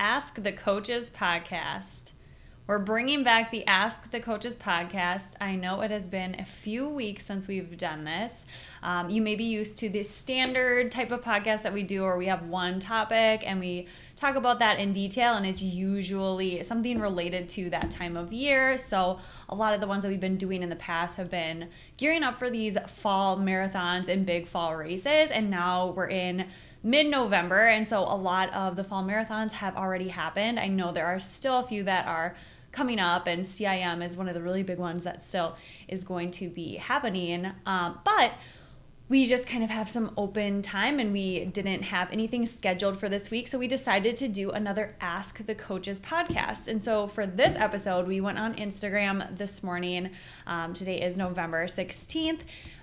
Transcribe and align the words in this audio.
Ask 0.00 0.42
the 0.42 0.50
Coaches 0.50 1.10
podcast. 1.14 2.12
We're 2.66 2.78
bringing 2.78 3.22
back 3.22 3.50
the 3.50 3.66
Ask 3.66 4.10
the 4.10 4.18
Coaches 4.18 4.56
podcast. 4.56 5.32
I 5.42 5.56
know 5.56 5.82
it 5.82 5.90
has 5.90 6.08
been 6.08 6.40
a 6.40 6.44
few 6.46 6.88
weeks 6.88 7.26
since 7.26 7.46
we've 7.46 7.76
done 7.76 8.04
this. 8.04 8.46
Um, 8.82 9.10
you 9.10 9.20
may 9.20 9.36
be 9.36 9.44
used 9.44 9.76
to 9.76 9.90
the 9.90 10.02
standard 10.02 10.90
type 10.90 11.10
of 11.10 11.20
podcast 11.20 11.64
that 11.64 11.74
we 11.74 11.82
do, 11.82 12.02
or 12.02 12.16
we 12.16 12.28
have 12.28 12.46
one 12.46 12.80
topic 12.80 13.42
and 13.44 13.60
we 13.60 13.88
talk 14.16 14.36
about 14.36 14.58
that 14.60 14.78
in 14.78 14.94
detail, 14.94 15.34
and 15.34 15.44
it's 15.44 15.60
usually 15.60 16.62
something 16.62 16.98
related 16.98 17.50
to 17.50 17.68
that 17.68 17.90
time 17.90 18.16
of 18.16 18.32
year. 18.32 18.78
So, 18.78 19.18
a 19.50 19.54
lot 19.54 19.74
of 19.74 19.82
the 19.82 19.86
ones 19.86 20.02
that 20.02 20.08
we've 20.08 20.18
been 20.18 20.38
doing 20.38 20.62
in 20.62 20.70
the 20.70 20.76
past 20.76 21.16
have 21.16 21.28
been 21.28 21.68
gearing 21.98 22.22
up 22.22 22.38
for 22.38 22.48
these 22.48 22.78
fall 22.86 23.36
marathons 23.36 24.08
and 24.08 24.24
big 24.24 24.48
fall 24.48 24.74
races, 24.74 25.30
and 25.30 25.50
now 25.50 25.88
we're 25.88 26.08
in 26.08 26.46
mid 26.82 27.06
November, 27.06 27.66
and 27.66 27.86
so 27.86 28.00
a 28.00 28.16
lot 28.16 28.52
of 28.52 28.76
the 28.76 28.84
fall 28.84 29.04
marathons 29.04 29.52
have 29.52 29.76
already 29.76 30.08
happened. 30.08 30.58
I 30.58 30.68
know 30.68 30.92
there 30.92 31.06
are 31.06 31.20
still 31.20 31.58
a 31.58 31.66
few 31.66 31.84
that 31.84 32.06
are 32.06 32.36
coming 32.72 32.98
up, 32.98 33.26
and 33.26 33.44
CIM 33.44 34.04
is 34.04 34.16
one 34.16 34.28
of 34.28 34.34
the 34.34 34.42
really 34.42 34.62
big 34.62 34.78
ones 34.78 35.04
that 35.04 35.22
still 35.22 35.56
is 35.88 36.04
going 36.04 36.30
to 36.32 36.48
be 36.48 36.76
happening. 36.76 37.50
Um, 37.66 37.98
but 38.04 38.32
we 39.10 39.26
just 39.26 39.44
kind 39.48 39.64
of 39.64 39.70
have 39.70 39.90
some 39.90 40.12
open 40.16 40.62
time 40.62 41.00
and 41.00 41.12
we 41.12 41.44
didn't 41.46 41.82
have 41.82 42.12
anything 42.12 42.46
scheduled 42.46 42.96
for 42.96 43.08
this 43.08 43.28
week. 43.28 43.48
So 43.48 43.58
we 43.58 43.66
decided 43.66 44.14
to 44.16 44.28
do 44.28 44.52
another 44.52 44.94
Ask 45.00 45.44
the 45.44 45.54
Coaches 45.56 45.98
podcast. 45.98 46.68
And 46.68 46.80
so 46.80 47.08
for 47.08 47.26
this 47.26 47.56
episode, 47.56 48.06
we 48.06 48.20
went 48.20 48.38
on 48.38 48.54
Instagram 48.54 49.36
this 49.36 49.64
morning. 49.64 50.10
Um, 50.46 50.74
today 50.74 51.02
is 51.02 51.16
November 51.16 51.66
16th 51.66 52.42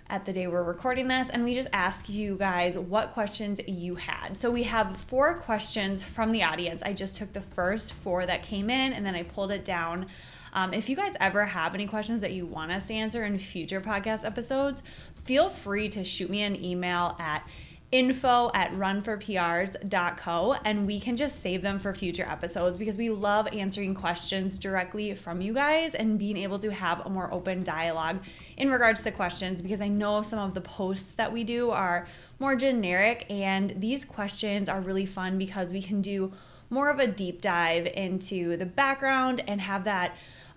at 0.09 0.25
the 0.25 0.33
day 0.33 0.47
we're 0.47 0.63
recording 0.63 1.07
this, 1.07 1.27
and 1.29 1.43
we 1.43 1.53
just 1.53 1.67
asked 1.73 2.09
you 2.09 2.35
guys 2.37 2.77
what 2.77 3.13
questions 3.13 3.59
you 3.67 3.95
had. 3.95 4.37
So 4.37 4.49
we 4.49 4.63
have 4.63 4.97
four 4.97 5.35
questions 5.35 6.03
from 6.03 6.31
the 6.31 6.43
audience. 6.43 6.81
I 6.83 6.93
just 6.93 7.15
took 7.15 7.33
the 7.33 7.41
first 7.41 7.93
four 7.93 8.25
that 8.25 8.43
came 8.43 8.69
in 8.69 8.93
and 8.93 9.05
then 9.05 9.15
I 9.15 9.23
pulled 9.23 9.51
it 9.51 9.65
down. 9.65 10.07
Um, 10.53 10.73
if 10.73 10.89
you 10.89 10.95
guys 10.95 11.13
ever 11.19 11.45
have 11.45 11.75
any 11.75 11.87
questions 11.87 12.21
that 12.21 12.31
you 12.31 12.45
want 12.45 12.71
us 12.71 12.87
to 12.87 12.93
answer 12.93 13.25
in 13.25 13.37
future 13.37 13.81
podcast 13.81 14.25
episodes, 14.25 14.81
feel 15.25 15.49
free 15.49 15.89
to 15.89 16.03
shoot 16.03 16.29
me 16.29 16.41
an 16.41 16.63
email 16.63 17.15
at 17.19 17.47
info 17.91 18.51
at 18.53 18.69
runforprs.co 18.73 20.53
and 20.65 20.85
we 20.85 20.99
can 20.99 21.15
just 21.15 21.41
save 21.41 21.61
them 21.61 21.79
for 21.79 21.93
future 21.93 22.27
episodes 22.29 22.77
because 22.77 22.97
we 22.97 23.09
love 23.09 23.47
answering 23.53 23.95
questions 23.95 24.59
directly 24.59 25.15
from 25.15 25.39
you 25.39 25.53
guys 25.53 25.95
and 25.95 26.19
being 26.19 26.35
able 26.35 26.59
to 26.59 26.69
have 26.69 27.05
a 27.05 27.09
more 27.09 27.33
open 27.33 27.63
dialogue 27.63 28.19
in 28.57 28.69
regards 28.69 29.03
to 29.03 29.11
questions 29.11 29.61
because 29.61 29.79
I 29.79 29.87
know 29.87 30.21
some 30.21 30.39
of 30.39 30.53
the 30.53 30.59
posts 30.59 31.13
that 31.15 31.31
we 31.31 31.45
do 31.45 31.69
are 31.69 32.09
more 32.39 32.57
generic 32.57 33.25
and 33.29 33.73
these 33.77 34.03
questions 34.03 34.67
are 34.67 34.81
really 34.81 35.05
fun 35.05 35.37
because 35.37 35.71
we 35.71 35.81
can 35.81 36.01
do 36.01 36.33
more 36.69 36.89
of 36.89 36.99
a 36.99 37.07
deep 37.07 37.39
dive 37.39 37.85
into 37.85 38.57
the 38.57 38.65
background 38.65 39.41
and 39.47 39.61
have 39.61 39.85
that 39.85 40.13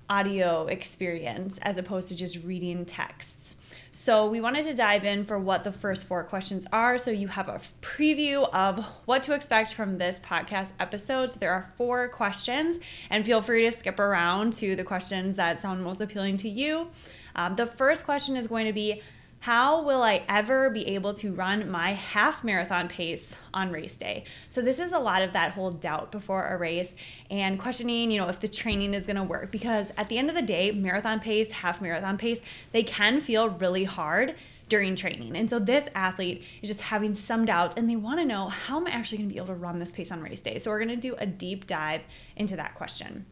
audio 0.08 0.66
experience 0.66 1.60
as 1.62 1.78
opposed 1.78 2.08
to 2.08 2.16
just 2.16 2.42
reading 2.42 2.84
texts. 2.84 3.56
So, 4.00 4.24
we 4.30 4.40
wanted 4.40 4.64
to 4.64 4.72
dive 4.72 5.04
in 5.04 5.26
for 5.26 5.38
what 5.38 5.62
the 5.62 5.72
first 5.72 6.06
four 6.06 6.24
questions 6.24 6.66
are. 6.72 6.96
So, 6.96 7.10
you 7.10 7.28
have 7.28 7.50
a 7.50 7.60
preview 7.82 8.48
of 8.50 8.82
what 9.04 9.22
to 9.24 9.34
expect 9.34 9.74
from 9.74 9.98
this 9.98 10.18
podcast 10.20 10.70
episode. 10.80 11.32
So, 11.32 11.38
there 11.38 11.52
are 11.52 11.70
four 11.76 12.08
questions, 12.08 12.78
and 13.10 13.26
feel 13.26 13.42
free 13.42 13.68
to 13.68 13.70
skip 13.70 14.00
around 14.00 14.54
to 14.54 14.74
the 14.74 14.84
questions 14.84 15.36
that 15.36 15.60
sound 15.60 15.84
most 15.84 16.00
appealing 16.00 16.38
to 16.38 16.48
you. 16.48 16.88
Um, 17.36 17.56
the 17.56 17.66
first 17.66 18.06
question 18.06 18.38
is 18.38 18.46
going 18.46 18.64
to 18.64 18.72
be 18.72 19.02
how 19.40 19.82
will 19.82 20.02
I 20.02 20.22
ever 20.28 20.68
be 20.68 20.86
able 20.88 21.14
to 21.14 21.32
run 21.32 21.70
my 21.70 21.94
half 21.94 22.44
marathon 22.44 22.88
pace 22.88 23.34
on 23.54 23.72
race 23.72 23.96
day? 23.96 24.24
So, 24.50 24.60
this 24.60 24.78
is 24.78 24.92
a 24.92 24.98
lot 24.98 25.22
of 25.22 25.32
that 25.32 25.52
whole 25.52 25.70
doubt 25.70 26.12
before 26.12 26.48
a 26.48 26.58
race 26.58 26.94
and 27.30 27.58
questioning, 27.58 28.10
you 28.10 28.20
know, 28.20 28.28
if 28.28 28.40
the 28.40 28.48
training 28.48 28.92
is 28.92 29.06
to 29.06 29.22
work. 29.22 29.50
Because 29.50 29.92
at 29.96 30.10
the 30.10 30.18
end 30.18 30.28
of 30.28 30.36
the 30.36 30.42
day, 30.42 30.72
marathon 30.72 31.20
pace, 31.20 31.50
half 31.50 31.80
marathon 31.80 32.18
pace, 32.18 32.40
they 32.72 32.82
can 32.82 33.18
feel 33.18 33.48
really 33.48 33.84
hard 33.84 34.34
during 34.68 34.94
training. 34.94 35.34
And 35.34 35.48
so, 35.48 35.58
this 35.58 35.88
athlete 35.94 36.44
is 36.60 36.68
just 36.68 36.82
having 36.82 37.14
some 37.14 37.46
doubts 37.46 37.76
and 37.78 37.88
they 37.88 37.96
want 37.96 38.20
to 38.20 38.26
know 38.26 38.48
how 38.48 38.76
am 38.76 38.88
I 38.88 38.90
actually 38.90 39.18
to 39.30 39.34
be 39.34 39.38
able 39.38 39.46
to 39.46 39.54
run 39.54 39.78
this 39.78 39.92
pace 39.92 40.12
on 40.12 40.20
race 40.20 40.42
day? 40.42 40.58
So, 40.58 40.70
we're 40.70 40.84
to 40.84 40.96
do 40.96 41.14
a 41.16 41.24
deep 41.24 41.66
dive 41.66 42.02
into 42.36 42.56
that 42.56 42.74
question. 42.74 43.24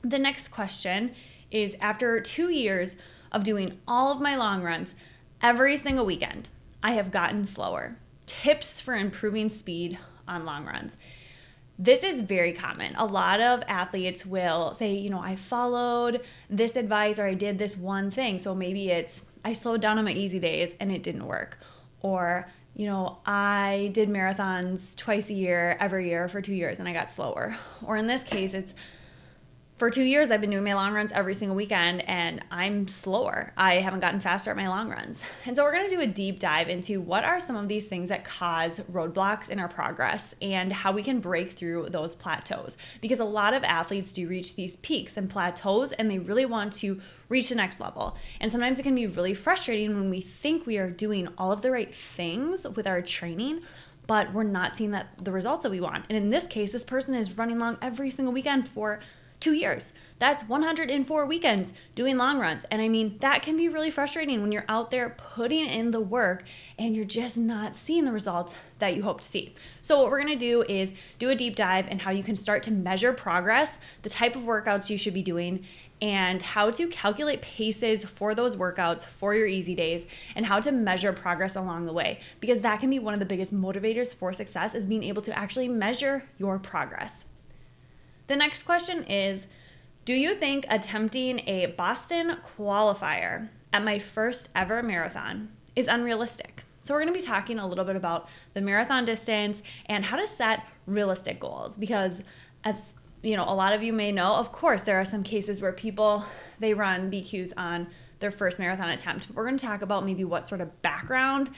The 0.00 0.18
next 0.18 0.48
question 0.48 1.14
is 1.50 1.76
after 1.78 2.20
two 2.20 2.48
years 2.48 2.96
of 3.30 3.44
doing 3.44 3.78
all 3.86 4.10
of 4.10 4.20
my 4.20 4.34
long 4.36 4.62
runs, 4.62 4.94
Every 5.42 5.76
single 5.76 6.06
weekend, 6.06 6.48
I 6.84 6.92
have 6.92 7.10
gotten 7.10 7.44
slower. 7.44 7.96
Tips 8.26 8.80
for 8.80 8.94
improving 8.94 9.48
speed 9.48 9.98
on 10.28 10.44
long 10.44 10.64
runs. 10.64 10.96
This 11.80 12.04
is 12.04 12.20
very 12.20 12.52
common. 12.52 12.94
A 12.94 13.04
lot 13.04 13.40
of 13.40 13.64
athletes 13.66 14.24
will 14.24 14.72
say, 14.74 14.94
you 14.94 15.10
know, 15.10 15.18
I 15.18 15.34
followed 15.34 16.20
this 16.48 16.76
advice 16.76 17.18
or 17.18 17.26
I 17.26 17.34
did 17.34 17.58
this 17.58 17.76
one 17.76 18.12
thing. 18.12 18.38
So 18.38 18.54
maybe 18.54 18.90
it's 18.90 19.24
I 19.44 19.52
slowed 19.52 19.80
down 19.80 19.98
on 19.98 20.04
my 20.04 20.12
easy 20.12 20.38
days 20.38 20.76
and 20.78 20.92
it 20.92 21.02
didn't 21.02 21.26
work. 21.26 21.58
Or, 22.02 22.48
you 22.76 22.86
know, 22.86 23.18
I 23.26 23.90
did 23.94 24.08
marathons 24.10 24.94
twice 24.94 25.28
a 25.28 25.34
year, 25.34 25.76
every 25.80 26.08
year 26.08 26.28
for 26.28 26.40
two 26.40 26.54
years 26.54 26.78
and 26.78 26.88
I 26.88 26.92
got 26.92 27.10
slower. 27.10 27.56
Or 27.82 27.96
in 27.96 28.06
this 28.06 28.22
case, 28.22 28.54
it's 28.54 28.74
for 29.82 29.90
two 29.90 30.04
years, 30.04 30.30
I've 30.30 30.40
been 30.40 30.50
doing 30.50 30.62
my 30.62 30.74
long 30.74 30.94
runs 30.94 31.10
every 31.10 31.34
single 31.34 31.56
weekend 31.56 32.08
and 32.08 32.40
I'm 32.52 32.86
slower. 32.86 33.52
I 33.56 33.80
haven't 33.80 33.98
gotten 33.98 34.20
faster 34.20 34.52
at 34.52 34.56
my 34.56 34.68
long 34.68 34.88
runs. 34.88 35.20
And 35.44 35.56
so, 35.56 35.64
we're 35.64 35.72
gonna 35.72 35.90
do 35.90 36.00
a 36.00 36.06
deep 36.06 36.38
dive 36.38 36.68
into 36.68 37.00
what 37.00 37.24
are 37.24 37.40
some 37.40 37.56
of 37.56 37.66
these 37.66 37.86
things 37.86 38.08
that 38.08 38.24
cause 38.24 38.78
roadblocks 38.92 39.48
in 39.48 39.58
our 39.58 39.66
progress 39.66 40.36
and 40.40 40.72
how 40.72 40.92
we 40.92 41.02
can 41.02 41.18
break 41.18 41.50
through 41.50 41.88
those 41.90 42.14
plateaus. 42.14 42.76
Because 43.00 43.18
a 43.18 43.24
lot 43.24 43.54
of 43.54 43.64
athletes 43.64 44.12
do 44.12 44.28
reach 44.28 44.54
these 44.54 44.76
peaks 44.76 45.16
and 45.16 45.28
plateaus 45.28 45.90
and 45.90 46.08
they 46.08 46.20
really 46.20 46.46
want 46.46 46.72
to 46.74 47.00
reach 47.28 47.48
the 47.48 47.56
next 47.56 47.80
level. 47.80 48.16
And 48.38 48.52
sometimes 48.52 48.78
it 48.78 48.84
can 48.84 48.94
be 48.94 49.08
really 49.08 49.34
frustrating 49.34 49.96
when 49.96 50.10
we 50.10 50.20
think 50.20 50.64
we 50.64 50.78
are 50.78 50.90
doing 50.90 51.26
all 51.36 51.50
of 51.50 51.60
the 51.60 51.72
right 51.72 51.92
things 51.92 52.68
with 52.76 52.86
our 52.86 53.02
training, 53.02 53.62
but 54.06 54.32
we're 54.32 54.44
not 54.44 54.76
seeing 54.76 54.92
that 54.92 55.08
the 55.24 55.32
results 55.32 55.64
that 55.64 55.70
we 55.70 55.80
want. 55.80 56.04
And 56.08 56.16
in 56.16 56.30
this 56.30 56.46
case, 56.46 56.70
this 56.70 56.84
person 56.84 57.16
is 57.16 57.36
running 57.36 57.58
long 57.58 57.78
every 57.82 58.10
single 58.10 58.32
weekend 58.32 58.68
for 58.68 59.00
two 59.42 59.52
years. 59.52 59.92
That's 60.18 60.44
104 60.44 61.26
weekends 61.26 61.72
doing 61.96 62.16
long 62.16 62.38
runs. 62.38 62.64
And 62.70 62.80
I 62.80 62.88
mean, 62.88 63.18
that 63.20 63.42
can 63.42 63.56
be 63.56 63.68
really 63.68 63.90
frustrating 63.90 64.40
when 64.40 64.52
you're 64.52 64.64
out 64.68 64.92
there 64.92 65.16
putting 65.34 65.66
in 65.66 65.90
the 65.90 66.00
work 66.00 66.44
and 66.78 66.94
you're 66.94 67.04
just 67.04 67.36
not 67.36 67.76
seeing 67.76 68.04
the 68.04 68.12
results 68.12 68.54
that 68.78 68.94
you 68.94 69.02
hope 69.02 69.20
to 69.20 69.26
see. 69.26 69.54
So, 69.82 70.00
what 70.00 70.10
we're 70.10 70.20
gonna 70.20 70.36
do 70.36 70.62
is 70.62 70.92
do 71.18 71.28
a 71.30 71.34
deep 71.34 71.56
dive 71.56 71.88
in 71.88 71.98
how 71.98 72.12
you 72.12 72.22
can 72.22 72.36
start 72.36 72.62
to 72.64 72.70
measure 72.70 73.12
progress, 73.12 73.78
the 74.02 74.10
type 74.10 74.36
of 74.36 74.42
workouts 74.42 74.88
you 74.88 74.96
should 74.96 75.14
be 75.14 75.22
doing, 75.22 75.64
and 76.00 76.40
how 76.40 76.70
to 76.70 76.86
calculate 76.86 77.42
paces 77.42 78.04
for 78.04 78.34
those 78.34 78.54
workouts 78.54 79.04
for 79.04 79.34
your 79.34 79.46
easy 79.46 79.74
days 79.74 80.06
and 80.36 80.46
how 80.46 80.60
to 80.60 80.70
measure 80.70 81.12
progress 81.12 81.56
along 81.56 81.86
the 81.86 81.92
way 81.92 82.20
because 82.40 82.60
that 82.60 82.80
can 82.80 82.90
be 82.90 82.98
one 82.98 83.14
of 83.14 83.20
the 83.20 83.26
biggest 83.26 83.54
motivators 83.54 84.14
for 84.14 84.32
success 84.32 84.74
is 84.74 84.86
being 84.86 85.02
able 85.02 85.22
to 85.22 85.36
actually 85.36 85.68
measure 85.68 86.24
your 86.38 86.58
progress. 86.58 87.24
The 88.26 88.36
next 88.36 88.62
question 88.64 89.04
is 89.04 89.46
Do 90.04 90.14
you 90.14 90.34
think 90.34 90.66
attempting 90.68 91.40
a 91.48 91.66
Boston 91.66 92.38
qualifier 92.56 93.48
at 93.72 93.84
my 93.84 93.98
first 93.98 94.48
ever 94.54 94.82
marathon 94.82 95.50
is 95.74 95.88
unrealistic? 95.88 96.64
So, 96.80 96.94
we're 96.94 97.02
going 97.02 97.14
to 97.14 97.18
be 97.18 97.24
talking 97.24 97.58
a 97.58 97.66
little 97.66 97.84
bit 97.84 97.96
about 97.96 98.28
the 98.54 98.60
marathon 98.60 99.04
distance 99.04 99.62
and 99.86 100.04
how 100.04 100.16
to 100.16 100.26
set 100.26 100.64
realistic 100.86 101.38
goals 101.38 101.76
because, 101.76 102.22
as 102.64 102.94
you 103.22 103.36
know, 103.36 103.44
a 103.44 103.54
lot 103.54 103.72
of 103.72 103.82
you 103.82 103.92
may 103.92 104.10
know, 104.10 104.34
of 104.34 104.50
course, 104.50 104.82
there 104.82 105.00
are 105.00 105.04
some 105.04 105.22
cases 105.22 105.62
where 105.62 105.72
people 105.72 106.24
they 106.58 106.74
run 106.74 107.10
BQs 107.10 107.52
on 107.56 107.86
their 108.18 108.30
first 108.30 108.58
marathon 108.58 108.88
attempt. 108.88 109.28
We're 109.32 109.44
going 109.44 109.58
to 109.58 109.66
talk 109.66 109.82
about 109.82 110.04
maybe 110.04 110.24
what 110.24 110.46
sort 110.46 110.60
of 110.60 110.82
background 110.82 111.50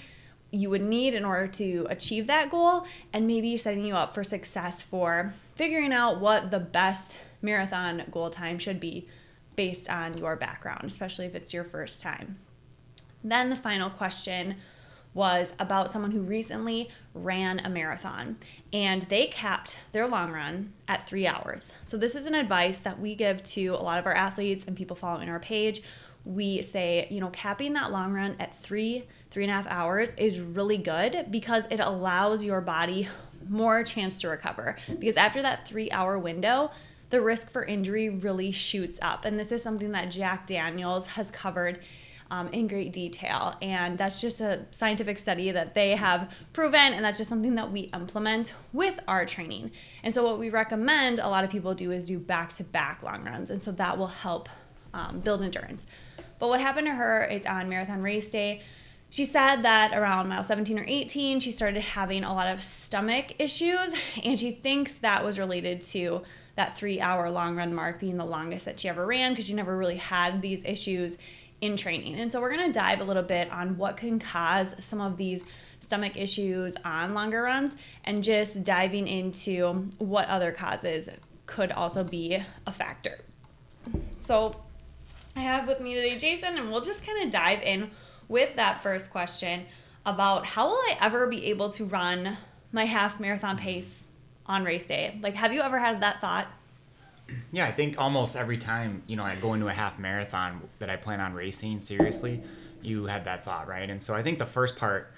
you 0.50 0.70
would 0.70 0.82
need 0.82 1.14
in 1.14 1.25
order 1.25 1.46
to 1.46 1.87
achieve 1.90 2.26
that 2.26 2.50
goal 2.50 2.87
and 3.12 3.26
maybe 3.26 3.56
setting 3.56 3.84
you 3.84 3.94
up 3.94 4.14
for 4.14 4.22
success 4.22 4.81
for 4.81 5.32
figuring 5.54 5.92
out 5.92 6.20
what 6.20 6.50
the 6.50 6.58
best 6.58 7.18
marathon 7.42 8.02
goal 8.10 8.30
time 8.30 8.58
should 8.58 8.80
be 8.80 9.08
based 9.56 9.88
on 9.88 10.18
your 10.18 10.36
background, 10.36 10.84
especially 10.84 11.26
if 11.26 11.34
it's 11.34 11.52
your 11.52 11.64
first 11.64 12.00
time. 12.00 12.36
Then 13.22 13.50
the 13.50 13.56
final 13.56 13.90
question 13.90 14.56
was 15.14 15.52
about 15.60 15.92
someone 15.92 16.10
who 16.10 16.20
recently 16.20 16.90
ran 17.14 17.60
a 17.60 17.68
marathon 17.68 18.36
and 18.72 19.02
they 19.02 19.28
capped 19.28 19.78
their 19.92 20.08
long 20.08 20.32
run 20.32 20.72
at 20.88 21.08
three 21.08 21.26
hours. 21.26 21.72
So, 21.84 21.96
this 21.96 22.16
is 22.16 22.26
an 22.26 22.34
advice 22.34 22.78
that 22.78 22.98
we 22.98 23.14
give 23.14 23.42
to 23.44 23.68
a 23.68 23.82
lot 23.82 23.98
of 23.98 24.06
our 24.06 24.14
athletes 24.14 24.64
and 24.66 24.76
people 24.76 24.96
following 24.96 25.28
our 25.28 25.38
page. 25.38 25.82
We 26.24 26.62
say, 26.62 27.06
you 27.10 27.20
know, 27.20 27.30
capping 27.30 27.74
that 27.74 27.92
long 27.92 28.12
run 28.12 28.34
at 28.40 28.60
three, 28.62 29.04
three 29.30 29.44
and 29.44 29.52
a 29.52 29.54
half 29.54 29.66
hours 29.68 30.12
is 30.14 30.40
really 30.40 30.78
good 30.78 31.26
because 31.30 31.66
it 31.70 31.80
allows 31.80 32.42
your 32.42 32.60
body 32.60 33.08
more 33.49 33.82
chance 33.85 34.20
to 34.20 34.29
recover. 34.29 34.76
Because 34.99 35.17
after 35.17 35.43
that 35.43 35.67
three 35.67 35.91
hour 35.91 36.19
window, 36.19 36.70
the 37.11 37.20
risk 37.20 37.50
for 37.50 37.64
injury 37.64 38.08
really 38.08 38.50
shoots 38.50 38.99
up. 39.02 39.25
And 39.25 39.38
this 39.38 39.52
is 39.52 39.62
something 39.62 39.93
that 39.93 40.11
Jack 40.11 40.46
Daniels 40.46 41.06
has 41.08 41.31
covered 41.31 41.81
um, 42.31 42.49
in 42.49 42.67
great 42.67 42.93
detail. 42.93 43.55
And 43.62 43.99
that's 43.99 44.20
just 44.20 44.41
a 44.41 44.64
scientific 44.70 45.19
study 45.19 45.50
that 45.52 45.75
they 45.75 45.94
have 45.94 46.32
proven, 46.52 46.93
and 46.94 47.05
that's 47.05 47.19
just 47.19 47.31
something 47.31 47.55
that 47.55 47.70
we 47.70 47.82
implement 47.94 48.55
with 48.73 48.99
our 49.06 49.26
training. 49.26 49.70
And 50.02 50.12
so, 50.12 50.25
what 50.25 50.38
we 50.38 50.50
recommend 50.50 51.19
a 51.19 51.29
lot 51.29 51.44
of 51.44 51.50
people 51.50 51.75
do 51.75 51.93
is 51.93 52.06
do 52.06 52.19
back 52.19 52.55
to 52.56 52.64
back 52.64 53.02
long 53.02 53.25
runs. 53.25 53.50
And 53.50 53.62
so, 53.62 53.73
that 53.73 53.99
will 53.99 54.08
help 54.08 54.49
um, 54.93 55.20
build 55.20 55.43
endurance. 55.43 55.87
But 56.38 56.49
what 56.49 56.61
happened 56.61 56.87
to 56.87 56.94
her 56.94 57.25
is 57.25 57.44
on 57.47 57.69
marathon 57.69 58.02
race 58.02 58.31
day, 58.31 58.62
she 59.14 59.25
said 59.25 59.62
that 59.62 59.96
around 59.96 60.28
mile 60.28 60.43
17 60.43 60.76
or 60.76 60.84
18, 60.88 61.38
she 61.38 61.52
started 61.52 61.81
having 61.81 62.25
a 62.25 62.34
lot 62.34 62.49
of 62.49 62.61
stomach 62.61 63.26
issues, 63.38 63.94
and 64.25 64.37
she 64.37 64.50
thinks 64.50 64.94
that 64.94 65.25
was 65.25 65.38
related 65.38 65.82
to 65.82 66.22
that 66.56 66.76
three 66.76 67.00
hour 67.00 67.31
long 67.31 67.55
run 67.55 67.72
mark 67.72 68.00
being 68.00 68.16
the 68.16 68.25
longest 68.25 68.64
that 68.64 68.81
she 68.81 68.88
ever 68.88 69.06
ran 69.06 69.31
because 69.31 69.46
she 69.46 69.55
never 69.55 69.76
really 69.76 69.99
had 69.99 70.43
these 70.43 70.64
issues 70.64 71.16
in 71.61 71.76
training. 71.76 72.16
And 72.16 72.32
so 72.32 72.40
we're 72.40 72.56
to 72.56 72.72
dive 72.72 73.00
a 73.00 73.05
little 73.05 73.22
bit 73.22 73.49
on 73.52 73.76
what 73.78 73.96
can 73.96 74.19
cause 74.19 74.75
some 74.81 75.00
of 75.00 75.16
these 75.16 75.44
stomach 75.78 76.16
issues 76.16 76.75
on 76.84 77.14
longer 77.14 77.43
runs 77.43 77.76
and 78.02 78.20
just 78.20 78.64
diving 78.64 79.06
into 79.06 79.90
what 79.99 80.26
other 80.26 80.50
causes 80.50 81.08
could 81.46 81.70
also 81.70 82.02
be 82.02 82.43
a 82.66 82.72
factor. 82.72 83.20
So 84.16 84.56
I 85.37 85.43
have 85.43 85.69
with 85.69 85.81
me 85.81 85.94
today 85.94 86.19
Jason, 86.19 86.58
and 86.58 86.72
we'll 86.72 86.81
just 86.81 87.06
kind 87.06 87.25
of 87.25 87.31
dive 87.31 87.62
in 87.62 87.93
with 88.29 88.56
that 88.56 88.82
first 88.82 89.11
question 89.11 89.67
about 90.06 90.44
how 90.44 90.67
will 90.67 90.75
I 90.75 90.97
ever 91.00 91.26
be 91.26 91.47
able 91.47 91.71
to 91.73 91.85
run 91.85 92.37
my 92.73 92.85
half 92.85 93.21
marathon 93.21 93.56
pace 93.56 94.05
on 94.47 94.65
race 94.65 94.87
day? 94.87 95.19
Like, 95.23 95.35
have 95.35 95.53
you 95.53 95.62
ever 95.62 95.79
had 95.79 96.03
that 96.03 96.21
thought? 96.21 96.49
Yeah, 97.53 97.67
I 97.67 97.73
think 97.73 97.99
almost 97.99 98.37
every 98.37 98.59
time, 98.59 99.03
you 99.06 99.17
know, 99.17 99.25
I 99.25 99.35
go 99.37 99.55
into 99.55 99.69
a 99.69 99.73
half 99.73 99.99
marathon 99.99 100.61
that 100.79 100.91
I 100.91 100.97
plan 100.97 101.21
on 101.21 101.32
racing 101.32 101.81
seriously, 101.81 102.43
you 102.82 103.06
had 103.06 103.25
that 103.25 103.44
thought, 103.44 103.67
right? 103.67 103.88
And 103.88 104.03
so 104.03 104.15
I 104.15 104.23
think 104.23 104.38
the 104.38 104.47
first 104.47 104.76
part 104.76 105.11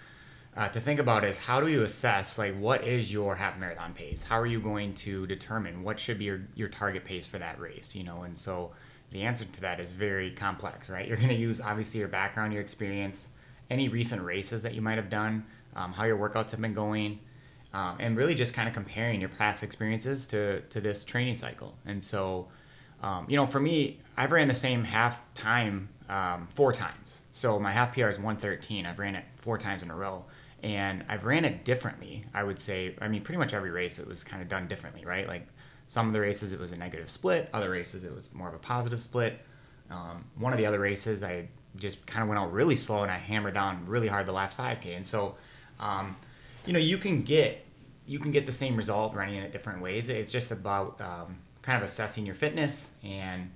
uh, 0.57 0.69
to 0.69 0.81
think 0.81 1.01
about 1.01 1.25
is 1.25 1.37
how 1.37 1.61
do 1.61 1.67
you 1.67 1.83
assess, 1.83 2.39
like, 2.39 2.57
what 2.57 2.87
is 2.87 3.13
your 3.13 3.35
half 3.35 3.59
marathon 3.59 3.93
pace? 3.93 4.23
How 4.23 4.39
are 4.39 4.47
you 4.47 4.61
going 4.61 4.95
to 4.95 5.27
determine 5.27 5.83
what 5.83 5.99
should 5.99 6.19
be 6.19 6.27
your, 6.27 6.43
your 6.55 6.69
target 6.69 7.05
pace 7.05 7.27
for 7.27 7.39
that 7.39 7.61
race, 7.61 7.95
you 7.95 8.05
know? 8.05 8.23
And 8.23 8.39
so 8.39 8.71
the 9.11 9.23
answer 9.23 9.45
to 9.45 9.61
that 9.61 9.81
is 9.81 9.93
very 9.93 10.31
complex, 10.31 10.89
right? 10.89 11.07
You're 11.07 11.17
going 11.17 11.29
to 11.29 11.35
use 11.35 11.61
obviously 11.61 12.01
your 12.01 12.09
background, 12.09 12.53
your 12.53 12.63
experience, 12.63 13.29
any 13.71 13.89
recent 13.89 14.23
races 14.23 14.63
that 14.63 14.75
you 14.75 14.83
might 14.83 14.97
have 14.97 15.11
done, 15.11 15.45
um, 15.75 15.93
how 15.93 16.05
your 16.05 16.19
workouts 16.19 16.51
have 16.51 16.61
been 16.61 16.73
going, 16.73 17.19
um, 17.73 17.97
and 18.01 18.17
really 18.17 18.35
just 18.35 18.55
kind 18.55 18.69
of 18.69 18.75
comparing 18.75 19.21
your 19.21 19.29
past 19.29 19.63
experiences 19.63 20.27
to, 20.29 20.61
to 20.63 20.81
this 20.81 21.05
training 21.05 21.37
cycle. 21.37 21.75
And 21.85 22.03
so, 22.03 22.49
um, 23.03 23.27
you 23.29 23.37
know, 23.37 23.47
for 23.47 23.61
me, 23.61 24.01
I've 24.17 24.33
ran 24.33 24.49
the 24.49 24.55
same 24.55 24.85
half 24.85 25.21
time 25.35 25.89
um, 26.09 26.49
four 26.55 26.73
times. 26.73 27.21
So 27.31 27.59
my 27.59 27.73
half 27.73 27.93
PR 27.93 28.09
is 28.09 28.17
113. 28.17 28.87
I've 28.87 28.99
ran 28.99 29.15
it 29.15 29.25
four 29.37 29.59
times 29.59 29.83
in 29.83 29.91
a 29.91 29.97
row. 29.97 30.25
And 30.63 31.05
I've 31.09 31.25
ran 31.25 31.45
it 31.45 31.65
differently, 31.65 32.25
I 32.33 32.43
would 32.43 32.59
say. 32.59 32.95
I 33.01 33.09
mean, 33.09 33.23
pretty 33.23 33.39
much 33.39 33.53
every 33.53 33.71
race 33.71 33.99
it 33.99 34.07
was 34.07 34.25
kind 34.25 34.43
of 34.43 34.49
done 34.49 34.67
differently, 34.69 35.05
right? 35.05 35.29
Like 35.29 35.47
some 35.87 36.07
of 36.07 36.13
the 36.13 36.21
races 36.21 36.53
it 36.53 36.61
was 36.61 36.73
a 36.73 36.77
negative 36.77 37.09
split, 37.09 37.49
other 37.53 37.71
races 37.71 38.05
it 38.05 38.15
was 38.15 38.33
more 38.35 38.49
of 38.49 38.55
a 38.55 38.59
positive 38.59 39.01
split. 39.01 39.41
Um, 39.91 40.25
one 40.37 40.53
of 40.53 40.59
the 40.59 40.67
other 40.67 40.81
races 40.81 41.23
I 41.23 41.49
just 41.77 42.05
kind 42.07 42.23
of 42.23 42.29
went 42.29 42.41
out 42.41 42.53
really 42.53 42.77
slow 42.77 43.03
and 43.03 43.11
I 43.11 43.19
hammered 43.19 43.55
down 43.55 43.87
really 43.87 44.09
hard 44.09 44.27
the 44.27 44.33
last 44.33 44.57
5K. 44.57 44.97
And 44.97 45.07
so, 45.07 45.37
um, 45.79 46.17
you 46.65 46.73
know, 46.73 46.79
you 46.79 46.99
can 46.99 47.23
get 47.23 47.65
you 48.09 48.19
can 48.21 48.31
get 48.31 48.47
the 48.47 48.53
same 48.53 48.77
result 48.77 49.15
running 49.15 49.35
in 49.35 49.43
it 49.43 49.51
different 49.51 49.83
ways. 49.83 50.09
It's 50.09 50.31
just 50.31 50.53
about 50.53 51.01
um, 51.01 51.39
kind 51.63 51.77
of 51.77 51.83
assessing 51.83 52.25
your 52.25 52.37
fitness. 52.37 52.93
And 53.03 53.51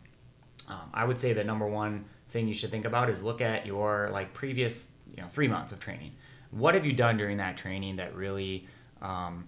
um, 0.68 0.90
I 0.92 1.04
would 1.04 1.18
say 1.18 1.32
the 1.32 1.44
number 1.44 1.68
one 1.68 2.04
thing 2.30 2.48
you 2.48 2.54
should 2.54 2.70
think 2.70 2.84
about 2.84 3.08
is 3.08 3.22
look 3.22 3.40
at 3.40 3.64
your 3.64 4.10
like 4.12 4.34
previous 4.34 4.88
you 5.16 5.22
know 5.22 5.28
three 5.28 5.48
months 5.48 5.72
of 5.72 5.80
training. 5.80 6.12
What 6.50 6.74
have 6.74 6.84
you 6.84 6.92
done 6.92 7.16
during 7.16 7.36
that 7.36 7.56
training 7.56 7.96
that 7.96 8.14
really 8.14 8.66
um, 9.02 9.46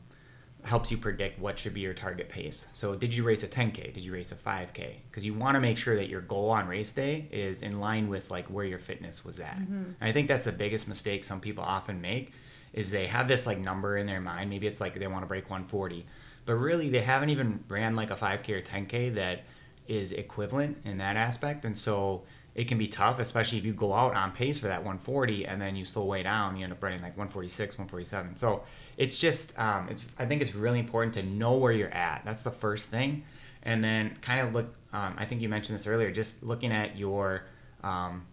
helps 0.64 0.91
you 0.91 0.97
predict 0.97 1.41
what 1.41 1.59
should 1.59 1.75
be 1.75 1.81
your 1.81 1.94
target 1.94 2.29
pace. 2.29 2.67
So, 2.73 2.94
did 2.94 3.14
you 3.14 3.25
race 3.25 3.43
a 3.43 3.49
10K? 3.49 3.93
Did 3.93 4.05
you 4.05 4.12
race 4.12 4.31
a 4.32 4.37
5K? 4.37 4.94
Because 5.11 5.25
you 5.25 5.35
want 5.35 5.56
to 5.56 5.61
make 5.61 5.76
sure 5.76 5.97
that 5.97 6.09
your 6.09 6.20
goal 6.20 6.50
on 6.50 6.69
race 6.69 6.93
day 6.93 7.29
is 7.32 7.62
in 7.62 7.81
line 7.81 8.09
with 8.09 8.31
like 8.31 8.47
where 8.47 8.64
your 8.64 8.79
fitness 8.79 9.25
was 9.25 9.41
at. 9.41 9.59
Mm-hmm. 9.59 9.93
I 10.00 10.12
think 10.12 10.29
that's 10.29 10.44
the 10.44 10.53
biggest 10.53 10.87
mistake 10.87 11.25
some 11.25 11.41
people 11.41 11.64
often 11.64 12.00
make 12.00 12.32
is 12.73 12.91
they 12.91 13.06
have 13.06 13.29
this 13.29 13.47
like 13.47 13.59
number 13.59 13.97
in 13.97 14.06
their 14.06 14.20
mind. 14.20 14.50
Maybe 14.50 14.67
it's 14.67 14.81
like 14.81 14.99
they 14.99 15.06
want 15.06 15.23
to 15.23 15.29
break 15.29 15.44
140, 15.44 16.06
but 16.47 16.55
really 16.55 16.88
they 16.88 17.03
haven't 17.03 17.31
even 17.31 17.65
ran 17.69 17.97
like 17.97 18.11
a 18.11 18.17
5K 18.17 18.49
or 18.50 18.62
10K 18.62 19.15
that 19.15 19.44
is 19.88 20.12
equivalent 20.12 20.79
in 20.85 20.99
that 20.99 21.17
aspect. 21.17 21.65
And 21.65 21.76
so 21.76 22.23
it 22.55 22.69
can 22.69 22.79
be 22.79 22.88
tough, 22.88 23.19
especially 23.19 23.58
if 23.58 23.65
you 23.65 23.73
go 23.73 23.93
out 23.93 24.15
on 24.15 24.32
pace 24.32 24.58
for 24.58 24.69
that 24.69 24.79
140 24.79 25.47
and 25.47 25.61
then 25.61 25.76
you 25.76 25.85
slow 25.85 26.05
way 26.05 26.23
down, 26.23 26.56
you 26.56 26.65
end 26.65 26.73
up 26.73 26.82
running 26.82 27.00
like 27.00 27.17
146, 27.17 27.75
147. 27.76 28.37
So 28.37 28.63
it's 28.96 29.19
just, 29.19 29.58
um, 29.58 29.89
it's 29.89 30.03
I 30.19 30.27
think 30.27 30.43
it's 30.43 30.55
really 30.55 30.79
important 30.79 31.15
to 31.15 31.22
know 31.22 31.55
where 31.55 31.72
you're 31.72 31.94
at. 31.94 32.22
That's 32.25 32.43
the 32.43 32.51
first 32.51 32.91
thing, 32.91 33.25
and 33.63 33.82
then 33.82 34.17
kind 34.20 34.41
of 34.41 34.55
look. 34.55 34.75
Um, 34.93 35.15
I 35.17 35.25
think 35.25 35.41
you 35.41 35.49
mentioned 35.49 35.79
this 35.79 35.87
earlier. 35.87 36.11
Just 36.11 36.43
looking 36.43 36.72
at 36.72 36.96
your, 36.99 37.46
um, 37.82 38.27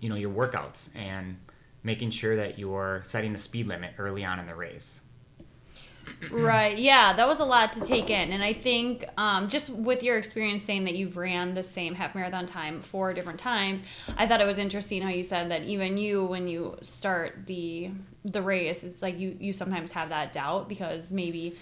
you 0.00 0.08
know, 0.08 0.14
your 0.14 0.30
workouts 0.30 0.88
and 0.94 1.36
making 1.82 2.10
sure 2.10 2.36
that 2.36 2.58
you're 2.58 3.02
setting 3.04 3.32
the 3.32 3.38
speed 3.38 3.66
limit 3.66 3.94
early 3.98 4.24
on 4.24 4.38
in 4.38 4.46
the 4.46 4.54
race. 4.54 5.00
Right. 6.30 6.78
Yeah, 6.78 7.12
that 7.14 7.26
was 7.26 7.40
a 7.40 7.44
lot 7.44 7.72
to 7.72 7.80
take 7.80 8.08
in, 8.08 8.32
and 8.32 8.42
I 8.42 8.52
think 8.52 9.04
um, 9.16 9.48
just 9.48 9.68
with 9.70 10.02
your 10.02 10.16
experience 10.16 10.62
saying 10.62 10.84
that 10.84 10.94
you've 10.94 11.16
ran 11.16 11.54
the 11.54 11.62
same 11.62 11.94
half 11.94 12.14
marathon 12.14 12.46
time 12.46 12.80
four 12.80 13.12
different 13.12 13.38
times, 13.38 13.82
I 14.16 14.26
thought 14.26 14.40
it 14.40 14.46
was 14.46 14.58
interesting 14.58 15.02
how 15.02 15.10
you 15.10 15.24
said 15.24 15.50
that 15.50 15.64
even 15.64 15.96
you, 15.96 16.24
when 16.24 16.48
you 16.48 16.76
start 16.82 17.46
the 17.46 17.90
the 18.24 18.40
race, 18.40 18.84
it's 18.84 19.02
like 19.02 19.18
you 19.18 19.36
you 19.40 19.52
sometimes 19.52 19.90
have 19.92 20.08
that 20.10 20.32
doubt 20.32 20.68
because 20.68 21.12
maybe 21.12 21.56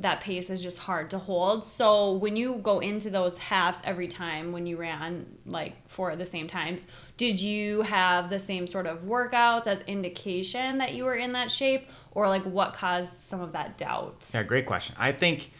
that 0.00 0.22
pace 0.22 0.48
is 0.48 0.62
just 0.62 0.78
hard 0.78 1.10
to 1.10 1.18
hold. 1.18 1.62
So 1.62 2.12
when 2.14 2.34
you 2.34 2.54
go 2.62 2.80
into 2.80 3.10
those 3.10 3.36
halves 3.36 3.82
every 3.84 4.08
time 4.08 4.50
when 4.50 4.66
you 4.66 4.78
ran 4.78 5.26
like 5.44 5.74
four 5.88 6.10
at 6.10 6.18
the 6.18 6.24
same 6.26 6.48
times, 6.48 6.86
did 7.18 7.38
you 7.38 7.82
have 7.82 8.30
the 8.30 8.38
same 8.38 8.66
sort 8.66 8.86
of 8.86 9.02
workouts 9.02 9.66
as 9.66 9.82
indication 9.82 10.78
that 10.78 10.94
you 10.94 11.04
were 11.04 11.16
in 11.16 11.32
that 11.32 11.50
shape 11.50 11.86
or 12.12 12.28
like 12.28 12.44
what 12.44 12.74
caused 12.74 13.14
some 13.24 13.40
of 13.40 13.52
that 13.52 13.78
doubt? 13.78 14.28
Yeah, 14.32 14.42
great 14.42 14.66
question. 14.66 14.94
I 14.98 15.12
think 15.12 15.52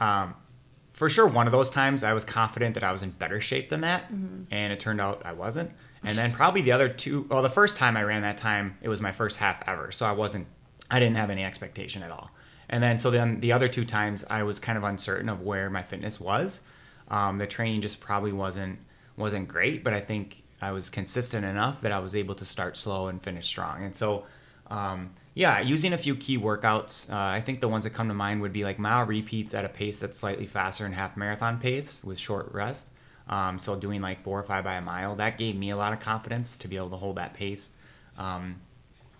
um, 0.00 0.34
for 0.92 1.08
sure 1.08 1.26
one 1.26 1.46
of 1.46 1.52
those 1.52 1.70
times 1.70 2.02
I 2.02 2.12
was 2.12 2.24
confident 2.24 2.74
that 2.74 2.84
I 2.84 2.92
was 2.92 3.02
in 3.02 3.10
better 3.10 3.40
shape 3.40 3.68
than 3.68 3.82
that, 3.82 4.12
mm-hmm. 4.12 4.44
and 4.52 4.72
it 4.72 4.80
turned 4.80 5.00
out 5.00 5.22
I 5.24 5.32
wasn't. 5.32 5.70
And 6.04 6.16
then 6.16 6.32
probably 6.32 6.62
the 6.62 6.72
other 6.72 6.88
two, 6.88 7.26
well, 7.28 7.42
the 7.42 7.50
first 7.50 7.76
time 7.76 7.96
I 7.96 8.04
ran 8.04 8.22
that 8.22 8.36
time, 8.36 8.78
it 8.82 8.88
was 8.88 9.00
my 9.00 9.10
first 9.10 9.36
half 9.38 9.62
ever, 9.66 9.90
so 9.90 10.06
I 10.06 10.12
wasn't, 10.12 10.46
I 10.90 11.00
didn't 11.00 11.16
have 11.16 11.30
any 11.30 11.44
expectation 11.44 12.02
at 12.04 12.10
all. 12.10 12.30
And 12.68 12.82
then 12.82 12.98
so 12.98 13.10
then 13.10 13.40
the 13.40 13.52
other 13.52 13.68
two 13.68 13.84
times 13.84 14.24
I 14.28 14.42
was 14.42 14.58
kind 14.58 14.78
of 14.78 14.84
uncertain 14.84 15.28
of 15.28 15.42
where 15.42 15.70
my 15.70 15.82
fitness 15.82 16.20
was. 16.20 16.60
Um, 17.08 17.38
the 17.38 17.46
training 17.46 17.80
just 17.80 18.00
probably 18.00 18.32
wasn't 18.32 18.78
wasn't 19.16 19.48
great, 19.48 19.82
but 19.82 19.94
I 19.94 20.00
think 20.00 20.42
I 20.60 20.72
was 20.72 20.90
consistent 20.90 21.44
enough 21.44 21.80
that 21.80 21.92
I 21.92 21.98
was 21.98 22.14
able 22.14 22.34
to 22.36 22.44
start 22.44 22.76
slow 22.76 23.08
and 23.08 23.22
finish 23.22 23.46
strong. 23.46 23.84
And 23.84 23.94
so, 23.94 24.26
um, 24.68 25.14
yeah, 25.38 25.60
using 25.60 25.92
a 25.92 25.98
few 25.98 26.16
key 26.16 26.36
workouts. 26.36 27.08
Uh, 27.08 27.14
I 27.14 27.40
think 27.40 27.60
the 27.60 27.68
ones 27.68 27.84
that 27.84 27.90
come 27.90 28.08
to 28.08 28.14
mind 28.14 28.40
would 28.40 28.52
be 28.52 28.64
like 28.64 28.76
mile 28.76 29.06
repeats 29.06 29.54
at 29.54 29.64
a 29.64 29.68
pace 29.68 30.00
that's 30.00 30.18
slightly 30.18 30.46
faster 30.46 30.82
than 30.82 30.92
half 30.92 31.16
marathon 31.16 31.60
pace 31.60 32.02
with 32.02 32.18
short 32.18 32.52
rest. 32.52 32.88
Um, 33.28 33.60
so 33.60 33.76
doing 33.76 34.00
like 34.00 34.24
four 34.24 34.40
or 34.40 34.42
five 34.42 34.64
by 34.64 34.74
a 34.74 34.80
mile, 34.80 35.14
that 35.14 35.38
gave 35.38 35.54
me 35.54 35.70
a 35.70 35.76
lot 35.76 35.92
of 35.92 36.00
confidence 36.00 36.56
to 36.56 36.66
be 36.66 36.76
able 36.76 36.90
to 36.90 36.96
hold 36.96 37.18
that 37.18 37.34
pace. 37.34 37.70
Um, 38.18 38.56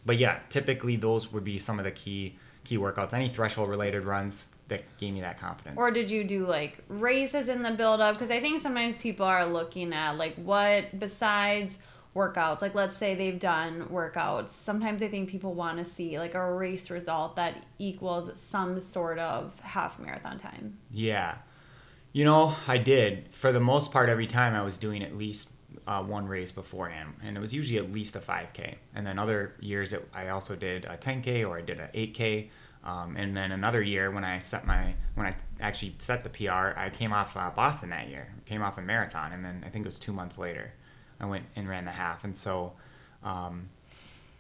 but 0.04 0.18
yeah, 0.18 0.40
typically 0.50 0.96
those 0.96 1.32
would 1.32 1.44
be 1.44 1.60
some 1.60 1.78
of 1.78 1.84
the 1.84 1.92
key 1.92 2.34
key 2.64 2.78
workouts. 2.78 3.12
Any 3.12 3.28
threshold 3.28 3.68
related 3.68 4.04
runs 4.04 4.48
that 4.66 4.82
gave 4.98 5.14
me 5.14 5.20
that 5.20 5.38
confidence. 5.38 5.76
Or 5.78 5.92
did 5.92 6.10
you 6.10 6.24
do 6.24 6.48
like 6.48 6.82
races 6.88 7.48
in 7.48 7.62
the 7.62 7.70
build 7.70 8.00
up? 8.00 8.16
Because 8.16 8.32
I 8.32 8.40
think 8.40 8.58
sometimes 8.58 9.00
people 9.00 9.24
are 9.24 9.46
looking 9.46 9.92
at 9.92 10.18
like 10.18 10.34
what 10.34 10.98
besides 10.98 11.78
workouts, 12.14 12.62
like 12.62 12.74
let's 12.74 12.96
say 12.96 13.14
they've 13.14 13.38
done 13.38 13.88
workouts, 13.90 14.50
sometimes 14.50 15.02
I 15.02 15.08
think 15.08 15.28
people 15.28 15.54
want 15.54 15.78
to 15.78 15.84
see 15.84 16.18
like 16.18 16.34
a 16.34 16.52
race 16.52 16.90
result 16.90 17.36
that 17.36 17.64
equals 17.78 18.30
some 18.40 18.80
sort 18.80 19.18
of 19.18 19.58
half 19.60 19.98
marathon 19.98 20.38
time. 20.38 20.78
Yeah. 20.90 21.36
You 22.12 22.24
know, 22.24 22.54
I 22.66 22.78
did. 22.78 23.28
For 23.30 23.52
the 23.52 23.60
most 23.60 23.92
part, 23.92 24.08
every 24.08 24.26
time 24.26 24.54
I 24.54 24.62
was 24.62 24.78
doing 24.78 25.02
at 25.02 25.16
least 25.16 25.50
uh, 25.86 26.02
one 26.02 26.26
race 26.26 26.52
beforehand, 26.52 27.14
and 27.22 27.36
it 27.36 27.40
was 27.40 27.54
usually 27.54 27.78
at 27.78 27.92
least 27.92 28.16
a 28.16 28.20
5K. 28.20 28.74
And 28.94 29.06
then 29.06 29.18
other 29.18 29.54
years, 29.60 29.92
it, 29.92 30.08
I 30.14 30.28
also 30.28 30.56
did 30.56 30.84
a 30.86 30.96
10K 30.96 31.48
or 31.48 31.58
I 31.58 31.62
did 31.62 31.78
an 31.78 31.88
8K. 31.94 32.48
Um, 32.84 33.16
and 33.16 33.36
then 33.36 33.52
another 33.52 33.82
year 33.82 34.10
when 34.10 34.24
I 34.24 34.38
set 34.38 34.66
my 34.66 34.94
when 35.14 35.26
I 35.26 35.34
actually 35.60 35.94
set 35.98 36.24
the 36.24 36.30
PR, 36.30 36.78
I 36.78 36.90
came 36.90 37.12
off 37.12 37.36
uh, 37.36 37.50
Boston 37.50 37.90
that 37.90 38.08
year. 38.08 38.32
Came 38.46 38.62
off 38.62 38.78
a 38.78 38.82
marathon, 38.82 39.32
and 39.32 39.44
then 39.44 39.62
I 39.66 39.68
think 39.68 39.84
it 39.84 39.88
was 39.88 39.98
two 39.98 40.12
months 40.12 40.38
later, 40.38 40.72
I 41.20 41.26
went 41.26 41.44
and 41.56 41.68
ran 41.68 41.84
the 41.84 41.90
half. 41.90 42.24
And 42.24 42.36
so, 42.36 42.72
um, 43.22 43.68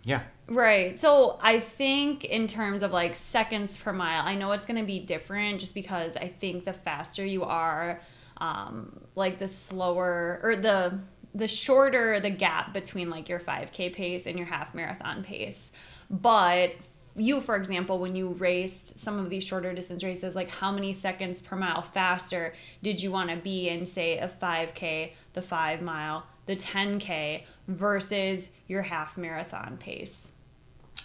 yeah. 0.04 0.22
Right. 0.46 0.98
So 0.98 1.38
I 1.42 1.60
think 1.60 2.24
in 2.24 2.46
terms 2.46 2.82
of 2.82 2.92
like 2.92 3.16
seconds 3.16 3.76
per 3.76 3.92
mile, 3.92 4.24
I 4.24 4.34
know 4.34 4.52
it's 4.52 4.66
going 4.66 4.80
to 4.80 4.86
be 4.86 5.00
different 5.00 5.60
just 5.60 5.74
because 5.74 6.16
I 6.16 6.28
think 6.28 6.64
the 6.64 6.72
faster 6.72 7.24
you 7.24 7.44
are, 7.44 8.00
um, 8.38 9.00
like 9.16 9.38
the 9.38 9.48
slower 9.48 10.40
or 10.42 10.56
the 10.56 10.98
the 11.34 11.48
shorter 11.48 12.20
the 12.20 12.30
gap 12.30 12.72
between 12.72 13.10
like 13.10 13.28
your 13.28 13.38
5k 13.38 13.94
pace 13.94 14.26
and 14.26 14.38
your 14.38 14.46
half 14.46 14.74
marathon 14.74 15.22
pace. 15.22 15.70
But 16.10 16.72
you 17.16 17.40
for 17.40 17.56
example 17.56 17.98
when 17.98 18.14
you 18.14 18.28
raced 18.28 18.98
some 19.00 19.18
of 19.18 19.30
these 19.30 19.44
shorter 19.44 19.72
distance 19.72 20.02
races 20.04 20.34
like 20.34 20.48
how 20.48 20.70
many 20.70 20.92
seconds 20.92 21.40
per 21.40 21.56
mile 21.56 21.82
faster 21.82 22.54
did 22.82 23.02
you 23.02 23.10
want 23.10 23.30
to 23.30 23.36
be 23.36 23.68
in 23.68 23.84
say 23.86 24.18
a 24.18 24.28
5k 24.28 25.12
the 25.32 25.42
5 25.42 25.82
mile 25.82 26.26
the 26.46 26.56
10k 26.56 27.42
versus 27.66 28.48
your 28.66 28.82
half 28.82 29.16
marathon 29.16 29.76
pace 29.78 30.30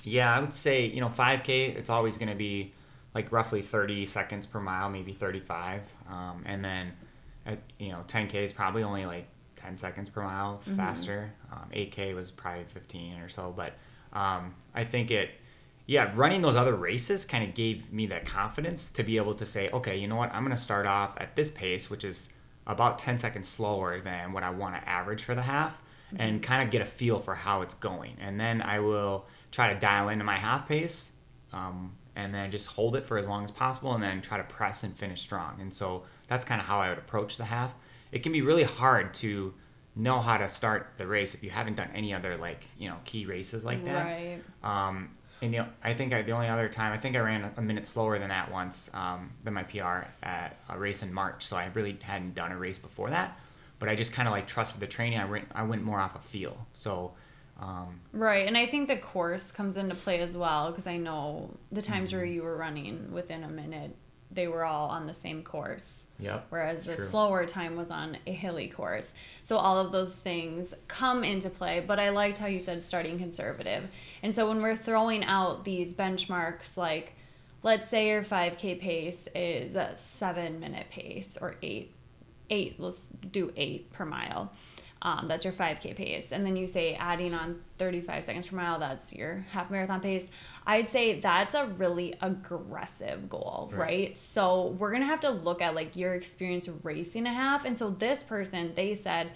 yeah 0.04 0.36
i 0.36 0.40
would 0.40 0.54
say 0.54 0.86
you 0.86 1.02
know 1.02 1.10
5k 1.10 1.76
it's 1.76 1.90
always 1.90 2.18
going 2.18 2.30
to 2.30 2.36
be 2.36 2.74
like 3.16 3.32
roughly 3.32 3.62
30 3.62 4.06
seconds 4.06 4.46
per 4.46 4.60
mile 4.60 4.90
maybe 4.90 5.14
35 5.14 5.82
um, 6.10 6.44
and 6.46 6.64
then 6.64 6.92
at, 7.46 7.60
you 7.80 7.90
know 7.90 8.04
10k 8.08 8.36
is 8.36 8.54
probably 8.54 8.84
only 8.84 9.06
like 9.06 9.28
10 9.56 9.78
seconds 9.78 10.10
per 10.10 10.22
mile 10.24 10.62
mm-hmm. 10.66 10.76
faster 10.76 11.32
um, 11.52 11.70
8k 11.74 12.16
was 12.16 12.32
probably 12.32 12.66
15 12.66 13.20
or 13.20 13.30
so 13.30 13.54
but 13.56 13.74
um, 14.14 14.54
i 14.76 14.84
think 14.84 15.10
it 15.12 15.32
yeah, 15.86 16.12
running 16.16 16.42
those 16.42 16.56
other 16.56 16.76
races 16.76 17.26
kind 17.26 17.44
of 17.44 17.54
gave 17.54 17.92
me 17.92 18.08
that 18.08 18.26
confidence 18.26 18.92
to 18.92 19.04
be 19.04 19.18
able 19.18 19.34
to 19.36 19.46
say, 19.46 19.70
okay, 19.72 19.98
you 19.98 20.08
know 20.08 20.16
what, 20.16 20.34
I'm 20.34 20.44
going 20.46 20.56
to 20.56 20.62
start 20.62 20.86
off 20.86 21.16
at 21.18 21.36
this 21.36 21.50
pace, 21.50 21.90
which 21.90 22.04
is 22.04 22.30
about 22.66 23.00
10 23.00 23.18
seconds 23.18 23.50
slower 23.50 24.00
than 24.00 24.32
what 24.32 24.44
I 24.44 24.50
want 24.50 24.76
to 24.76 24.90
average 24.90 25.24
for 25.24 25.36
the 25.36 25.42
half, 25.42 25.74
mm-hmm. 25.74 26.22
and 26.22 26.44
kind 26.44 26.64
of 26.64 26.72
get 26.72 26.82
a 26.82 26.86
feel 26.86 27.20
for 27.20 27.36
how 27.36 27.62
it's 27.62 27.74
going. 27.74 28.16
And 28.22 28.40
then 28.40 28.62
I 28.62 28.80
will 28.80 29.26
try 29.52 29.74
to 29.74 29.80
dial 29.80 30.08
into 30.08 30.24
my 30.24 30.38
half 30.38 30.68
pace, 30.68 31.12
um, 31.52 31.94
and 32.16 32.34
then 32.34 32.52
just 32.52 32.68
hold 32.68 32.96
it 32.96 33.06
for 33.06 33.18
as 33.18 33.28
long 33.28 33.44
as 33.44 33.52
possible, 33.52 33.94
and 33.94 34.02
then 34.02 34.22
try 34.22 34.38
to 34.38 34.44
press 34.44 34.84
and 34.84 34.96
finish 34.96 35.22
strong. 35.22 35.60
And 35.60 35.74
so 35.74 36.04
that's 36.28 36.46
kind 36.46 36.62
of 36.62 36.68
how 36.68 36.80
I 36.80 36.90
would 36.90 36.98
approach 36.98 37.36
the 37.38 37.46
half. 37.46 37.74
It 38.14 38.24
can 38.24 38.32
be 38.32 38.42
really 38.42 38.64
hard 38.64 39.14
to 39.16 39.54
know 39.96 40.20
how 40.22 40.38
to 40.38 40.48
start 40.48 40.94
the 40.98 41.06
race 41.06 41.36
if 41.36 41.44
you 41.44 41.50
haven't 41.50 41.76
done 41.76 41.90
any 41.94 42.14
other 42.14 42.36
like 42.38 42.66
you 42.80 42.90
know 42.90 42.98
key 43.04 43.26
races 43.26 43.66
like 43.66 43.84
that. 43.86 44.06
Right. 44.06 44.40
Um, 44.64 45.10
and 45.44 45.54
the, 45.54 45.66
I 45.84 45.94
think 45.94 46.14
I, 46.14 46.22
the 46.22 46.32
only 46.32 46.48
other 46.48 46.70
time 46.70 46.94
I 46.94 46.98
think 46.98 47.18
I 47.18 47.20
ran 47.20 47.52
a 47.58 47.62
minute 47.62 47.86
slower 47.86 48.18
than 48.18 48.30
that 48.30 48.50
once 48.50 48.90
um, 48.94 49.32
than 49.44 49.54
my 49.54 49.64
PR 49.64 50.06
at 50.24 50.58
a 50.70 50.80
race 50.80 51.04
in 51.04 51.14
March. 51.14 51.46
So 51.46 51.58
I 51.58 51.70
really 51.74 51.98
hadn't 52.02 52.34
done 52.34 52.52
a 52.52 52.58
race 52.58 52.80
before 52.80 53.10
that, 53.10 53.38
but 53.78 53.90
I 53.90 53.96
just 53.96 54.14
kind 54.14 54.28
of 54.28 54.32
like 54.32 54.48
trusted 54.48 54.80
the 54.80 54.88
training. 54.88 55.20
I 55.20 55.26
went 55.26 55.48
I 55.54 55.64
went 55.64 55.84
more 55.84 56.00
off 56.00 56.16
a 56.16 56.20
of 56.20 56.26
feel. 56.26 56.66
So. 56.74 57.12
Um, 57.60 58.00
right, 58.12 58.48
and 58.48 58.58
I 58.58 58.66
think 58.66 58.88
the 58.88 58.98
course 58.98 59.52
comes 59.52 59.78
into 59.78 59.94
play 59.94 60.20
as 60.22 60.36
well 60.36 60.72
because 60.72 60.88
I 60.88 60.98
know 60.98 61.52
the 61.72 61.84
times 61.84 62.10
mm-hmm. 62.10 62.18
where 62.18 62.26
you 62.26 62.42
were 62.42 62.58
running 62.58 63.12
within 63.12 63.44
a 63.44 63.48
minute, 63.48 63.96
they 64.32 64.48
were 64.48 64.66
all 64.66 64.90
on 64.90 65.06
the 65.06 65.14
same 65.14 65.44
course. 65.44 66.03
Yep. 66.20 66.48
Whereas 66.50 66.86
the 66.86 66.96
true. 66.96 67.06
slower 67.06 67.46
time 67.46 67.76
was 67.76 67.92
on 67.92 68.18
a 68.28 68.32
hilly 68.32 68.68
course. 68.68 69.14
So 69.42 69.58
all 69.58 69.80
of 69.80 69.92
those 69.92 70.16
things 70.16 70.74
come 70.88 71.24
into 71.24 71.50
play. 71.50 71.84
But 71.86 72.00
I 72.00 72.10
liked 72.10 72.38
how 72.38 72.48
you 72.48 72.62
said 72.62 72.84
starting 72.84 73.18
conservative. 73.18 73.90
And 74.22 74.34
so 74.34 74.48
when 74.48 74.62
we're 74.62 74.78
throwing 74.78 75.24
out 75.24 75.66
these 75.66 75.94
benchmarks, 75.94 76.78
like 76.78 77.14
let's 77.64 77.90
say 77.90 78.08
your 78.08 78.24
5K 78.24 78.80
pace 78.80 79.28
is 79.34 79.76
a 79.76 79.94
seven 79.96 80.60
minute 80.60 80.88
pace 80.90 81.38
or 81.42 81.56
eight, 81.62 81.94
eight, 82.50 82.80
let's 82.80 83.10
do 83.32 83.52
eight 83.56 83.92
per 83.92 84.06
mile. 84.06 84.52
Um, 85.04 85.26
that's 85.28 85.44
your 85.44 85.54
5K 85.54 85.98
pace. 85.98 86.32
And 86.32 86.46
then 86.46 86.56
you 86.56 86.66
say 86.66 86.96
adding 86.96 87.34
on 87.34 87.60
35 87.78 88.24
seconds 88.24 88.48
per 88.48 88.56
mile, 88.56 88.80
that's 88.80 89.12
your 89.12 89.46
half 89.52 89.70
marathon 89.70 90.00
pace. 90.00 90.26
I'd 90.66 90.88
say 90.88 91.20
that's 91.20 91.56
a 91.56 91.66
really 91.66 92.16
aggressive 92.22 93.30
goal, 93.30 93.70
right? 93.74 93.80
right? 93.80 94.18
So 94.18 94.68
we're 94.80 94.92
going 94.92 95.02
to 95.02 95.08
have 95.08 95.20
to 95.22 95.30
look 95.30 95.62
at 95.62 95.76
like 95.76 95.98
your 95.98 96.16
experience 96.16 96.70
racing 96.84 97.28
a 97.28 97.34
half. 97.34 97.66
And 97.66 97.78
so 97.78 97.90
this 97.90 98.24
person, 98.24 98.72
they 98.76 98.96
said, 98.96 99.32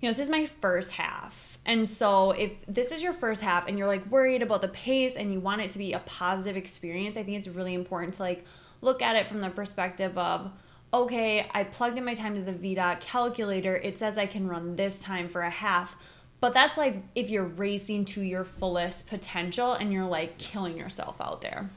you 0.00 0.08
know, 0.08 0.12
this 0.12 0.18
is 0.18 0.28
my 0.28 0.46
first 0.46 0.90
half. 0.90 1.58
And 1.64 1.86
so 1.86 2.32
if 2.32 2.50
this 2.66 2.90
is 2.90 3.00
your 3.00 3.12
first 3.12 3.42
half 3.42 3.68
and 3.68 3.78
you're 3.78 3.86
like 3.86 4.04
worried 4.10 4.42
about 4.42 4.60
the 4.60 4.68
pace 4.68 5.12
and 5.16 5.32
you 5.32 5.38
want 5.38 5.60
it 5.60 5.70
to 5.70 5.78
be 5.78 5.92
a 5.92 6.00
positive 6.00 6.56
experience, 6.56 7.16
I 7.16 7.22
think 7.22 7.38
it's 7.38 7.48
really 7.48 7.74
important 7.74 8.14
to 8.14 8.22
like 8.22 8.44
look 8.80 9.02
at 9.02 9.14
it 9.14 9.28
from 9.28 9.40
the 9.40 9.50
perspective 9.50 10.18
of, 10.18 10.50
okay, 10.92 11.48
I 11.52 11.64
plugged 11.64 11.98
in 11.98 12.04
my 12.04 12.14
time 12.14 12.34
to 12.34 12.40
the 12.40 12.52
VDOT 12.52 13.00
calculator. 13.00 13.76
It 13.76 13.98
says 13.98 14.16
I 14.18 14.26
can 14.26 14.48
run 14.48 14.76
this 14.76 14.98
time 14.98 15.28
for 15.28 15.42
a 15.42 15.50
half. 15.50 15.96
But 16.40 16.52
that's 16.54 16.76
like 16.76 17.02
if 17.14 17.30
you're 17.30 17.44
racing 17.44 18.04
to 18.06 18.22
your 18.22 18.44
fullest 18.44 19.06
potential 19.06 19.72
and 19.72 19.92
you're 19.92 20.06
like 20.06 20.38
killing 20.38 20.76
yourself 20.76 21.20
out 21.20 21.40
there. 21.40 21.70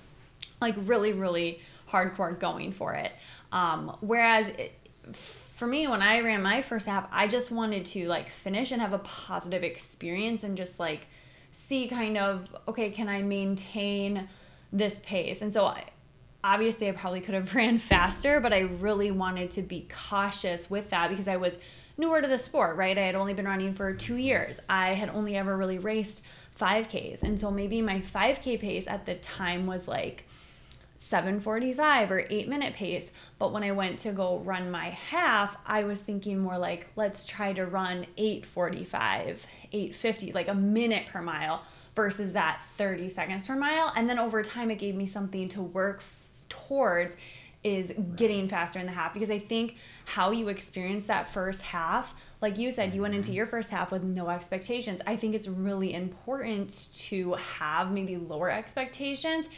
Like 0.62 0.76
really, 0.78 1.14
really 1.14 1.60
hardcore 1.90 2.38
going 2.38 2.72
for 2.72 2.94
it. 2.94 3.12
Um, 3.52 3.98
whereas 4.02 4.48
it, 4.50 4.74
for 5.14 5.66
me, 5.66 5.88
when 5.88 6.02
I 6.02 6.20
ran 6.20 6.42
my 6.42 6.62
first 6.62 6.86
half, 6.86 7.08
I 7.12 7.28
just 7.28 7.52
wanted 7.52 7.86
to 7.88 8.08
like 8.08 8.30
finish 8.30 8.72
and 8.72 8.82
have 8.82 8.94
a 8.94 9.00
positive 9.00 9.64
experience 9.64 10.44
and 10.44 10.56
just 10.56 10.80
like 10.80 11.08
see 11.52 11.88
kind 11.88 12.18
of, 12.18 12.48
okay, 12.68 12.92
can 12.92 13.10
I 13.10 13.22
maintain 13.22 14.30
this 14.72 15.02
pace? 15.02 15.42
And 15.42 15.52
so 15.52 15.66
I, 15.66 15.86
obviously 16.44 16.90
I 16.90 16.92
probably 16.92 17.22
could 17.22 17.36
have 17.36 17.54
ran 17.56 17.80
faster, 17.80 18.40
but 18.40 18.54
I 18.54 18.60
really 18.60 19.12
wanted 19.12 19.52
to 19.52 19.62
be 19.62 19.88
cautious 20.10 20.70
with 20.70 20.90
that 20.90 21.10
because 21.10 21.28
I 21.28 21.38
was 21.38 21.58
newer 21.98 22.22
to 22.22 22.28
the 22.28 22.38
sport, 22.38 22.78
right? 22.78 22.98
I 22.98 23.02
had 23.02 23.16
only 23.16 23.34
been 23.34 23.46
running 23.46 23.74
for 23.74 23.94
two 23.94 24.16
years. 24.16 24.60
I 24.70 24.94
had 24.94 25.10
only 25.10 25.36
ever 25.36 25.56
really 25.56 25.80
raced 25.80 26.22
5Ks. 26.60 27.24
And 27.24 27.40
so 27.40 27.52
maybe 27.52 27.82
my 27.82 28.00
5K 28.00 28.60
pace 28.60 28.88
at 28.88 29.06
the 29.06 29.16
time 29.16 29.68
was 29.68 29.88
like 29.88 30.26
745 30.98 32.12
or 32.12 32.26
8 32.30 32.48
minute 32.48 32.74
pace. 32.74 33.10
But 33.38 33.52
when 33.52 33.64
I 33.64 33.72
went 33.72 34.00
to 34.00 34.12
go 34.12 34.40
run 34.40 34.72
my 34.72 34.90
half, 34.90 35.58
I 35.66 35.84
was 35.84 36.00
thinking 36.00 36.40
more 36.40 36.58
like, 36.58 36.88
let's 36.96 37.26
try 37.26 37.54
to 37.54 37.66
run 37.66 38.06
845, 38.18 39.46
850, 39.72 40.34
like 40.34 40.48
a 40.48 40.54
minute 40.54 41.08
per 41.08 41.22
mile 41.22 41.64
versus 41.96 42.34
that 42.34 42.62
30 42.78 43.10
seconds 43.10 43.46
per 43.46 43.56
mile. 43.56 43.92
And 43.96 44.10
then 44.10 44.20
over 44.20 44.44
time, 44.44 44.72
it 44.72 44.78
gave 44.78 44.96
me 44.96 45.06
something 45.06 45.50
to 45.50 45.62
work 45.62 46.02
towards 46.70 47.18
is 47.62 47.94
getting 48.16 48.48
faster 48.48 48.80
in 48.80 48.86
the 48.86 48.92
half 48.92 49.14
because 49.14 49.30
I 49.30 49.40
think 49.40 49.76
how 50.06 50.32
you 50.32 50.48
experience 50.48 51.06
that 51.06 51.28
first 51.28 51.62
half, 51.62 52.14
like 52.42 52.58
you 52.58 52.72
said, 52.72 52.96
you 52.96 53.02
went 53.02 53.14
into 53.14 53.30
mm-hmm. 53.30 53.38
your 53.38 53.48
first 53.48 53.70
half 53.70 53.92
with 53.92 54.04
no 54.04 54.30
expectations. 54.30 55.02
I 55.06 55.18
think 55.18 55.36
it's 55.36 55.48
really 55.48 55.94
important 55.94 56.90
to 56.94 57.34
have 57.34 57.92
maybe 57.92 58.16
lower 58.16 58.50
expectations 58.50 59.50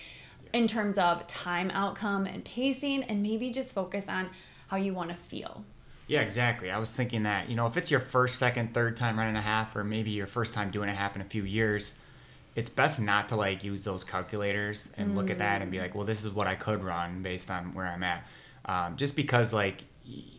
in 0.54 0.68
terms 0.68 0.98
of 0.98 1.28
time 1.28 1.70
outcome 1.72 2.26
and 2.26 2.44
pacing 2.44 3.04
and 3.04 3.22
maybe 3.22 3.52
just 3.52 3.72
focus 3.72 4.06
on 4.08 4.30
how 4.68 4.78
you 4.78 4.94
want 4.94 5.10
to 5.12 5.16
feel. 5.16 5.64
Yeah, 6.08 6.22
exactly. 6.22 6.72
I 6.72 6.80
was 6.80 6.94
thinking 6.94 7.24
that, 7.24 7.50
you 7.50 7.56
know, 7.56 7.68
if 7.68 7.78
it's 7.78 7.92
your 7.92 8.00
first, 8.00 8.38
second, 8.38 8.74
third 8.74 8.98
time 8.98 9.18
running 9.18 9.36
a 9.36 9.42
half, 9.42 9.76
or 9.76 9.84
maybe 9.84 10.10
your 10.10 10.28
first 10.28 10.54
time 10.54 10.72
doing 10.72 10.90
a 10.90 10.94
half 10.94 11.16
in 11.16 11.22
a 11.22 11.26
few 11.26 11.44
years, 11.44 11.94
it's 12.56 12.70
best 12.70 13.00
not 13.00 13.30
to 13.30 13.36
like 13.36 13.64
use 13.64 13.84
those 13.84 14.04
calculators 14.04 14.92
and 14.98 15.12
mm. 15.12 15.16
look 15.16 15.30
at 15.30 15.38
that 15.38 15.62
and 15.62 15.72
be 15.72 15.80
like, 15.80 15.96
well, 15.96 16.06
this 16.06 16.24
is 16.24 16.32
what 16.32 16.48
I 16.48 16.56
could 16.56 16.84
run 16.84 17.22
based 17.22 17.50
on 17.50 17.74
where 17.74 17.88
I'm 17.88 18.04
at. 18.04 18.26
Um, 18.66 18.98
just 18.98 19.16
because 19.16 19.54
like 19.54 19.84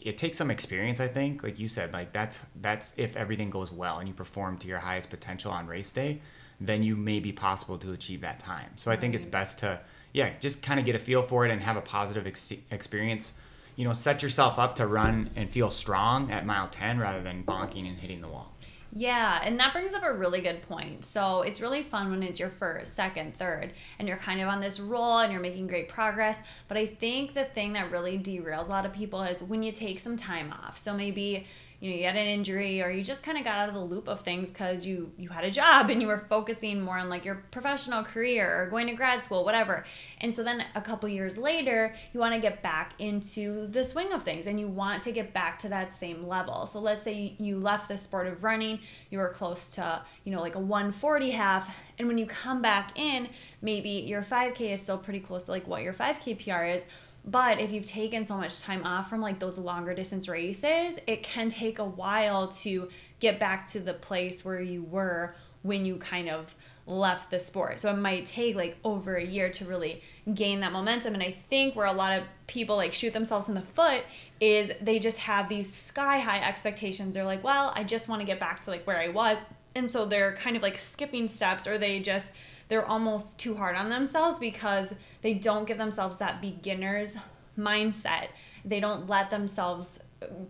it 0.00 0.19
takes 0.19 0.37
some 0.37 0.50
experience, 0.50 1.00
I 1.00 1.09
think. 1.09 1.42
Like 1.42 1.59
you 1.59 1.69
said, 1.69 1.92
like 1.92 2.12
that's 2.12 2.40
that's 2.61 2.92
if 2.97 3.16
everything 3.16 3.50
goes 3.50 3.73
well 3.73 3.99
and 3.99 4.09
you 4.09 4.14
perform 4.14 4.59
to 4.59 4.69
your 4.69 4.78
highest 4.78 5.11
potential 5.11 5.50
on 5.50 5.66
race 5.66 5.90
day, 5.90 6.21
then 6.61 6.83
you 6.83 6.97
may 6.97 7.19
be 7.19 7.33
possible 7.33 7.78
to 7.78 7.92
achieve 7.92 8.21
that 8.21 8.38
time. 8.38 8.71
So 8.76 8.90
I 8.90 8.97
think 8.97 9.14
it's 9.14 9.26
best 9.26 9.59
to 9.61 9.81
yeah, 10.12 10.35
just 10.38 10.62
kind 10.62 10.78
of 10.78 10.85
get 10.85 10.95
a 10.95 10.99
feel 10.99 11.23
for 11.23 11.47
it 11.47 11.50
and 11.50 11.62
have 11.62 11.76
a 11.76 11.81
positive 11.81 12.26
ex- 12.26 12.52
experience. 12.71 13.33
You 13.76 13.87
know, 13.87 13.95
set 13.95 14.23
yourself 14.23 14.59
up 14.59 14.75
to 14.76 14.87
run 14.87 15.31
and 15.35 15.50
feel 15.50 15.71
strong 15.71 16.31
at 16.31 16.45
mile 16.45 16.69
10 16.69 16.99
rather 16.99 17.23
than 17.23 17.42
bonking 17.42 17.88
and 17.88 17.99
hitting 17.99 18.21
the 18.21 18.28
wall. 18.28 18.51
Yeah, 18.95 19.41
and 19.43 19.59
that 19.59 19.73
brings 19.73 19.95
up 19.95 20.03
a 20.05 20.13
really 20.13 20.43
good 20.43 20.61
point. 20.69 21.07
So 21.07 21.41
it's 21.41 21.63
really 21.63 21.83
fun 21.83 22.11
when 22.11 22.23
it's 22.23 22.39
your 22.39 22.51
first, 22.51 22.95
second, 22.95 23.35
third, 23.39 23.73
and 23.99 24.07
you're 24.07 24.19
kind 24.19 24.43
of 24.43 24.49
on 24.49 24.61
this 24.61 24.79
roll 24.79 25.19
and 25.19 25.33
you're 25.33 25.41
making 25.41 25.67
great 25.67 25.89
progress. 25.89 26.39
But 26.69 26.77
I 26.77 26.87
think 26.87 27.33
the 27.33 27.47
thing 27.47 27.73
that 27.73 27.91
really 27.91 28.19
derails 28.19 28.67
a 28.67 28.71
lot 28.71 28.85
of 28.85 28.93
people 28.93 29.23
is 29.23 29.43
when 29.43 29.63
you 29.63 29.73
take 29.73 29.99
some 29.99 30.19
time 30.19 30.53
off. 30.53 30.79
So 30.79 30.93
maybe 30.93 31.47
you 31.83 31.91
know 31.91 31.97
you 31.97 32.05
had 32.05 32.15
an 32.15 32.29
injury 32.29 32.81
or 32.81 32.91
you 32.91 33.03
just 33.03 33.25
kind 33.25 33.37
of 33.37 33.43
got 33.43 33.57
out 33.57 33.69
of 33.69 33.75
the 33.75 33.81
loop 33.81 34.07
of 34.07 34.21
things 34.21 34.53
because 34.53 34.87
you 34.87 35.11
you 35.19 35.29
had 35.29 35.43
a 35.43 35.51
job 35.51 35.91
and 35.91 36.01
you 36.01 36.07
were 36.07 36.25
focusing 36.29 36.81
more 36.81 36.97
on 36.97 37.09
like 37.09 37.25
your 37.25 37.43
professional 37.51 38.05
career 38.05 38.62
or 38.62 38.71
going 38.71 38.87
to 38.87 38.95
grad 38.95 39.25
school 39.25 39.45
whatever. 39.45 39.85
And 40.21 40.33
so 40.33 40.45
then 40.45 40.65
a 40.77 40.81
couple 40.81 41.09
years 41.09 41.37
later 41.37 41.93
you 42.12 42.21
want 42.21 42.35
to 42.35 42.41
get 42.41 42.62
back 42.62 42.93
into 43.01 43.67
the 43.67 43.85
swing 43.85 44.12
of 44.12 44.23
things 44.23 44.47
and 44.47 44.61
you 44.61 44.69
want 44.69 45.03
to 45.03 45.11
get 45.11 45.35
back 45.35 45.59
to 45.59 45.69
that 45.71 45.97
same 45.97 46.29
level. 46.29 46.69
So 46.69 46.79
let's 46.79 47.03
say 47.03 47.35
you 47.39 47.59
left 47.59 47.89
the 47.89 47.99
sport 47.99 48.29
of 48.29 48.45
running 48.45 48.79
you 49.11 49.19
were 49.19 49.31
close 49.31 49.69
to 49.71 50.03
you 50.23 50.33
know 50.33 50.41
like 50.41 50.55
a 50.55 50.61
140 50.61 51.31
half 51.33 51.69
and 51.99 52.07
when 52.07 52.17
you 52.17 52.27
come 52.27 52.62
back 52.62 52.97
in 52.97 53.29
maybe 53.61 53.91
your 53.91 54.23
5k 54.23 54.73
is 54.73 54.81
still 54.81 54.99
pretty 54.99 55.21
close 55.21 55.45
to 55.45 55.51
like 55.51 55.67
what 55.67 55.83
your 55.83 55.93
5k 55.93 56.45
pr 56.45 56.65
is 56.65 56.85
but 57.25 57.61
if 57.61 57.73
you've 57.73 57.87
taken 57.87 58.25
so 58.25 58.37
much 58.37 58.61
time 58.61 58.85
off 58.85 59.09
from 59.09 59.21
like 59.21 59.38
those 59.38 59.59
longer 59.59 59.95
distance 59.95 60.29
races, 60.29 60.99
it 61.07 61.23
can 61.23 61.49
take 61.49 61.79
a 61.79 61.85
while 61.85 62.49
to 62.49 62.88
get 63.21 63.38
back 63.38 63.71
to 63.71 63.81
the 63.81 63.95
place 63.95 64.45
where 64.45 64.61
you 64.61 64.83
were 64.83 65.35
when 65.62 65.87
you 65.87 65.97
kind 65.97 66.29
of 66.29 66.55
left 66.87 67.31
the 67.31 67.38
sport. 67.38 67.81
So 67.81 67.91
it 67.91 67.97
might 67.97 68.26
take 68.26 68.57
like 68.57 68.76
over 68.83 69.14
a 69.14 69.25
year 69.25 69.50
to 69.50 69.64
really 69.64 70.02
gain 70.35 70.61
that 70.61 70.73
momentum. 70.73 71.14
And 71.14 71.23
I 71.23 71.37
think 71.49 71.76
where 71.76 71.87
a 71.87 71.93
lot 71.93 72.19
of 72.19 72.25
people 72.49 72.76
like 72.76 72.93
shoot 72.93 73.12
themselves 73.12 73.49
in 73.49 73.55
the 73.55 73.62
foot 73.62 74.02
is 74.41 74.73
they 74.81 74.99
just 74.99 75.19
have 75.19 75.49
these 75.49 75.73
sky 75.73 76.19
high 76.19 76.41
expectations. 76.41 77.14
They're 77.14 77.25
like, 77.25 77.45
well, 77.45 77.73
I 77.76 77.85
just 77.85 78.09
want 78.09 78.21
to 78.21 78.26
get 78.26 78.41
back 78.41 78.62
to 78.62 78.71
like 78.71 78.85
where 78.85 78.99
I 78.99 79.09
was. 79.09 79.38
And 79.76 79.88
so 79.88 80.05
they're 80.05 80.35
kind 80.35 80.57
of 80.57 80.62
like 80.62 80.76
skipping 80.76 81.29
steps 81.29 81.69
or 81.69 81.79
they 81.79 82.00
just 82.00 82.33
they're 82.73 82.88
almost 82.88 83.38
too 83.38 83.55
hard 83.55 83.76
on 83.76 83.91
themselves 83.91 84.38
because 84.38 84.95
they 85.21 85.35
don't 85.35 85.67
give 85.67 85.76
themselves 85.76 86.17
that 86.17 86.41
beginner's 86.41 87.14
mindset. 87.59 88.29
They 88.64 88.81
don't 88.81 89.07
let 89.11 89.29
themselves 89.29 90.00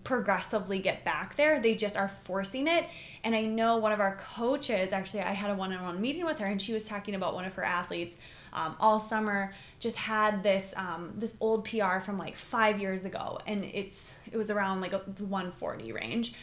progressively 0.04 0.78
get 0.78 1.02
back 1.02 1.34
there. 1.34 1.58
They 1.58 1.74
just 1.74 1.96
are 1.96 2.06
forcing 2.06 2.68
it. 2.68 2.86
And 3.24 3.34
I 3.34 3.42
know 3.42 3.78
one 3.78 3.90
of 3.90 3.98
our 3.98 4.20
coaches, 4.36 4.92
actually, 4.92 5.22
I 5.22 5.32
had 5.32 5.50
a 5.50 5.56
one 5.56 5.72
on 5.72 5.82
one 5.82 6.00
meeting 6.00 6.24
with 6.24 6.38
her, 6.38 6.46
and 6.46 6.62
she 6.62 6.72
was 6.72 6.84
talking 6.84 7.16
about 7.16 7.34
one 7.34 7.44
of 7.44 7.54
her 7.54 7.64
athletes 7.64 8.16
um, 8.52 8.76
all 8.78 9.00
summer 9.00 9.52
just 9.80 9.96
had 9.96 10.44
this 10.44 10.72
um, 10.76 11.14
this 11.16 11.34
old 11.40 11.64
PR 11.64 11.98
from 11.98 12.18
like 12.18 12.36
five 12.36 12.80
years 12.80 13.04
ago, 13.04 13.40
and 13.48 13.64
it's 13.64 14.12
it 14.30 14.36
was 14.36 14.48
around 14.48 14.80
like 14.80 14.92
a 14.92 14.98
140 14.98 15.90
range, 15.90 16.34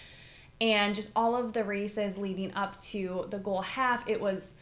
and 0.60 0.94
just 0.94 1.10
all 1.16 1.38
of 1.38 1.54
the 1.54 1.64
races 1.64 2.18
leading 2.18 2.54
up 2.54 2.78
to 2.82 3.28
the 3.30 3.38
goal 3.38 3.62
half, 3.62 4.06
it 4.10 4.20
was 4.20 4.56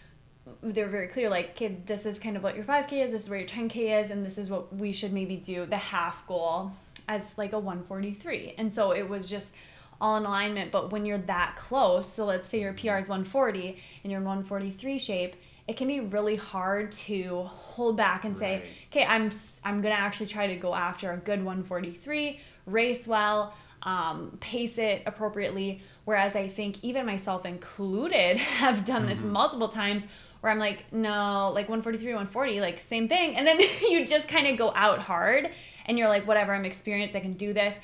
they're 0.61 0.87
very 0.87 1.07
clear 1.07 1.29
like 1.29 1.55
kid 1.55 1.85
this 1.85 2.05
is 2.05 2.19
kind 2.19 2.35
of 2.35 2.43
what 2.43 2.55
your 2.55 2.63
5k 2.63 3.05
is 3.05 3.11
this 3.11 3.23
is 3.23 3.29
where 3.29 3.39
your 3.39 3.47
10k 3.47 4.03
is 4.03 4.11
and 4.11 4.25
this 4.25 4.37
is 4.37 4.49
what 4.49 4.75
we 4.75 4.91
should 4.91 5.13
maybe 5.13 5.35
do 5.35 5.65
the 5.65 5.77
half 5.77 6.25
goal 6.27 6.71
as 7.07 7.37
like 7.37 7.53
a 7.53 7.59
143 7.59 8.55
and 8.57 8.73
so 8.73 8.91
it 8.91 9.07
was 9.07 9.29
just 9.29 9.51
all 9.99 10.17
in 10.17 10.25
alignment 10.25 10.71
but 10.71 10.91
when 10.91 11.05
you're 11.05 11.17
that 11.17 11.55
close 11.55 12.11
so 12.11 12.25
let's 12.25 12.49
say 12.49 12.59
your 12.59 12.73
pr 12.73 12.91
is 12.91 13.07
140 13.07 13.77
and 14.03 14.11
you're 14.11 14.21
in 14.21 14.25
143 14.25 14.99
shape 14.99 15.35
it 15.67 15.75
can 15.75 15.87
be 15.87 15.99
really 15.99 16.35
hard 16.35 16.91
to 16.91 17.43
hold 17.43 17.97
back 17.97 18.23
and 18.23 18.37
say 18.37 18.55
right. 18.55 18.65
okay 18.91 19.05
i'm 19.05 19.31
i'm 19.63 19.81
gonna 19.81 19.95
actually 19.95 20.27
try 20.27 20.47
to 20.47 20.55
go 20.55 20.73
after 20.73 21.11
a 21.11 21.17
good 21.17 21.43
143 21.43 22.39
race 22.65 23.07
well 23.07 23.53
um, 23.83 24.35
pace 24.39 24.77
it 24.79 25.03
appropriately 25.05 25.81
whereas 26.05 26.35
i 26.35 26.47
think 26.47 26.77
even 26.83 27.05
myself 27.05 27.45
included 27.45 28.37
have 28.37 28.83
done 28.85 29.05
this 29.05 29.19
mm-hmm. 29.19 29.31
multiple 29.31 29.67
times 29.67 30.07
where 30.41 30.51
I'm 30.51 30.59
like, 30.59 30.91
no, 30.91 31.51
like 31.53 31.69
143, 31.69 32.13
140, 32.13 32.61
like 32.61 32.79
same 32.79 33.07
thing. 33.07 33.35
And 33.35 33.45
then 33.45 33.59
you 33.89 34.05
just 34.05 34.27
kind 34.27 34.47
of 34.47 34.57
go 34.57 34.71
out 34.75 34.99
hard 34.99 35.49
and 35.85 35.97
you're 35.97 36.07
like, 36.07 36.27
whatever, 36.27 36.53
I'm 36.53 36.65
experienced, 36.65 37.15
I 37.15 37.19
can 37.19 37.33
do 37.33 37.53
this. 37.53 37.75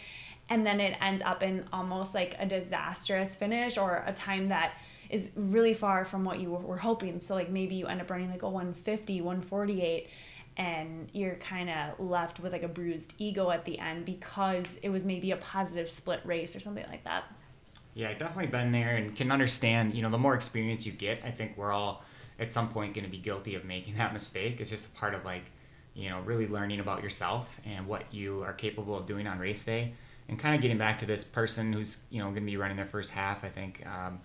And 0.49 0.65
then 0.65 0.79
it 0.79 0.97
ends 1.01 1.23
up 1.23 1.41
in 1.41 1.65
almost 1.71 2.13
like 2.13 2.35
a 2.37 2.45
disastrous 2.45 3.33
finish 3.33 3.77
or 3.77 4.03
a 4.05 4.13
time 4.13 4.49
that 4.49 4.73
is 5.09 5.31
really 5.35 5.73
far 5.73 6.05
from 6.05 6.25
what 6.25 6.39
you 6.39 6.51
were 6.51 6.77
hoping. 6.77 7.19
So, 7.19 7.33
like, 7.33 7.49
maybe 7.49 7.75
you 7.75 7.87
end 7.87 8.01
up 8.01 8.09
running 8.09 8.29
like 8.29 8.41
a 8.41 8.49
150, 8.49 9.21
148 9.21 10.09
and 10.57 11.09
you're 11.13 11.35
kind 11.35 11.69
of 11.69 11.99
left 11.99 12.39
with 12.39 12.51
like 12.51 12.63
a 12.63 12.67
bruised 12.67 13.13
ego 13.17 13.49
at 13.49 13.65
the 13.65 13.79
end 13.79 14.05
because 14.05 14.77
it 14.83 14.89
was 14.89 15.03
maybe 15.03 15.31
a 15.31 15.37
positive 15.37 15.89
split 15.89 16.21
race 16.25 16.55
or 16.55 16.59
something 16.59 16.85
like 16.89 17.03
that. 17.03 17.23
Yeah, 17.95 18.09
I've 18.09 18.19
definitely 18.19 18.47
been 18.47 18.71
there 18.71 18.95
and 18.95 19.15
can 19.15 19.31
understand, 19.31 19.93
you 19.93 20.01
know, 20.01 20.09
the 20.09 20.17
more 20.17 20.35
experience 20.35 20.85
you 20.85 20.91
get, 20.91 21.21
I 21.23 21.31
think 21.31 21.57
we're 21.57 21.71
all 21.71 22.03
at 22.39 22.51
some 22.51 22.69
point 22.69 22.93
going 22.93 23.05
to 23.05 23.11
be 23.11 23.17
guilty 23.17 23.55
of 23.55 23.65
making 23.65 23.97
that 23.97 24.13
mistake. 24.13 24.59
It's 24.59 24.69
just 24.69 24.87
a 24.87 24.91
part 24.91 25.13
of 25.13 25.25
like, 25.25 25.43
you 25.93 26.09
know, 26.09 26.21
really 26.21 26.47
learning 26.47 26.79
about 26.79 27.03
yourself 27.03 27.59
and 27.65 27.87
what 27.87 28.11
you 28.11 28.43
are 28.43 28.53
capable 28.53 28.97
of 28.97 29.05
doing 29.05 29.27
on 29.27 29.39
race 29.39 29.63
day. 29.63 29.93
And 30.29 30.39
kind 30.39 30.55
of 30.55 30.61
getting 30.61 30.77
back 30.77 30.99
to 30.99 31.05
this 31.05 31.23
person 31.23 31.73
who's, 31.73 31.97
you 32.09 32.19
know, 32.19 32.25
going 32.25 32.35
to 32.35 32.41
be 32.41 32.57
running 32.57 32.77
their 32.77 32.85
first 32.85 33.11
half, 33.11 33.43
I 33.43 33.49
think, 33.49 33.85
um, 33.85 34.21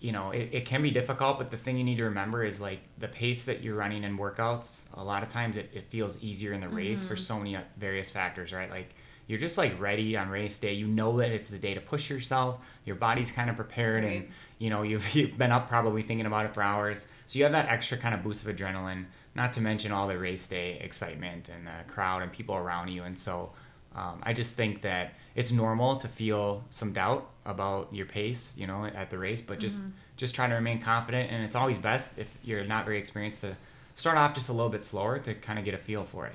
you 0.00 0.12
know, 0.12 0.32
it, 0.32 0.50
it 0.52 0.66
can 0.66 0.82
be 0.82 0.90
difficult, 0.90 1.38
but 1.38 1.50
the 1.50 1.56
thing 1.56 1.78
you 1.78 1.84
need 1.84 1.96
to 1.96 2.04
remember 2.04 2.44
is 2.44 2.60
like 2.60 2.80
the 2.98 3.08
pace 3.08 3.44
that 3.44 3.62
you're 3.62 3.76
running 3.76 4.04
in 4.04 4.18
workouts, 4.18 4.82
a 4.94 5.02
lot 5.02 5.22
of 5.22 5.28
times 5.28 5.56
it, 5.56 5.70
it 5.72 5.88
feels 5.88 6.18
easier 6.20 6.52
in 6.52 6.60
the 6.60 6.68
race 6.68 7.00
mm-hmm. 7.00 7.08
for 7.08 7.16
so 7.16 7.38
many 7.38 7.56
various 7.78 8.10
factors, 8.10 8.52
right? 8.52 8.70
Like, 8.70 8.94
you're 9.26 9.38
just 9.38 9.56
like 9.56 9.80
ready 9.80 10.16
on 10.16 10.28
race 10.28 10.58
day. 10.58 10.72
You 10.74 10.86
know 10.86 11.16
that 11.18 11.30
it's 11.30 11.48
the 11.48 11.58
day 11.58 11.74
to 11.74 11.80
push 11.80 12.10
yourself. 12.10 12.58
Your 12.84 12.96
body's 12.96 13.32
kind 13.32 13.48
of 13.48 13.56
prepared, 13.56 14.04
right. 14.04 14.16
and 14.16 14.28
you 14.58 14.70
know 14.70 14.82
you've, 14.82 15.14
you've 15.14 15.38
been 15.38 15.52
up 15.52 15.68
probably 15.68 16.02
thinking 16.02 16.26
about 16.26 16.46
it 16.46 16.54
for 16.54 16.62
hours. 16.62 17.08
So 17.26 17.38
you 17.38 17.44
have 17.44 17.52
that 17.52 17.68
extra 17.68 17.96
kind 17.96 18.14
of 18.14 18.22
boost 18.22 18.46
of 18.46 18.54
adrenaline. 18.54 19.06
Not 19.34 19.52
to 19.54 19.60
mention 19.60 19.90
all 19.90 20.06
the 20.06 20.18
race 20.18 20.46
day 20.46 20.78
excitement 20.80 21.48
and 21.48 21.66
the 21.66 21.92
crowd 21.92 22.22
and 22.22 22.32
people 22.32 22.54
around 22.54 22.88
you. 22.88 23.02
And 23.02 23.18
so 23.18 23.50
um, 23.94 24.20
I 24.22 24.32
just 24.32 24.54
think 24.54 24.82
that 24.82 25.14
it's 25.34 25.50
normal 25.50 25.96
to 25.96 26.08
feel 26.08 26.62
some 26.70 26.92
doubt 26.92 27.28
about 27.44 27.92
your 27.92 28.06
pace, 28.06 28.52
you 28.56 28.66
know, 28.66 28.84
at 28.84 29.10
the 29.10 29.18
race, 29.18 29.42
but 29.42 29.58
just 29.58 29.82
mm-hmm. 29.82 29.90
just 30.16 30.34
try 30.34 30.46
to 30.46 30.54
remain 30.54 30.80
confident. 30.80 31.32
And 31.32 31.44
it's 31.44 31.54
always 31.54 31.78
best 31.78 32.18
if 32.18 32.28
you're 32.44 32.64
not 32.64 32.84
very 32.84 32.98
experienced 32.98 33.40
to 33.40 33.56
start 33.96 34.18
off 34.18 34.34
just 34.34 34.48
a 34.48 34.52
little 34.52 34.68
bit 34.68 34.84
slower 34.84 35.18
to 35.20 35.34
kind 35.34 35.58
of 35.58 35.64
get 35.64 35.74
a 35.74 35.78
feel 35.78 36.04
for 36.04 36.26
it. 36.26 36.34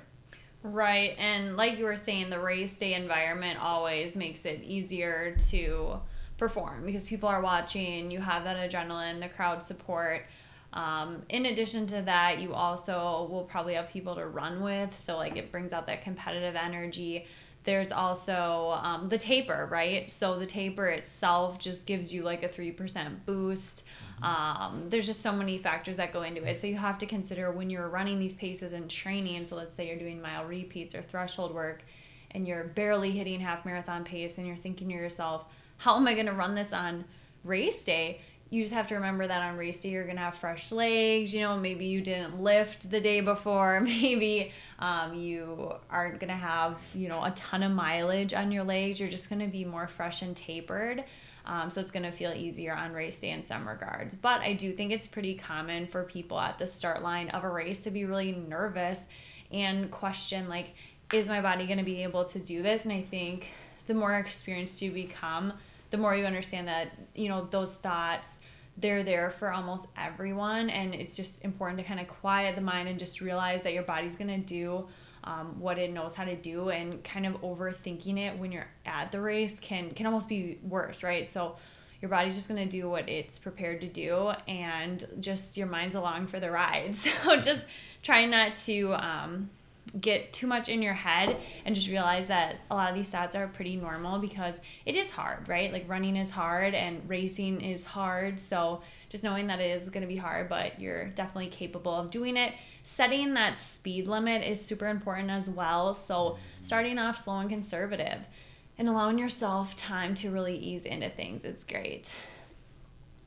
Right. 0.62 1.16
And 1.18 1.56
like 1.56 1.78
you 1.78 1.86
were 1.86 1.96
saying, 1.96 2.30
the 2.30 2.40
race 2.40 2.74
day 2.74 2.94
environment 2.94 3.60
always 3.60 4.16
makes 4.16 4.46
it 4.46 4.62
easier 4.62 5.36
to 5.50 6.00
perform 6.38 6.86
because 6.86 7.06
people 7.06 7.30
are 7.30 7.42
watching, 7.42 8.12
you 8.12 8.20
have 8.20 8.44
that 8.44 8.58
adrenaline, 8.58 9.22
the 9.22 9.30
crowd 9.30 9.64
support. 9.64 10.26
Um, 10.74 11.24
in 11.30 11.46
addition 11.48 11.88
to 11.88 12.02
that, 12.04 12.40
you 12.40 12.54
also 12.54 13.28
will 13.32 13.44
probably 13.44 13.74
have 13.76 13.90
people 13.90 14.16
to 14.16 14.26
run 14.26 14.62
with. 14.62 14.98
So, 14.98 15.18
like, 15.18 15.36
it 15.36 15.52
brings 15.52 15.74
out 15.74 15.88
that 15.88 16.04
competitive 16.04 16.56
energy. 16.56 17.26
There's 17.64 17.92
also 17.92 18.80
um, 18.84 19.10
the 19.10 19.18
taper, 19.18 19.68
right? 19.72 20.10
So, 20.12 20.38
the 20.38 20.46
taper 20.46 20.88
itself 20.88 21.58
just 21.58 21.86
gives 21.86 22.14
you 22.14 22.22
like 22.24 22.44
a 22.44 22.50
3% 22.50 23.26
boost. 23.26 23.84
Um, 24.22 24.86
there's 24.90 25.06
just 25.06 25.22
so 25.22 25.32
many 25.32 25.58
factors 25.58 25.98
that 25.98 26.12
go 26.12 26.24
into 26.24 26.44
it. 26.44 26.60
So 26.60 26.68
you 26.68 26.78
have 26.78 26.98
to 27.00 27.06
consider 27.06 27.52
when 27.52 27.70
you're 27.70 27.88
running 27.88 28.20
these 28.20 28.36
paces 28.36 28.74
and 28.74 28.90
training. 28.90 29.46
So 29.46 29.56
let's 29.56 29.74
say 29.74 29.88
you're 29.88 29.98
doing 29.98 30.22
mile 30.22 30.46
repeats 30.46 30.94
or 30.96 31.02
threshold 31.02 31.54
work 31.54 31.84
and 32.32 32.48
you're 32.48 32.66
barely 32.66 33.12
hitting 33.12 33.40
half 33.40 33.66
marathon 33.66 34.04
pace 34.04 34.38
and 34.38 34.46
you're 34.46 34.58
thinking 34.58 34.90
to 34.90 34.94
yourself, 34.94 35.46
how 35.78 35.96
am 35.96 36.08
I 36.08 36.14
going 36.14 36.26
to 36.26 36.34
run 36.34 36.56
this 36.56 36.74
on 36.74 37.06
race 37.44 37.84
day? 37.84 38.22
You 38.52 38.64
just 38.64 38.74
have 38.74 38.88
to 38.88 38.96
remember 38.96 39.28
that 39.28 39.42
on 39.42 39.58
race 39.58 39.82
day 39.82 39.90
you're 39.90 40.06
going 40.06 40.16
to 40.16 40.24
have 40.24 40.36
fresh 40.36 40.72
legs. 40.72 41.34
You 41.34 41.42
know, 41.42 41.58
maybe 41.58 41.86
you 41.86 42.02
didn't 42.02 42.42
lift 42.42 42.90
the 42.90 43.00
day 43.00 43.22
before. 43.22 43.80
Maybe 43.84 44.52
um, 44.80 45.14
you 45.14 45.74
aren't 45.90 46.20
going 46.20 46.30
to 46.30 46.36
have, 46.36 46.80
you 46.96 47.10
know, 47.10 47.24
a 47.24 47.32
ton 47.32 47.62
of 47.62 47.72
mileage 47.72 48.34
on 48.34 48.52
your 48.52 48.64
legs. 48.64 49.00
You're 49.00 49.10
just 49.10 49.30
going 49.30 49.42
to 49.42 49.48
be 49.48 49.66
more 49.66 49.88
fresh 49.88 50.24
and 50.24 50.36
tapered. 50.36 51.04
Um, 51.46 51.70
so 51.70 51.82
it's 51.82 51.92
going 51.92 52.04
to 52.04 52.12
feel 52.12 52.32
easier 52.32 52.74
on 52.74 52.94
race 52.94 53.20
day 53.20 53.32
in 53.32 53.42
some 53.42 53.68
regards. 53.68 54.16
But 54.16 54.42
I 54.42 54.54
do 54.54 54.72
think 54.74 54.92
it's 54.92 55.08
pretty 55.08 55.36
common 55.36 55.88
for 55.88 56.04
people 56.04 56.40
at 56.40 56.58
the 56.58 56.68
start 56.68 57.02
line 57.02 57.30
of 57.30 57.44
a 57.44 57.50
race 57.50 57.80
to 57.80 57.92
be 57.92 58.06
really 58.06 58.32
nervous 58.32 59.02
and 59.52 59.90
question, 59.90 60.48
like, 60.48 60.76
is 61.12 61.28
my 61.28 61.42
body 61.42 61.66
going 61.66 61.80
to 61.80 61.86
be 61.86 62.04
able 62.04 62.26
to 62.26 62.40
do 62.40 62.62
this? 62.62 62.84
And 62.84 62.94
I 62.94 63.02
think 63.02 63.50
the 63.88 63.94
more 63.94 64.16
experienced 64.16 64.82
you 64.82 64.92
become, 64.92 65.54
the 65.90 65.98
more 65.98 66.16
you 66.16 66.26
understand 66.26 66.68
that, 66.68 66.92
you 67.16 67.30
know, 67.30 67.48
those 67.50 67.74
thoughts 67.74 68.40
they're 68.82 69.04
there 69.04 69.30
for 69.30 69.52
almost 69.52 69.88
everyone 69.98 70.70
and 70.70 70.94
it's 70.94 71.16
just 71.16 71.44
important 71.44 71.78
to 71.80 71.84
kind 71.84 72.00
of 72.00 72.08
quiet 72.08 72.56
the 72.56 72.62
mind 72.62 72.88
and 72.88 72.98
just 72.98 73.22
realize 73.22 73.64
that 73.64 73.74
your 73.74 73.84
body's 73.84 74.16
going 74.16 74.30
to 74.30 74.38
do 74.38 74.88
um, 75.30 75.60
what 75.60 75.78
it 75.78 75.92
knows 75.92 76.16
how 76.16 76.26
to 76.26 76.36
do 76.36 76.70
and 76.70 77.04
kind 77.04 77.26
of 77.26 77.34
overthinking 77.42 78.18
it 78.18 78.38
when 78.40 78.52
you're 78.52 78.68
at 78.86 79.12
the 79.12 79.22
race 79.22 79.60
can 79.60 79.92
can 79.92 80.06
almost 80.06 80.28
be 80.28 80.60
worse 80.64 81.04
right? 81.04 81.28
So 81.28 81.58
your 82.02 82.10
body's 82.10 82.36
just 82.36 82.48
going 82.48 82.64
to 82.64 82.70
do 82.70 82.90
what 82.90 83.10
it's 83.10 83.38
prepared 83.38 83.82
to 83.82 83.88
do 83.88 84.32
and 84.48 85.06
just 85.20 85.58
your 85.58 85.68
mind's 85.68 85.96
along 85.96 86.28
for 86.28 86.40
the 86.40 86.50
ride. 86.50 86.96
So 87.24 87.36
just 87.42 87.66
try 88.02 88.26
not 88.26 88.56
to 88.66 88.94
um, 88.94 89.50
get 90.00 90.34
too 90.34 90.48
much 90.48 90.70
in 90.70 90.82
your 90.82 90.94
head 90.94 91.38
and 91.66 91.74
just 91.74 91.88
realize 91.88 92.28
that 92.28 92.60
a 92.70 92.76
lot 92.76 92.90
of 92.90 92.96
these 92.96 93.10
stats 93.10 93.36
are 93.36 93.48
pretty 93.48 93.76
normal 93.76 94.20
because 94.20 94.60
it 94.86 94.96
is 94.96 95.10
hard, 95.10 95.50
right? 95.50 95.74
Like 95.74 95.88
running 95.88 96.16
is 96.16 96.30
hard 96.30 96.76
and 96.76 97.08
racing 97.10 97.62
is 97.62 97.86
hard. 97.86 98.40
So 98.40 98.82
just 99.10 99.24
knowing 99.24 99.48
that 99.48 99.60
it 99.60 99.82
is 99.82 99.90
going 99.90 100.02
to 100.02 100.08
be 100.08 100.16
hard, 100.16 100.50
but 100.50 100.80
you're 100.80 101.08
definitely 101.08 101.50
capable 101.50 101.94
of 101.94 102.12
doing 102.12 102.38
it. 102.38 102.54
Setting 102.84 103.34
that 103.34 103.58
speed 103.58 104.08
limit 104.08 104.44
is 104.44 104.64
super 104.64 104.88
important 104.88 105.30
as 105.32 105.50
well. 105.50 105.96
So 105.96 106.38
starting 106.62 107.00
off 107.00 107.24
slow 107.24 107.40
and 107.40 107.50
conservative 107.50 108.28
and 108.78 108.88
allowing 108.88 109.18
yourself 109.18 109.76
time 109.76 110.14
to 110.16 110.32
really 110.32 110.58
ease 110.58 110.86
into 110.86 111.10
things 111.10 111.46
is 111.46 111.64
great. 111.64 112.14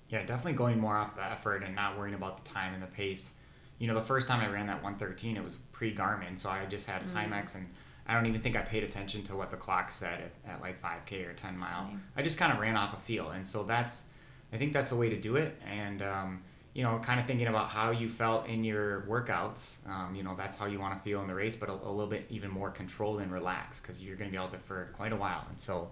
Yeah, 0.08 0.20
definitely 0.20 0.52
going 0.52 0.78
more 0.78 0.96
off 0.96 1.16
the 1.16 1.24
effort 1.24 1.62
and 1.62 1.74
not 1.74 1.98
worrying 1.98 2.14
about 2.14 2.44
the 2.44 2.50
time 2.50 2.74
and 2.74 2.82
the 2.82 2.86
pace. 2.86 3.32
You 3.78 3.88
know, 3.88 3.94
the 3.94 4.02
first 4.02 4.28
time 4.28 4.40
I 4.40 4.52
ran 4.52 4.66
that 4.66 4.82
113, 4.82 5.36
it 5.36 5.42
was 5.42 5.56
pre 5.82 5.92
Garmin, 5.92 6.38
so 6.38 6.48
I 6.48 6.64
just 6.66 6.86
had 6.86 7.02
mm-hmm. 7.02 7.16
Timex, 7.16 7.56
and 7.56 7.66
I 8.06 8.14
don't 8.14 8.26
even 8.26 8.40
think 8.40 8.54
I 8.54 8.60
paid 8.60 8.84
attention 8.84 9.24
to 9.24 9.34
what 9.34 9.50
the 9.50 9.56
clock 9.56 9.90
said 9.90 10.30
at, 10.46 10.52
at 10.52 10.60
like 10.60 10.80
5K 10.80 11.28
or 11.28 11.32
10 11.32 11.58
mile. 11.58 11.90
I 12.16 12.22
just 12.22 12.38
kind 12.38 12.52
of 12.52 12.60
ran 12.60 12.76
off 12.76 12.96
a 12.96 13.00
feel, 13.00 13.30
and 13.30 13.44
so 13.44 13.64
that's, 13.64 14.04
I 14.52 14.58
think 14.58 14.72
that's 14.72 14.90
the 14.90 14.96
way 14.96 15.08
to 15.08 15.18
do 15.18 15.34
it. 15.34 15.60
And 15.68 16.00
um, 16.02 16.44
you 16.72 16.84
know, 16.84 17.00
kind 17.04 17.18
of 17.18 17.26
thinking 17.26 17.48
about 17.48 17.68
how 17.68 17.90
you 17.90 18.08
felt 18.08 18.46
in 18.46 18.62
your 18.62 19.00
workouts. 19.08 19.78
Um, 19.88 20.14
you 20.14 20.22
know, 20.22 20.36
that's 20.36 20.56
how 20.56 20.66
you 20.66 20.78
want 20.78 20.96
to 20.96 21.02
feel 21.02 21.20
in 21.20 21.26
the 21.26 21.34
race, 21.34 21.56
but 21.56 21.68
a, 21.68 21.72
a 21.72 21.90
little 21.90 22.06
bit 22.06 22.26
even 22.30 22.48
more 22.48 22.70
controlled 22.70 23.20
and 23.20 23.32
relaxed 23.32 23.82
because 23.82 24.00
you're 24.04 24.16
going 24.16 24.30
to 24.30 24.32
be 24.32 24.38
out 24.38 24.52
there 24.52 24.60
for 24.60 24.88
quite 24.94 25.12
a 25.12 25.16
while. 25.16 25.44
And 25.50 25.60
so, 25.60 25.90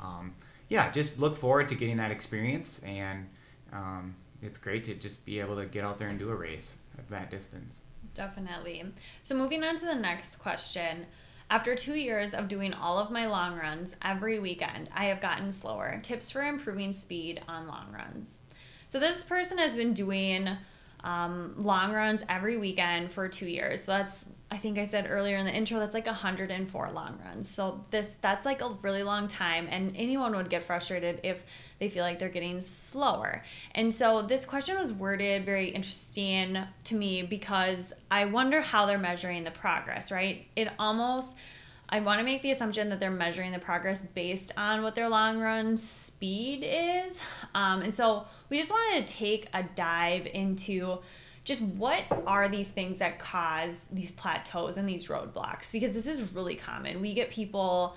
um, 0.00 0.34
yeah, 0.68 0.90
just 0.92 1.18
look 1.18 1.38
forward 1.38 1.66
to 1.70 1.74
getting 1.74 1.96
that 1.96 2.10
experience. 2.10 2.80
And 2.84 3.26
um, 3.72 4.14
it's 4.42 4.58
great 4.58 4.84
to 4.84 4.94
just 4.94 5.24
be 5.24 5.40
able 5.40 5.56
to 5.56 5.64
get 5.64 5.82
out 5.82 5.98
there 5.98 6.08
and 6.08 6.18
do 6.18 6.28
a 6.28 6.36
race 6.36 6.76
at 6.98 7.08
that 7.08 7.30
distance. 7.30 7.80
Definitely. 8.14 8.84
So, 9.22 9.34
moving 9.34 9.62
on 9.62 9.76
to 9.76 9.84
the 9.84 9.94
next 9.94 10.36
question. 10.36 11.06
After 11.50 11.74
two 11.74 11.94
years 11.94 12.32
of 12.32 12.46
doing 12.46 12.72
all 12.72 12.98
of 12.98 13.10
my 13.10 13.26
long 13.26 13.56
runs 13.56 13.96
every 14.02 14.38
weekend, 14.38 14.88
I 14.94 15.06
have 15.06 15.20
gotten 15.20 15.50
slower. 15.50 15.98
Tips 16.00 16.30
for 16.30 16.42
improving 16.42 16.92
speed 16.92 17.40
on 17.48 17.66
long 17.66 17.92
runs. 17.92 18.38
So 18.86 18.98
this 18.98 19.22
person 19.22 19.58
has 19.58 19.76
been 19.76 19.92
doing 19.92 20.48
um, 21.04 21.54
long 21.58 21.92
runs 21.92 22.22
every 22.28 22.56
weekend 22.56 23.12
for 23.12 23.28
two 23.28 23.46
years. 23.46 23.84
So 23.84 23.92
that's 23.92 24.26
I 24.52 24.56
think 24.56 24.78
I 24.78 24.84
said 24.84 25.06
earlier 25.08 25.36
in 25.36 25.46
the 25.46 25.52
intro 25.52 25.78
that's 25.78 25.94
like 25.94 26.06
104 26.06 26.90
long 26.90 27.18
runs. 27.24 27.48
So 27.48 27.80
this 27.90 28.08
that's 28.20 28.44
like 28.44 28.62
a 28.62 28.70
really 28.82 29.04
long 29.04 29.28
time 29.28 29.68
and 29.70 29.96
anyone 29.96 30.34
would 30.34 30.50
get 30.50 30.64
frustrated 30.64 31.20
if 31.22 31.44
they 31.78 31.88
feel 31.88 32.02
like 32.02 32.18
they're 32.18 32.28
getting 32.28 32.60
slower. 32.60 33.44
And 33.76 33.94
so 33.94 34.22
this 34.22 34.44
question 34.44 34.76
was 34.76 34.92
worded 34.92 35.44
very 35.44 35.68
interesting 35.68 36.58
to 36.84 36.94
me 36.96 37.22
because 37.22 37.92
I 38.10 38.24
wonder 38.24 38.60
how 38.60 38.86
they're 38.86 38.98
measuring 38.98 39.44
the 39.44 39.52
progress, 39.52 40.10
right? 40.10 40.46
It 40.56 40.68
almost 40.80 41.36
I 41.92 42.00
want 42.00 42.20
to 42.20 42.24
make 42.24 42.42
the 42.42 42.52
assumption 42.52 42.88
that 42.90 43.00
they're 43.00 43.10
measuring 43.10 43.50
the 43.50 43.58
progress 43.58 44.00
based 44.00 44.52
on 44.56 44.82
what 44.82 44.94
their 44.94 45.08
long 45.08 45.40
run 45.40 45.76
speed 45.76 46.64
is. 46.64 47.18
Um, 47.54 47.82
and 47.82 47.92
so 47.92 48.26
we 48.48 48.58
just 48.58 48.70
wanted 48.70 49.06
to 49.06 49.14
take 49.14 49.48
a 49.52 49.64
dive 49.74 50.26
into 50.26 50.98
just 51.42 51.62
what 51.62 52.04
are 52.26 52.48
these 52.48 52.68
things 52.68 52.98
that 52.98 53.18
cause 53.18 53.86
these 53.90 54.12
plateaus 54.12 54.76
and 54.76 54.88
these 54.88 55.08
roadblocks 55.08 55.72
because 55.72 55.92
this 55.92 56.06
is 56.06 56.32
really 56.32 56.54
common. 56.54 57.00
We 57.00 57.12
get 57.12 57.30
people 57.30 57.96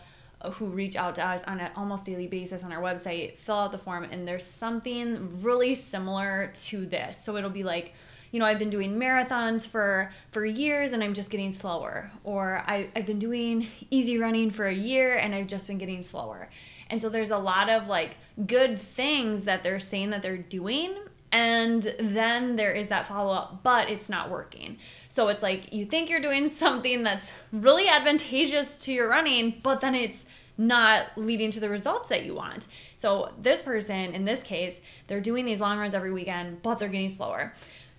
who 0.54 0.66
reach 0.66 0.96
out 0.96 1.16
to 1.16 1.26
us 1.26 1.44
on 1.44 1.60
an 1.60 1.72
almost 1.76 2.06
daily 2.06 2.28
basis 2.28 2.64
on 2.64 2.74
our 2.74 2.82
website, 2.82 3.38
fill 3.38 3.56
out 3.56 3.72
the 3.72 3.78
form, 3.78 4.06
and 4.12 4.28
there's 4.28 4.46
something 4.46 5.42
really 5.42 5.76
similar 5.76 6.52
to 6.64 6.86
this. 6.86 7.18
So 7.18 7.38
it'll 7.38 7.50
be 7.50 7.64
like, 7.64 7.94
you 8.34 8.40
know, 8.40 8.46
I've 8.46 8.58
been 8.58 8.72
doing 8.72 9.00
marathons 9.00 9.66
for 9.68 10.12
for 10.32 10.44
years 10.44 10.92
and 10.92 11.04
I'm 11.04 11.14
just 11.14 11.30
getting 11.30 11.52
slower, 11.52 12.12
or 12.24 12.64
I, 12.66 12.90
I've 12.96 13.06
been 13.06 13.20
doing 13.20 13.68
easy 13.92 14.18
running 14.18 14.50
for 14.50 14.66
a 14.66 14.74
year 14.74 15.16
and 15.16 15.36
I've 15.36 15.46
just 15.46 15.68
been 15.68 15.78
getting 15.78 16.02
slower. 16.02 16.50
And 16.90 17.00
so 17.00 17.10
there's 17.10 17.30
a 17.30 17.38
lot 17.38 17.70
of 17.70 17.88
like 17.88 18.18
good 18.48 18.80
things 18.80 19.44
that 19.44 19.62
they're 19.62 19.80
saying 19.80 20.10
that 20.10 20.24
they're 20.24 20.36
doing. 20.36 20.96
And 21.32 21.96
then 22.00 22.56
there 22.56 22.72
is 22.72 22.88
that 22.88 23.08
follow 23.08 23.34
up, 23.34 23.62
but 23.62 23.90
it's 23.90 24.10
not 24.10 24.32
working. 24.32 24.78
So 25.10 25.28
it's 25.28 25.44
like 25.44 25.72
you 25.72 25.86
think 25.86 26.10
you're 26.10 26.20
doing 26.20 26.50
something 26.50 27.04
that's 27.04 27.32
really 27.52 27.88
advantageous 27.88 28.78
to 28.86 28.92
your 28.92 29.10
running, 29.10 29.60
but 29.62 29.80
then 29.80 29.94
it's 29.94 30.26
not 30.58 31.08
leading 31.16 31.52
to 31.52 31.60
the 31.60 31.70
results 31.70 32.08
that 32.10 32.26
you 32.26 32.36
want. 32.36 32.68
So 32.96 33.32
this 33.42 33.62
person, 33.62 34.14
in 34.14 34.26
this 34.26 34.42
case, 34.42 34.82
they're 35.08 35.22
doing 35.22 35.46
these 35.46 35.60
long 35.60 35.80
runs 35.80 35.94
every 35.94 36.12
weekend, 36.12 36.62
but 36.62 36.80
they're 36.80 36.90
getting 36.90 37.10
slower. 37.10 37.54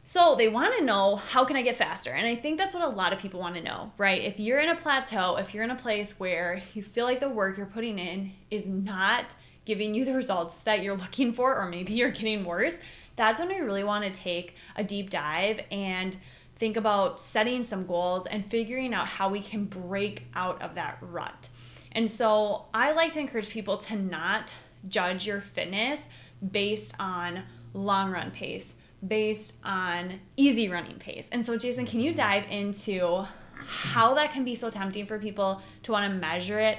So 0.06 0.34
they 0.36 0.48
want 0.48 0.76
to 0.76 0.84
know 0.84 1.16
how 1.16 1.46
can 1.46 1.56
I 1.56 1.62
get 1.62 1.76
faster? 1.76 2.10
And 2.10 2.26
I 2.26 2.36
think 2.36 2.58
that's 2.58 2.74
what 2.74 2.82
a 2.84 2.88
lot 2.88 3.14
of 3.14 3.18
people 3.18 3.40
want 3.40 3.54
to 3.54 3.62
know, 3.62 3.90
right? 3.96 4.22
If 4.22 4.38
you're 4.38 4.58
in 4.58 4.68
a 4.68 4.76
plateau, 4.76 5.36
if 5.36 5.54
you're 5.54 5.64
in 5.64 5.70
a 5.70 5.76
place 5.76 6.20
where 6.20 6.62
you 6.74 6.82
feel 6.82 7.06
like 7.06 7.20
the 7.20 7.28
work 7.30 7.56
you're 7.56 7.64
putting 7.64 7.98
in 7.98 8.32
is 8.50 8.66
not 8.66 9.34
giving 9.64 9.94
you 9.94 10.04
the 10.04 10.12
results 10.12 10.56
that 10.58 10.82
you're 10.82 10.96
looking 10.96 11.32
for, 11.32 11.56
or 11.56 11.70
maybe 11.70 11.94
you're 11.94 12.10
getting 12.10 12.44
worse, 12.44 12.76
that's 13.16 13.38
when 13.38 13.48
we 13.48 13.56
really 13.60 13.82
want 13.82 14.04
to 14.04 14.10
take 14.10 14.56
a 14.76 14.84
deep 14.84 15.08
dive 15.08 15.60
and 15.70 16.18
think 16.56 16.76
about 16.76 17.18
setting 17.18 17.62
some 17.62 17.86
goals 17.86 18.26
and 18.26 18.44
figuring 18.44 18.92
out 18.92 19.06
how 19.06 19.30
we 19.30 19.40
can 19.40 19.64
break 19.64 20.24
out 20.34 20.60
of 20.60 20.74
that 20.74 20.98
rut. 21.00 21.48
And 21.92 22.10
so 22.10 22.66
I 22.74 22.92
like 22.92 23.12
to 23.12 23.20
encourage 23.20 23.48
people 23.48 23.78
to 23.78 23.96
not 23.96 24.52
judge 24.86 25.26
your 25.26 25.40
fitness 25.40 26.08
based 26.52 26.94
on 27.00 27.44
long 27.72 28.10
run 28.10 28.30
pace 28.30 28.74
based 29.06 29.54
on 29.64 30.20
easy 30.36 30.68
running 30.68 30.98
pace. 30.98 31.26
And 31.32 31.44
so, 31.44 31.56
Jason, 31.56 31.86
can 31.86 32.00
you 32.00 32.14
dive 32.14 32.44
into 32.50 33.24
how 33.66 34.14
that 34.14 34.32
can 34.32 34.44
be 34.44 34.54
so 34.54 34.70
tempting 34.70 35.06
for 35.06 35.18
people 35.18 35.62
to 35.84 35.92
want 35.92 36.10
to 36.10 36.18
measure 36.18 36.58
it 36.60 36.78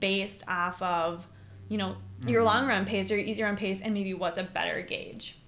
based 0.00 0.44
off 0.48 0.80
of, 0.82 1.26
you 1.68 1.78
know, 1.78 1.96
your 2.26 2.40
mm-hmm. 2.40 2.46
long 2.46 2.66
run 2.66 2.84
pace 2.84 3.10
or 3.10 3.16
your 3.16 3.26
easy 3.26 3.42
run 3.42 3.56
pace 3.56 3.80
and 3.80 3.94
maybe 3.94 4.14
what's 4.14 4.38
a 4.38 4.42
better 4.42 4.82
gauge? 4.82 5.38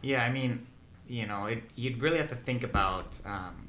Yeah, 0.00 0.24
I 0.24 0.30
mean, 0.30 0.66
you 1.08 1.26
know, 1.26 1.46
it, 1.46 1.62
you'd 1.76 2.00
really 2.00 2.18
have 2.18 2.28
to 2.30 2.34
think 2.34 2.64
about 2.64 3.18
um, 3.24 3.68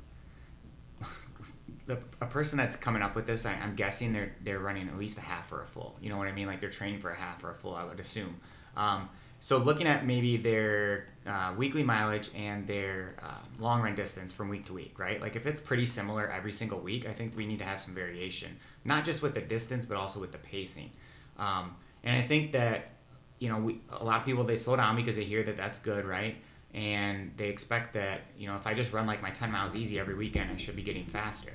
the, 1.86 1.97
a 2.21 2.26
person 2.26 2.58
that's 2.58 2.76
coming 2.76 3.02
up 3.02 3.15
with 3.15 3.26
this. 3.26 3.45
I, 3.45 3.54
am 3.54 3.76
guessing 3.76 4.13
they're 4.13 4.34
they're 4.43 4.60
running 4.60 4.88
at 4.88 4.97
least 4.97 5.17
a 5.17 5.21
half 5.21 5.52
or 5.52 5.62
a 5.62 5.67
full. 5.67 5.97
You 6.02 6.10
know 6.10 6.17
what 6.17 6.28
I 6.28 6.32
mean? 6.32 6.47
Like 6.47 6.62
they're 6.62 6.69
training 6.69 6.99
for 6.99 7.12
a 7.12 7.15
half 7.15 7.43
or 7.43 7.52
a 7.52 7.56
full. 7.56 7.76
I 7.76 7.84
would 7.84 7.99
assume. 7.99 8.38
Um, 8.76 9.10
so 9.43 9.58
looking 9.58 9.88
at 9.88 10.06
maybe 10.06 10.38
their 10.38 11.08
uh, 11.27 11.53
weekly 11.58 11.84
mileage 11.84 12.29
and 12.34 12.65
their 12.65 13.15
uh, 13.21 13.39
long 13.60 13.82
run 13.82 13.93
distance 13.93 14.32
from 14.32 14.47
week 14.47 14.65
to 14.67 14.71
week, 14.71 14.97
right? 14.97 15.19
Like 15.19 15.36
if 15.36 15.45
it's 15.45 15.60
pretty 15.60 15.84
similar 15.84 16.32
every 16.32 16.53
single 16.53 16.79
week, 16.79 17.06
I 17.06 17.12
think 17.12 17.36
we 17.36 17.45
need 17.45 17.60
to 17.60 17.65
have 17.65 17.77
some 17.77 17.93
variation, 17.93 18.58
not 18.86 19.03
just 19.03 19.21
with 19.21 19.34
the 19.34 19.41
distance, 19.41 19.84
but 19.84 19.97
also 19.97 20.21
with 20.21 20.32
the 20.32 20.38
pacing. 20.38 20.91
Um, 21.38 21.75
and 22.06 22.15
I 22.15 22.25
think 22.25 22.53
that 22.53 22.91
you 23.39 23.49
know 23.49 23.58
we, 23.58 23.82
a 23.91 24.06
lot 24.06 24.21
of 24.21 24.25
people 24.25 24.45
they 24.45 24.56
slow 24.56 24.77
down 24.77 24.95
because 24.95 25.17
they 25.17 25.25
hear 25.25 25.43
that 25.43 25.58
that's 25.58 25.77
good, 25.77 26.06
right? 26.06 26.38
And 26.73 27.34
they 27.36 27.49
expect 27.49 27.95
that 27.95 28.21
you 28.38 28.47
know 28.47 28.56
if 28.56 28.65
I 28.65 28.73
just 28.73 28.93
run 28.93 29.06
like 29.06 29.21
my 29.21 29.32
10 29.32 29.51
miles 29.51 29.75
easy 29.75 29.99
every 29.99 30.15
weekend, 30.15 30.51
I 30.51 30.56
should 30.56 30.77
be 30.77 30.84
getting 30.84 31.06
faster. 31.06 31.51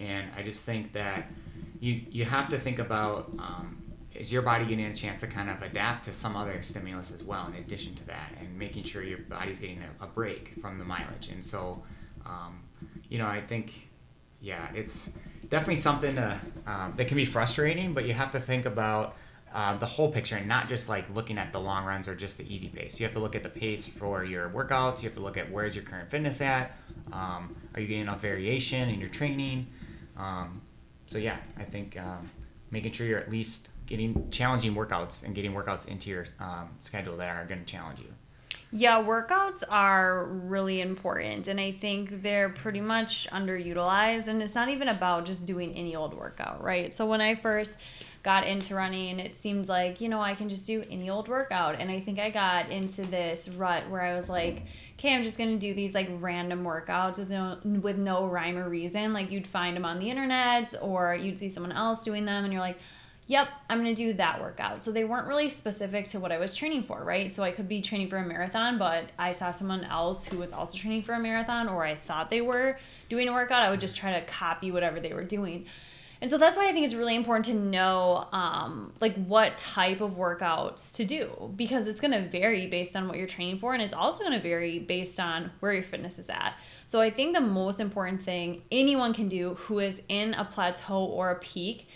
And 0.00 0.30
I 0.36 0.42
just 0.42 0.64
think 0.64 0.94
that 0.94 1.30
you 1.78 2.02
you 2.10 2.24
have 2.24 2.48
to 2.48 2.58
think 2.58 2.80
about 2.80 3.30
um, 3.38 3.80
is 4.20 4.32
your 4.32 4.42
body 4.42 4.66
getting 4.66 4.86
a 4.86 4.94
chance 4.94 5.20
to 5.20 5.26
kind 5.26 5.48
of 5.48 5.62
adapt 5.62 6.04
to 6.04 6.12
some 6.12 6.36
other 6.36 6.62
stimulus 6.62 7.10
as 7.10 7.24
well 7.24 7.46
in 7.46 7.54
addition 7.54 7.94
to 7.94 8.06
that 8.06 8.32
and 8.38 8.58
making 8.58 8.84
sure 8.84 9.02
your 9.02 9.18
body's 9.18 9.58
getting 9.58 9.82
a, 9.82 10.04
a 10.04 10.06
break 10.06 10.52
from 10.60 10.78
the 10.78 10.84
mileage? 10.84 11.28
And 11.28 11.44
so 11.44 11.82
um, 12.26 12.60
you 13.08 13.18
know 13.18 13.26
i 13.26 13.40
think 13.40 13.88
yeah 14.40 14.68
it's 14.74 15.10
definitely 15.48 15.76
something 15.76 16.16
to, 16.16 16.38
um, 16.66 16.94
that 16.96 17.08
can 17.08 17.16
be 17.16 17.24
frustrating 17.24 17.92
but 17.92 18.04
you 18.04 18.12
have 18.12 18.30
to 18.30 18.40
think 18.40 18.66
about 18.66 19.16
uh, 19.52 19.76
the 19.78 19.86
whole 19.86 20.12
picture 20.12 20.36
and 20.36 20.46
not 20.46 20.68
just 20.68 20.88
like 20.88 21.04
looking 21.12 21.36
at 21.36 21.52
the 21.52 21.58
long 21.58 21.84
runs 21.84 22.06
or 22.06 22.14
just 22.14 22.38
the 22.38 22.44
easy 22.44 22.68
pace. 22.68 23.00
You 23.00 23.06
have 23.06 23.14
to 23.14 23.18
look 23.18 23.34
at 23.34 23.42
the 23.42 23.48
pace 23.48 23.88
for 23.88 24.22
your 24.24 24.48
workouts. 24.50 25.02
You 25.02 25.08
have 25.08 25.16
to 25.16 25.22
look 25.22 25.36
at 25.36 25.50
where's 25.50 25.74
your 25.74 25.82
current 25.82 26.08
fitness 26.08 26.40
at. 26.40 26.76
Um, 27.12 27.56
are 27.74 27.80
you 27.80 27.88
getting 27.88 28.02
enough 28.02 28.20
variation 28.20 28.88
in 28.88 29.00
your 29.00 29.08
training? 29.08 29.66
Um, 30.16 30.60
so 31.10 31.18
yeah 31.18 31.38
i 31.58 31.64
think 31.64 31.98
um, 31.98 32.30
making 32.70 32.92
sure 32.92 33.06
you're 33.06 33.18
at 33.18 33.30
least 33.30 33.68
getting 33.90 34.30
challenging 34.30 34.74
workouts 34.74 35.22
and 35.22 35.34
getting 35.34 35.52
workouts 35.52 35.86
into 35.86 36.08
your 36.08 36.26
um, 36.38 36.70
schedule 36.78 37.16
that 37.18 37.28
are 37.28 37.44
going 37.44 37.60
to 37.60 37.66
challenge 37.66 37.98
you. 37.98 38.06
Yeah, 38.72 39.02
workouts 39.02 39.64
are 39.68 40.26
really 40.26 40.80
important, 40.80 41.48
and 41.48 41.60
I 41.60 41.72
think 41.72 42.22
they're 42.22 42.50
pretty 42.50 42.80
much 42.80 43.28
underutilized. 43.30 44.28
And 44.28 44.40
it's 44.40 44.54
not 44.54 44.68
even 44.68 44.86
about 44.86 45.24
just 45.24 45.44
doing 45.44 45.74
any 45.74 45.96
old 45.96 46.14
workout, 46.14 46.62
right? 46.62 46.94
So 46.94 47.04
when 47.04 47.20
I 47.20 47.34
first 47.34 47.76
got 48.22 48.46
into 48.46 48.76
running, 48.76 49.18
it 49.18 49.36
seems 49.36 49.68
like, 49.68 50.00
you 50.00 50.08
know, 50.08 50.20
I 50.20 50.36
can 50.36 50.48
just 50.48 50.68
do 50.68 50.84
any 50.88 51.10
old 51.10 51.26
workout. 51.26 51.80
And 51.80 51.90
I 51.90 51.98
think 52.00 52.20
I 52.20 52.30
got 52.30 52.70
into 52.70 53.02
this 53.02 53.48
rut 53.48 53.90
where 53.90 54.02
I 54.02 54.16
was 54.16 54.28
like, 54.28 54.62
okay, 54.98 55.14
I'm 55.14 55.24
just 55.24 55.36
going 55.36 55.50
to 55.50 55.58
do 55.58 55.74
these 55.74 55.94
like 55.94 56.08
random 56.20 56.62
workouts 56.62 57.18
with 57.18 57.30
no, 57.30 57.58
with 57.64 57.96
no 57.96 58.26
rhyme 58.26 58.56
or 58.56 58.68
reason. 58.68 59.12
Like 59.12 59.32
you'd 59.32 59.48
find 59.48 59.74
them 59.74 59.84
on 59.84 59.98
the 59.98 60.10
internet 60.10 60.74
or 60.80 61.14
you'd 61.14 61.40
see 61.40 61.48
someone 61.48 61.72
else 61.72 62.02
doing 62.02 62.24
them 62.24 62.44
and 62.44 62.52
you're 62.52 62.62
like, 62.62 62.78
yep, 63.30 63.48
I'm 63.68 63.80
going 63.80 63.94
to 63.94 64.02
do 64.02 64.12
that 64.14 64.40
workout. 64.40 64.82
So 64.82 64.90
they 64.90 65.04
weren't 65.04 65.28
really 65.28 65.48
specific 65.48 66.04
to 66.06 66.18
what 66.18 66.32
I 66.32 66.38
was 66.38 66.52
training 66.52 66.82
for, 66.82 67.04
right? 67.04 67.32
So 67.32 67.44
I 67.44 67.52
could 67.52 67.68
be 67.68 67.80
training 67.80 68.08
for 68.08 68.16
a 68.16 68.26
marathon, 68.26 68.76
but 68.76 69.10
I 69.20 69.30
saw 69.30 69.52
someone 69.52 69.84
else 69.84 70.24
who 70.24 70.36
was 70.36 70.52
also 70.52 70.76
training 70.76 71.04
for 71.04 71.14
a 71.14 71.20
marathon, 71.20 71.68
or 71.68 71.84
I 71.84 71.94
thought 71.94 72.28
they 72.28 72.40
were 72.40 72.76
doing 73.08 73.28
a 73.28 73.32
workout. 73.32 73.62
I 73.62 73.70
would 73.70 73.78
just 73.78 73.94
try 73.94 74.18
to 74.18 74.26
copy 74.26 74.72
whatever 74.72 74.98
they 74.98 75.12
were 75.12 75.22
doing. 75.22 75.66
And 76.20 76.28
so 76.28 76.38
that's 76.38 76.56
why 76.56 76.68
I 76.68 76.72
think 76.72 76.84
it's 76.84 76.94
really 76.94 77.14
important 77.14 77.46
to 77.46 77.54
know 77.54 78.26
um, 78.32 78.92
like 79.00 79.14
what 79.26 79.56
type 79.56 80.00
of 80.00 80.16
workouts 80.16 80.96
to 80.96 81.04
do 81.04 81.52
because 81.54 81.86
it's 81.86 82.00
going 82.00 82.10
to 82.10 82.28
vary 82.28 82.66
based 82.66 82.96
on 82.96 83.06
what 83.06 83.16
you're 83.16 83.28
training 83.28 83.60
for 83.60 83.74
and 83.74 83.82
it's 83.82 83.94
also 83.94 84.18
going 84.18 84.32
to 84.32 84.40
vary 84.40 84.80
based 84.80 85.20
on 85.20 85.52
where 85.60 85.72
your 85.72 85.84
fitness 85.84 86.18
is 86.18 86.28
at. 86.28 86.56
So 86.84 87.00
I 87.00 87.10
think 87.10 87.34
the 87.34 87.40
most 87.40 87.78
important 87.78 88.24
thing 88.24 88.62
anyone 88.72 89.14
can 89.14 89.28
do 89.28 89.54
who 89.54 89.78
is 89.78 90.02
in 90.08 90.34
a 90.34 90.44
plateau 90.44 91.04
or 91.04 91.30
a 91.30 91.38
peak 91.38 91.88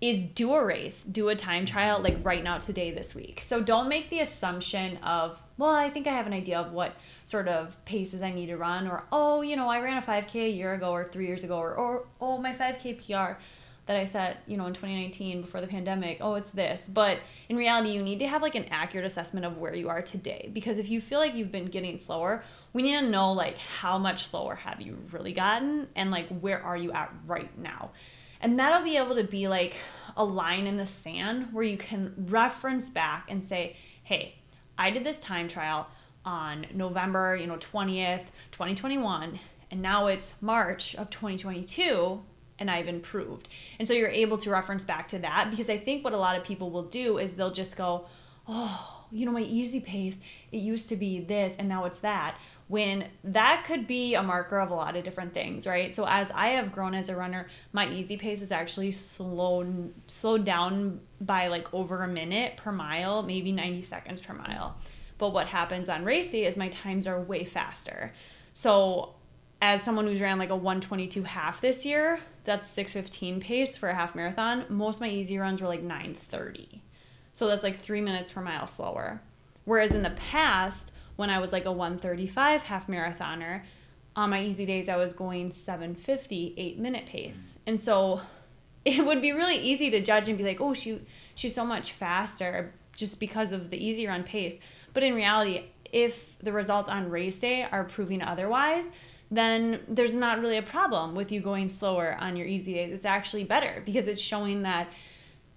is 0.00 0.22
do 0.22 0.52
a 0.52 0.64
race, 0.64 1.04
do 1.04 1.28
a 1.28 1.36
time 1.36 1.64
mm-hmm. 1.64 1.72
trial 1.72 2.02
like 2.02 2.18
right 2.22 2.44
now 2.44 2.58
today 2.58 2.90
this 2.90 3.14
week. 3.14 3.40
So 3.40 3.62
don't 3.62 3.88
make 3.88 4.10
the 4.10 4.20
assumption 4.20 4.98
of, 4.98 5.40
well, 5.56 5.74
I 5.74 5.88
think 5.88 6.06
I 6.06 6.12
have 6.12 6.26
an 6.26 6.34
idea 6.34 6.58
of 6.58 6.72
what 6.72 6.94
sort 7.24 7.48
of 7.48 7.82
paces 7.86 8.20
I 8.20 8.32
need 8.32 8.46
to 8.46 8.56
run 8.56 8.86
or 8.86 9.04
oh, 9.10 9.40
you 9.40 9.56
know, 9.56 9.68
I 9.68 9.80
ran 9.80 9.96
a 9.96 10.02
5k 10.02 10.34
a 10.34 10.50
year 10.50 10.74
ago 10.74 10.90
or 10.90 11.04
3 11.04 11.26
years 11.26 11.44
ago 11.44 11.56
or, 11.56 11.74
or 11.74 12.06
oh, 12.20 12.38
my 12.38 12.54
5k 12.54 13.06
PR 13.06 13.40
that 13.86 13.96
I 13.96 14.04
set, 14.04 14.42
you 14.46 14.56
know, 14.56 14.66
in 14.66 14.74
2019 14.74 15.42
before 15.42 15.60
the 15.60 15.66
pandemic, 15.68 16.18
oh, 16.20 16.34
it's 16.34 16.50
this. 16.50 16.88
But 16.92 17.20
in 17.48 17.56
reality, 17.56 17.90
you 17.90 18.02
need 18.02 18.18
to 18.18 18.26
have 18.26 18.42
like 18.42 18.56
an 18.56 18.66
accurate 18.70 19.06
assessment 19.06 19.46
of 19.46 19.58
where 19.58 19.74
you 19.74 19.88
are 19.88 20.02
today 20.02 20.50
because 20.52 20.76
if 20.76 20.90
you 20.90 21.00
feel 21.00 21.20
like 21.20 21.34
you've 21.34 21.52
been 21.52 21.66
getting 21.66 21.96
slower, 21.96 22.42
we 22.72 22.82
need 22.82 23.00
to 23.00 23.08
know 23.08 23.32
like 23.32 23.56
how 23.56 23.96
much 23.96 24.26
slower 24.26 24.56
have 24.56 24.80
you 24.80 24.98
really 25.12 25.32
gotten 25.32 25.86
and 25.94 26.10
like 26.10 26.28
where 26.40 26.60
are 26.62 26.76
you 26.76 26.92
at 26.92 27.14
right 27.26 27.56
now. 27.58 27.92
And 28.40 28.58
that'll 28.58 28.82
be 28.82 28.96
able 28.96 29.16
to 29.16 29.24
be 29.24 29.48
like 29.48 29.76
a 30.16 30.24
line 30.24 30.66
in 30.66 30.76
the 30.76 30.86
sand 30.86 31.52
where 31.52 31.64
you 31.64 31.76
can 31.76 32.14
reference 32.16 32.88
back 32.88 33.30
and 33.30 33.44
say, 33.44 33.76
"Hey, 34.02 34.36
I 34.78 34.90
did 34.90 35.04
this 35.04 35.18
time 35.18 35.48
trial 35.48 35.88
on 36.24 36.66
November, 36.72 37.36
you 37.36 37.46
know, 37.46 37.56
20th, 37.56 38.26
2021, 38.52 39.38
and 39.70 39.82
now 39.82 40.06
it's 40.06 40.34
March 40.40 40.94
of 40.94 41.10
2022." 41.10 42.22
and 42.58 42.70
I've 42.70 42.88
improved. 42.88 43.48
And 43.78 43.86
so 43.86 43.94
you're 43.94 44.08
able 44.08 44.38
to 44.38 44.50
reference 44.50 44.84
back 44.84 45.08
to 45.08 45.18
that 45.20 45.50
because 45.50 45.68
I 45.68 45.78
think 45.78 46.04
what 46.04 46.12
a 46.12 46.18
lot 46.18 46.36
of 46.36 46.44
people 46.44 46.70
will 46.70 46.84
do 46.84 47.18
is 47.18 47.34
they'll 47.34 47.50
just 47.50 47.76
go, 47.76 48.06
oh, 48.48 49.04
you 49.10 49.26
know, 49.26 49.32
my 49.32 49.42
easy 49.42 49.80
pace, 49.80 50.18
it 50.52 50.58
used 50.58 50.88
to 50.88 50.96
be 50.96 51.20
this 51.20 51.54
and 51.58 51.68
now 51.68 51.84
it's 51.84 51.98
that. 51.98 52.38
When 52.68 53.08
that 53.22 53.64
could 53.64 53.86
be 53.86 54.14
a 54.14 54.22
marker 54.22 54.58
of 54.58 54.70
a 54.70 54.74
lot 54.74 54.96
of 54.96 55.04
different 55.04 55.32
things, 55.32 55.66
right? 55.66 55.94
So 55.94 56.04
as 56.04 56.32
I 56.32 56.48
have 56.48 56.72
grown 56.72 56.94
as 56.94 57.08
a 57.08 57.14
runner, 57.14 57.46
my 57.72 57.88
easy 57.88 58.16
pace 58.16 58.42
is 58.42 58.50
actually 58.50 58.90
slowed 58.90 59.94
slowed 60.08 60.44
down 60.44 61.00
by 61.20 61.46
like 61.46 61.72
over 61.72 62.02
a 62.02 62.08
minute 62.08 62.56
per 62.56 62.72
mile, 62.72 63.22
maybe 63.22 63.52
90 63.52 63.82
seconds 63.82 64.20
per 64.20 64.34
mile. 64.34 64.76
But 65.18 65.32
what 65.32 65.46
happens 65.46 65.88
on 65.88 66.04
race 66.04 66.30
day 66.30 66.44
is 66.44 66.56
my 66.56 66.68
times 66.68 67.06
are 67.06 67.20
way 67.20 67.44
faster. 67.44 68.12
So 68.52 69.14
as 69.62 69.82
someone 69.82 70.06
who's 70.06 70.20
ran 70.20 70.38
like 70.38 70.50
a 70.50 70.56
122 70.56 71.22
half 71.22 71.60
this 71.60 71.84
year, 71.84 72.20
that's 72.44 72.68
615 72.70 73.40
pace 73.40 73.76
for 73.76 73.88
a 73.88 73.94
half 73.94 74.14
marathon. 74.14 74.64
Most 74.68 74.96
of 74.96 75.00
my 75.02 75.08
easy 75.08 75.38
runs 75.38 75.60
were 75.60 75.68
like 75.68 75.82
930. 75.82 76.82
So 77.32 77.46
that's 77.46 77.62
like 77.62 77.78
three 77.78 78.00
minutes 78.00 78.30
per 78.30 78.40
mile 78.40 78.66
slower. 78.66 79.20
Whereas 79.64 79.92
in 79.92 80.02
the 80.02 80.10
past, 80.10 80.92
when 81.16 81.30
I 81.30 81.38
was 81.38 81.52
like 81.52 81.64
a 81.64 81.72
135 81.72 82.62
half 82.62 82.86
marathoner, 82.86 83.62
on 84.14 84.30
my 84.30 84.42
easy 84.42 84.64
days 84.64 84.88
I 84.88 84.96
was 84.96 85.12
going 85.12 85.50
750 85.50 86.54
eight 86.56 86.78
minute 86.78 87.06
pace. 87.06 87.54
Mm. 87.54 87.60
And 87.66 87.80
so 87.80 88.20
it 88.84 89.04
would 89.04 89.20
be 89.20 89.32
really 89.32 89.58
easy 89.58 89.90
to 89.90 90.02
judge 90.02 90.28
and 90.28 90.38
be 90.38 90.44
like, 90.44 90.60
oh, 90.60 90.74
she 90.74 91.00
she's 91.34 91.54
so 91.54 91.64
much 91.64 91.92
faster 91.92 92.72
just 92.94 93.20
because 93.20 93.52
of 93.52 93.70
the 93.70 93.84
easy 93.84 94.06
run 94.06 94.24
pace. 94.24 94.58
But 94.94 95.02
in 95.02 95.14
reality, 95.14 95.64
if 95.92 96.38
the 96.38 96.52
results 96.52 96.88
on 96.88 97.10
race 97.10 97.38
day 97.38 97.62
are 97.70 97.84
proving 97.84 98.22
otherwise, 98.22 98.84
then 99.30 99.80
there's 99.88 100.14
not 100.14 100.40
really 100.40 100.56
a 100.56 100.62
problem 100.62 101.14
with 101.14 101.30
you 101.30 101.40
going 101.40 101.68
slower 101.68 102.16
on 102.18 102.36
your 102.36 102.46
easy 102.46 102.74
days. 102.74 102.92
It's 102.92 103.04
actually 103.04 103.44
better 103.44 103.82
because 103.84 104.06
it's 104.06 104.20
showing 104.20 104.62
that 104.62 104.88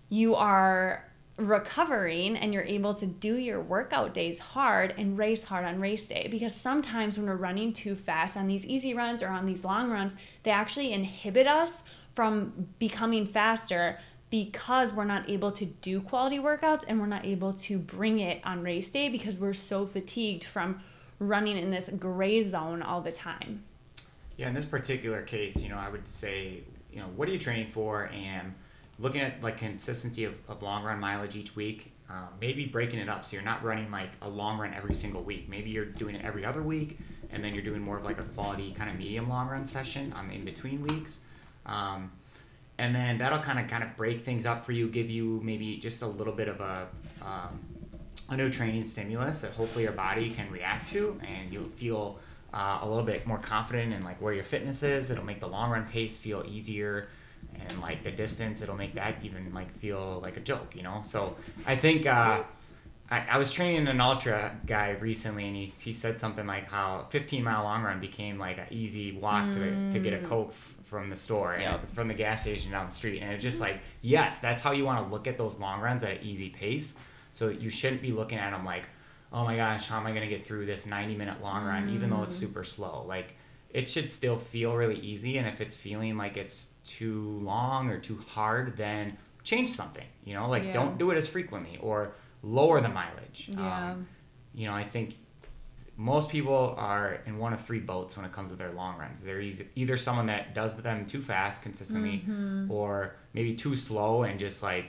you 0.10 0.36
are 0.36 1.06
recovering 1.40 2.36
and 2.36 2.54
you're 2.54 2.64
able 2.64 2.94
to 2.94 3.06
do 3.06 3.36
your 3.36 3.62
workout 3.62 4.14
days 4.14 4.38
hard 4.40 4.94
and 4.98 5.18
race 5.18 5.44
hard 5.44 5.66
on 5.66 5.80
race 5.80 6.06
day 6.06 6.28
because 6.30 6.54
sometimes 6.54 7.18
when 7.18 7.26
we're 7.26 7.36
running 7.36 7.72
too 7.72 7.96
fast 7.96 8.36
on 8.36 8.46
these 8.46 8.66
easy 8.66 8.94
runs 8.94 9.24
or 9.24 9.30
on 9.30 9.46
these 9.46 9.64
long 9.64 9.90
runs 9.90 10.16
they 10.44 10.52
actually 10.52 10.92
inhibit 10.92 11.48
us 11.48 11.84
from 12.14 12.68
becoming 12.78 13.26
faster 13.26 13.98
because 14.30 14.92
we're 14.94 15.06
not 15.06 15.30
able 15.30 15.52
to 15.52 15.66
do 15.66 16.02
quality 16.02 16.38
workouts 16.38 16.84
and 16.88 17.00
we're 17.00 17.08
not 17.08 17.26
able 17.26 17.54
to 17.54 17.80
bring 17.80 18.20
it 18.20 18.42
on 18.44 18.62
race 18.62 18.90
day 18.90 19.10
because 19.10 19.36
we're 19.36 19.54
so 19.54 19.86
fatigued 19.86 20.44
from 20.44 20.82
running 21.20 21.58
in 21.58 21.72
this 21.72 21.90
gray 21.98 22.42
zone 22.42 22.82
all 22.82 23.02
the 23.02 23.12
time. 23.12 23.64
Yeah, 24.38 24.48
in 24.48 24.54
this 24.54 24.66
particular 24.66 25.22
case, 25.24 25.62
you 25.62 25.70
know, 25.70 25.78
I 25.78 25.90
would 25.90 26.08
say, 26.08 26.62
you 26.94 27.00
know, 27.00 27.08
what 27.16 27.28
are 27.28 27.32
you 27.32 27.40
training 27.40 27.72
for? 27.72 28.10
And 28.14 28.54
looking 29.00 29.22
at 29.22 29.42
like 29.42 29.58
consistency 29.58 30.26
of, 30.26 30.34
of 30.48 30.62
long 30.62 30.84
run 30.84 31.00
mileage 31.00 31.36
each 31.36 31.56
week, 31.56 31.92
uh, 32.10 32.28
maybe 32.42 32.66
breaking 32.66 33.00
it 33.00 33.08
up 33.08 33.26
so 33.26 33.36
you're 33.36 33.46
not 33.46 33.64
running 33.64 33.90
like 33.92 34.10
a 34.22 34.30
long 34.30 34.60
run 34.60 34.74
every 34.74 34.94
single 34.94 35.24
week. 35.24 35.50
Maybe 35.50 35.70
you're 35.70 35.86
doing 35.86 36.16
it 36.16 36.26
every 36.26 36.46
other 36.46 36.62
week, 36.62 37.00
and 37.32 37.44
then 37.44 37.54
you're 37.54 37.64
doing 37.64 37.82
more 37.82 37.98
of 37.98 38.04
like 38.04 38.20
a 38.20 38.24
quality 38.24 38.72
kind 38.72 38.90
of 38.90 38.98
medium 38.98 39.30
long 39.30 39.48
run 39.48 39.66
session 39.66 40.14
on 40.14 40.28
the 40.28 40.34
in 40.34 40.44
between 40.46 40.82
weeks. 40.82 41.20
Um, 41.66 42.12
and 42.78 42.96
then 42.96 43.18
that'll 43.18 43.40
kind 43.40 43.60
of 43.60 43.68
kind 43.68 43.84
of 43.84 43.96
break 43.98 44.24
things 44.24 44.46
up 44.46 44.66
for 44.66 44.72
you, 44.72 44.88
give 44.90 45.10
you 45.10 45.42
maybe 45.44 45.78
just 45.78 46.02
a 46.02 46.08
little 46.08 46.34
bit 46.34 46.48
of 46.48 46.62
a 46.62 46.88
um, 47.22 47.60
a 48.30 48.38
new 48.38 48.50
training 48.50 48.84
stimulus 48.84 49.42
that 49.42 49.52
hopefully 49.52 49.84
your 49.84 49.94
body 49.94 50.30
can 50.32 50.50
react 50.52 50.90
to, 50.90 51.20
and 51.28 51.52
you'll 51.52 51.64
feel 51.64 52.20
uh, 52.54 52.80
a 52.82 52.88
little 52.88 53.04
bit 53.04 53.26
more 53.26 53.40
confident 53.40 53.94
in 53.94 54.04
like 54.04 54.22
where 54.22 54.34
your 54.34 54.44
fitness 54.44 54.84
is. 54.84 55.10
It'll 55.10 55.26
make 55.26 55.40
the 55.40 55.48
long 55.48 55.72
run 55.72 55.86
pace 55.88 56.18
feel 56.18 56.44
easier, 56.48 57.10
and 57.68 57.82
like 57.82 58.04
the 58.04 58.12
distance, 58.12 58.62
it'll 58.62 58.76
make 58.76 58.96
that 58.96 59.16
even 59.24 59.54
like 59.54 59.72
feel 59.80 60.20
like 60.22 60.38
a 60.38 60.42
joke, 60.42 60.76
you 60.76 60.84
know. 60.84 61.02
So 61.06 61.36
I 61.66 61.76
think 61.76 62.06
uh, 62.06 62.44
I, 63.10 63.26
I 63.32 63.38
was 63.38 63.52
training 63.52 63.88
an 63.88 64.02
ultra 64.02 64.58
guy 64.66 64.92
recently, 64.92 65.48
and 65.48 65.56
he 65.56 65.66
he 65.66 65.94
said 65.94 66.20
something 66.20 66.46
like 66.46 66.70
how 66.70 67.08
15 67.10 67.44
mile 67.44 67.64
long 67.64 67.84
run 67.84 68.00
became 68.00 68.38
like 68.38 68.58
an 68.58 68.68
easy 68.70 69.12
walk 69.14 69.46
mm. 69.46 69.54
to 69.54 69.92
to 69.94 70.00
get 70.04 70.14
a 70.14 70.24
mm. 70.24 70.30
coke 70.30 70.54
from 70.86 71.10
the 71.10 71.16
store 71.16 71.56
yep. 71.60 71.82
and 71.82 71.92
from 71.94 72.08
the 72.08 72.14
gas 72.16 72.42
station 72.42 72.72
down 72.72 72.88
the 72.88 72.96
street, 72.96 73.22
and 73.22 73.32
it's 73.32 73.44
just 73.44 73.60
like 73.60 73.80
yes, 74.02 74.40
that's 74.40 74.62
how 74.62 74.72
you 74.72 74.86
want 74.86 75.06
to 75.06 75.12
look 75.12 75.28
at 75.28 75.38
those 75.38 75.60
long 75.60 75.82
runs 75.82 76.04
at 76.04 76.12
an 76.12 76.24
easy 76.24 76.50
pace 76.50 76.96
so 77.34 77.50
you 77.50 77.70
shouldn't 77.70 78.02
be 78.02 78.12
looking 78.12 78.38
at 78.38 78.52
them 78.52 78.66
like, 78.66 78.84
oh 79.32 79.44
my 79.44 79.56
gosh, 79.56 79.88
how 79.88 79.98
am 79.98 80.08
I 80.08 80.12
going 80.12 80.28
to 80.28 80.28
get 80.28 80.46
through 80.46 80.66
this 80.66 80.86
90 80.86 81.16
minute 81.16 81.42
long 81.42 81.66
run, 81.66 81.88
mm. 81.88 81.94
even 81.94 82.10
though 82.10 82.24
it's 82.24 82.36
mm. 82.36 82.40
super 82.40 82.64
slow? 82.64 83.06
Like, 83.08 83.36
it 83.72 83.90
should 83.90 84.10
still 84.10 84.38
feel 84.38 84.76
really 84.76 85.00
easy. 85.00 85.38
And 85.38 85.48
if 85.48 85.62
it's 85.62 85.76
feeling 85.76 86.18
like 86.18 86.38
it's 86.38 86.70
too 86.84 87.40
long 87.44 87.90
or 87.90 88.00
too 88.00 88.20
hard, 88.28 88.78
then 88.78 89.18
change 89.44 89.70
something. 89.72 90.06
You 90.24 90.34
know, 90.34 90.50
like 90.50 90.64
yeah. 90.64 90.74
don't 90.74 90.98
do 90.98 91.12
it 91.12 91.18
as 91.18 91.28
frequently 91.28 91.78
or 91.82 92.14
lower 92.44 92.82
the 92.82 92.90
mileage. 92.90 93.50
Yeah. 93.52 93.92
Um, 93.92 94.08
you 94.54 94.68
know, 94.68 94.74
I 94.74 94.84
think 94.84 95.16
most 95.98 96.30
people 96.30 96.76
are 96.78 97.20
in 97.26 97.38
one 97.38 97.52
of 97.52 97.60
three 97.66 97.80
boats 97.80 98.16
when 98.16 98.26
it 98.26 98.32
comes 98.32 98.52
to 98.52 98.56
their 98.56 98.72
long 98.72 98.98
runs. 98.98 99.22
They're 99.22 99.42
either 99.42 99.98
someone 99.98 100.28
that 100.28 100.56
does 100.56 100.78
them 100.78 101.06
too 101.06 101.22
fast 101.22 101.62
consistently, 101.62 102.24
mm-hmm. 102.26 102.72
or 102.72 103.16
maybe 103.34 103.54
too 103.54 103.76
slow 103.76 104.24
and 104.24 104.40
just 104.40 104.64
like 104.64 104.86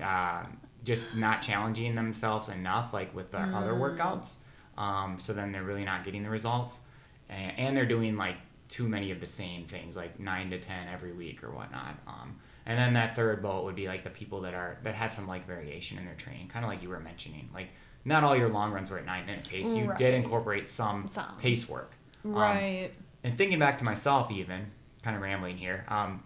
uh, 0.00 0.44
just 0.84 1.14
not 1.14 1.40
challenging 1.40 1.94
themselves 1.94 2.50
enough, 2.50 2.92
like 2.92 3.14
with 3.14 3.30
their 3.30 3.40
mm. 3.40 3.54
other 3.54 3.72
workouts. 3.72 4.34
Um, 4.76 5.16
so 5.18 5.32
then 5.32 5.50
they're 5.50 5.62
really 5.62 5.84
not 5.84 6.04
getting 6.04 6.22
the 6.22 6.30
results, 6.30 6.80
and, 7.28 7.58
and, 7.58 7.76
they're 7.76 7.86
doing 7.86 8.16
like 8.16 8.36
too 8.68 8.88
many 8.88 9.10
of 9.10 9.20
the 9.20 9.26
same 9.26 9.64
things, 9.66 9.96
like 9.96 10.18
nine 10.18 10.50
to 10.50 10.58
ten 10.58 10.88
every 10.88 11.12
week 11.12 11.42
or 11.42 11.50
whatnot. 11.50 11.96
Um, 12.06 12.36
and 12.66 12.78
then 12.78 12.94
that 12.94 13.14
third 13.14 13.42
boat 13.42 13.64
would 13.64 13.74
be 13.74 13.86
like 13.86 14.04
the 14.04 14.10
people 14.10 14.40
that 14.42 14.54
are 14.54 14.78
that 14.82 14.94
have 14.94 15.12
some 15.12 15.26
like 15.26 15.46
variation 15.46 15.98
in 15.98 16.04
their 16.04 16.14
training, 16.14 16.48
kind 16.48 16.64
of 16.64 16.70
like 16.70 16.82
you 16.82 16.88
were 16.88 17.00
mentioning. 17.00 17.48
Like 17.52 17.68
not 18.04 18.24
all 18.24 18.36
your 18.36 18.48
long 18.48 18.72
runs 18.72 18.90
were 18.90 18.98
at 18.98 19.06
nine 19.06 19.26
minute 19.26 19.48
pace. 19.48 19.66
You 19.66 19.86
right. 19.86 19.98
did 19.98 20.14
incorporate 20.14 20.68
some, 20.68 21.06
some, 21.06 21.36
pace 21.38 21.68
work. 21.68 21.92
Um, 22.24 22.32
right. 22.32 22.90
and 23.22 23.36
thinking 23.36 23.58
back 23.58 23.78
to 23.78 23.84
myself, 23.84 24.30
even 24.30 24.66
kind 25.02 25.16
of 25.16 25.22
rambling 25.22 25.56
here. 25.56 25.84
Um, 25.88 26.22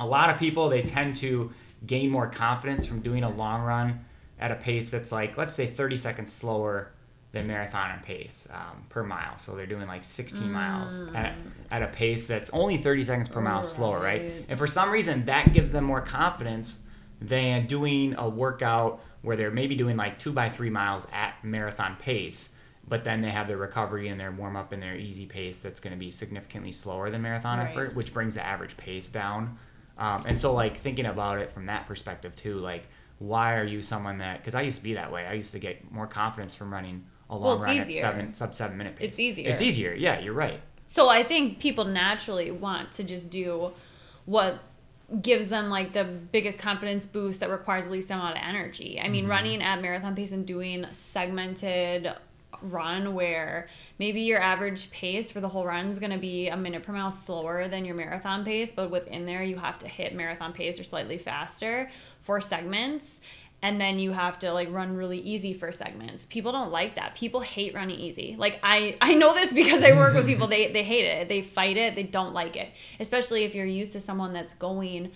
a 0.00 0.06
lot 0.06 0.30
of 0.30 0.38
people 0.38 0.68
they 0.68 0.82
tend 0.82 1.16
to 1.16 1.52
gain 1.86 2.10
more 2.10 2.28
confidence 2.28 2.86
from 2.86 3.00
doing 3.00 3.24
a 3.24 3.30
long 3.30 3.62
run 3.62 4.04
at 4.38 4.50
a 4.50 4.54
pace 4.54 4.90
that's 4.90 5.12
like 5.12 5.36
let's 5.36 5.54
say 5.54 5.66
30 5.66 5.96
seconds 5.96 6.32
slower 6.32 6.92
than 7.32 7.46
marathon 7.46 7.92
and 7.92 8.02
pace 8.02 8.48
um, 8.52 8.84
per 8.88 9.04
mile. 9.04 9.38
So 9.38 9.54
they're 9.54 9.66
doing 9.66 9.86
like 9.86 10.02
16 10.02 10.42
mm. 10.42 10.50
miles 10.50 11.00
at, 11.14 11.36
at 11.70 11.82
a 11.82 11.86
pace 11.86 12.26
that's 12.26 12.50
only 12.50 12.76
30 12.76 13.04
seconds 13.04 13.28
per 13.28 13.40
mile 13.40 13.58
right. 13.58 13.66
slower, 13.66 14.00
right? 14.00 14.44
And 14.48 14.58
for 14.58 14.66
some 14.66 14.90
reason, 14.90 15.24
that 15.26 15.52
gives 15.52 15.70
them 15.70 15.84
more 15.84 16.00
confidence 16.00 16.80
than 17.20 17.66
doing 17.66 18.14
a 18.18 18.28
workout 18.28 19.00
where 19.22 19.36
they're 19.36 19.50
maybe 19.50 19.76
doing 19.76 19.96
like 19.96 20.18
two 20.18 20.32
by 20.32 20.48
three 20.48 20.70
miles 20.70 21.06
at 21.12 21.34
marathon 21.44 21.96
pace, 22.00 22.50
but 22.88 23.04
then 23.04 23.20
they 23.20 23.30
have 23.30 23.46
their 23.46 23.58
recovery 23.58 24.08
and 24.08 24.18
their 24.18 24.32
warm 24.32 24.56
up 24.56 24.72
and 24.72 24.82
their 24.82 24.96
easy 24.96 25.26
pace 25.26 25.60
that's 25.60 25.78
going 25.78 25.92
to 25.92 25.98
be 25.98 26.10
significantly 26.10 26.72
slower 26.72 27.10
than 27.10 27.22
marathon 27.22 27.58
right. 27.58 27.68
effort, 27.68 27.94
which 27.94 28.12
brings 28.12 28.34
the 28.34 28.44
average 28.44 28.76
pace 28.76 29.08
down 29.08 29.56
Um, 29.98 30.24
and 30.26 30.40
so 30.40 30.52
like 30.54 30.78
thinking 30.78 31.06
about 31.06 31.38
it 31.38 31.52
from 31.52 31.66
that 31.66 31.86
perspective 31.86 32.34
too, 32.34 32.58
like 32.58 32.88
why 33.18 33.56
are 33.56 33.64
you 33.64 33.82
someone 33.82 34.18
that? 34.18 34.38
Because 34.38 34.54
I 34.54 34.62
used 34.62 34.78
to 34.78 34.82
be 34.82 34.94
that 34.94 35.12
way. 35.12 35.26
I 35.26 35.34
used 35.34 35.52
to 35.52 35.58
get 35.58 35.92
more 35.92 36.06
confidence 36.06 36.54
from 36.54 36.72
running 36.72 37.04
a 37.30 37.34
long 37.34 37.42
Well, 37.42 37.54
it's 37.54 37.62
run 37.64 37.76
easier. 37.88 38.04
at 38.04 38.12
seven 38.12 38.34
sub 38.34 38.54
seven 38.54 38.76
minute 38.76 38.96
pace. 38.96 39.08
It's 39.08 39.20
easier. 39.20 39.50
It's 39.50 39.62
easier. 39.62 39.94
Yeah, 39.94 40.20
you're 40.20 40.34
right. 40.34 40.60
So 40.86 41.08
I 41.08 41.22
think 41.22 41.60
people 41.60 41.84
naturally 41.84 42.50
want 42.50 42.92
to 42.92 43.04
just 43.04 43.30
do 43.30 43.72
what 44.26 44.60
gives 45.22 45.48
them 45.48 45.70
like 45.70 45.92
the 45.92 46.04
biggest 46.04 46.58
confidence 46.58 47.06
boost 47.06 47.40
that 47.40 47.50
requires 47.50 47.86
the 47.86 47.92
least 47.92 48.10
amount 48.10 48.36
of 48.36 48.42
energy. 48.44 49.00
I 49.00 49.08
mean, 49.08 49.22
mm-hmm. 49.22 49.30
running 49.30 49.62
at 49.62 49.80
marathon 49.80 50.14
pace 50.14 50.32
and 50.32 50.46
doing 50.46 50.86
segmented 50.92 52.12
run 52.62 53.14
where 53.14 53.68
maybe 53.98 54.20
your 54.20 54.40
average 54.40 54.90
pace 54.90 55.30
for 55.30 55.40
the 55.40 55.48
whole 55.48 55.64
run 55.64 55.86
is 55.86 55.98
going 55.98 56.12
to 56.12 56.18
be 56.18 56.48
a 56.48 56.56
minute 56.56 56.82
per 56.82 56.92
mile 56.92 57.10
slower 57.10 57.68
than 57.68 57.84
your 57.84 57.94
marathon 57.94 58.44
pace, 58.44 58.72
but 58.72 58.90
within 58.90 59.26
there 59.26 59.42
you 59.42 59.56
have 59.56 59.78
to 59.78 59.88
hit 59.88 60.14
marathon 60.14 60.52
pace 60.52 60.78
or 60.78 60.84
slightly 60.84 61.18
faster 61.18 61.90
for 62.20 62.40
segments 62.40 63.20
and 63.62 63.80
then 63.80 63.98
you 63.98 64.12
have 64.12 64.38
to 64.40 64.52
like 64.52 64.70
run 64.72 64.96
really 64.96 65.18
easy 65.18 65.52
for 65.52 65.70
segments. 65.72 66.26
People 66.26 66.52
don't 66.52 66.70
like 66.70 66.94
that. 66.94 67.14
People 67.14 67.40
hate 67.40 67.74
running 67.74 67.98
easy. 67.98 68.36
Like 68.38 68.58
I 68.62 68.96
I 69.00 69.14
know 69.14 69.34
this 69.34 69.52
because 69.52 69.82
I 69.82 69.92
work 69.92 70.14
with 70.14 70.26
people. 70.26 70.46
They 70.46 70.72
they 70.72 70.82
hate 70.82 71.04
it. 71.04 71.28
They 71.28 71.42
fight 71.42 71.76
it. 71.76 71.94
They 71.94 72.02
don't 72.04 72.32
like 72.32 72.56
it. 72.56 72.70
Especially 72.98 73.44
if 73.44 73.54
you're 73.54 73.66
used 73.66 73.92
to 73.92 74.00
someone 74.00 74.32
that's 74.32 74.54
going 74.54 75.10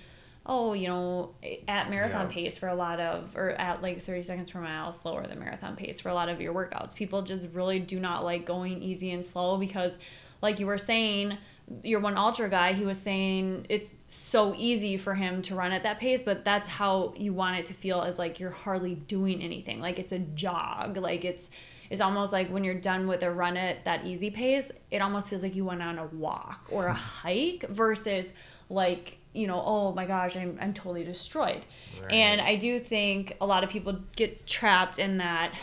oh, 0.46 0.74
you 0.74 0.88
know, 0.88 1.30
at 1.66 1.88
marathon 1.88 2.26
Yeah. 2.28 2.35
pace 2.35 2.59
for 2.59 2.68
a 2.68 2.74
lot 2.74 3.00
of 3.00 3.35
or 3.35 3.52
at 3.52 3.80
like 3.80 4.02
30 4.02 4.22
seconds 4.24 4.50
per 4.50 4.61
mile 4.61 4.92
slower 4.92 5.26
than 5.26 5.38
marathon 5.38 5.74
pace 5.74 6.00
for 6.00 6.11
a 6.11 6.14
lot 6.14 6.28
of 6.28 6.38
your 6.38 6.52
workouts. 6.52 6.94
People 6.94 7.22
just 7.22 7.48
really 7.54 7.78
do 7.78 7.98
not 7.98 8.24
like 8.24 8.44
going 8.44 8.83
easy 8.83 9.11
and 9.12 9.24
slow 9.24 9.57
because 9.57 9.96
like 10.42 10.61
you 10.61 10.66
were 10.66 10.76
saying 10.76 11.38
your 11.83 12.00
one 12.00 12.16
ultra 12.16 12.48
guy 12.48 12.74
he 12.74 12.85
was 12.85 12.98
saying 12.98 13.64
it's 13.70 13.94
so 14.07 14.55
easy 14.57 14.98
for 14.98 15.14
him 15.14 15.40
to 15.40 15.55
run 15.55 15.72
at 15.72 15.83
that 15.83 15.98
pace 15.98 16.20
but 16.20 16.44
that's 16.44 16.68
how 16.68 17.14
you 17.16 17.33
want 17.33 17.57
it 17.57 17.64
to 17.66 17.72
feel 17.72 18.03
as 18.03 18.18
like 18.18 18.38
you're 18.38 18.50
hardly 18.50 18.94
doing 18.94 19.42
anything. 19.42 19.81
Like 19.81 19.98
it's 19.98 20.12
a 20.12 20.18
jog. 20.18 20.96
Like 20.98 21.24
it's 21.24 21.48
it's 21.90 22.00
almost 22.00 22.33
like 22.33 22.48
when 22.48 22.64
you're 22.64 22.74
done 22.74 23.07
with 23.07 23.22
a 23.22 23.31
run 23.31 23.57
at 23.57 23.85
that 23.85 24.05
easy 24.07 24.31
pace 24.31 24.70
it 24.90 25.00
almost 25.00 25.29
feels 25.29 25.42
like 25.42 25.55
you 25.55 25.64
went 25.64 25.83
on 25.83 25.98
a 25.98 26.07
walk 26.07 26.66
or 26.70 26.87
a 26.87 26.94
hike 26.94 27.66
versus 27.68 28.27
like 28.68 29.18
you 29.33 29.46
know 29.46 29.62
oh 29.64 29.92
my 29.92 30.07
gosh 30.07 30.37
i'm, 30.37 30.59
I'm 30.61 30.72
totally 30.72 31.05
destroyed. 31.05 31.64
Right. 32.00 32.12
and 32.12 32.40
i 32.40 32.57
do 32.57 32.81
think 32.81 33.37
a 33.40 33.46
lot 33.46 33.62
of 33.62 33.70
people 33.70 33.98
get 34.16 34.46
trapped 34.46 34.98
in 34.98 35.18
that 35.18 35.55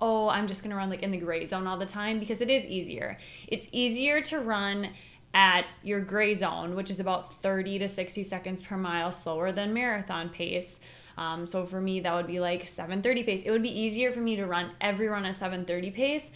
oh 0.00 0.28
i'm 0.28 0.46
just 0.48 0.62
going 0.62 0.70
to 0.70 0.76
run 0.76 0.90
like 0.90 1.02
in 1.02 1.12
the 1.12 1.18
gray 1.18 1.46
zone 1.46 1.66
all 1.66 1.78
the 1.78 1.86
time 1.86 2.18
because 2.18 2.40
it 2.40 2.50
is 2.50 2.66
easier. 2.66 3.18
It's 3.46 3.68
easier 3.72 4.20
to 4.22 4.40
run 4.40 4.90
at 5.32 5.64
your 5.82 6.00
gray 6.00 6.34
zone 6.34 6.74
which 6.74 6.90
is 6.90 7.00
about 7.00 7.40
30 7.42 7.78
to 7.80 7.88
60 7.88 8.24
seconds 8.24 8.62
per 8.62 8.76
mile 8.76 9.12
slower 9.12 9.52
than 9.52 9.72
marathon 9.72 10.28
pace. 10.28 10.80
Um, 11.16 11.46
so 11.46 11.66
for 11.66 11.80
me 11.80 12.00
that 12.00 12.14
would 12.14 12.26
be 12.26 12.40
like 12.40 12.66
730 12.66 13.22
pace. 13.22 13.42
It 13.44 13.50
would 13.50 13.62
be 13.62 13.80
easier 13.80 14.10
for 14.12 14.20
me 14.20 14.36
to 14.36 14.46
run 14.46 14.72
every 14.80 15.08
run 15.08 15.24
at 15.24 15.34
730 15.34 15.90
pace 15.90 16.30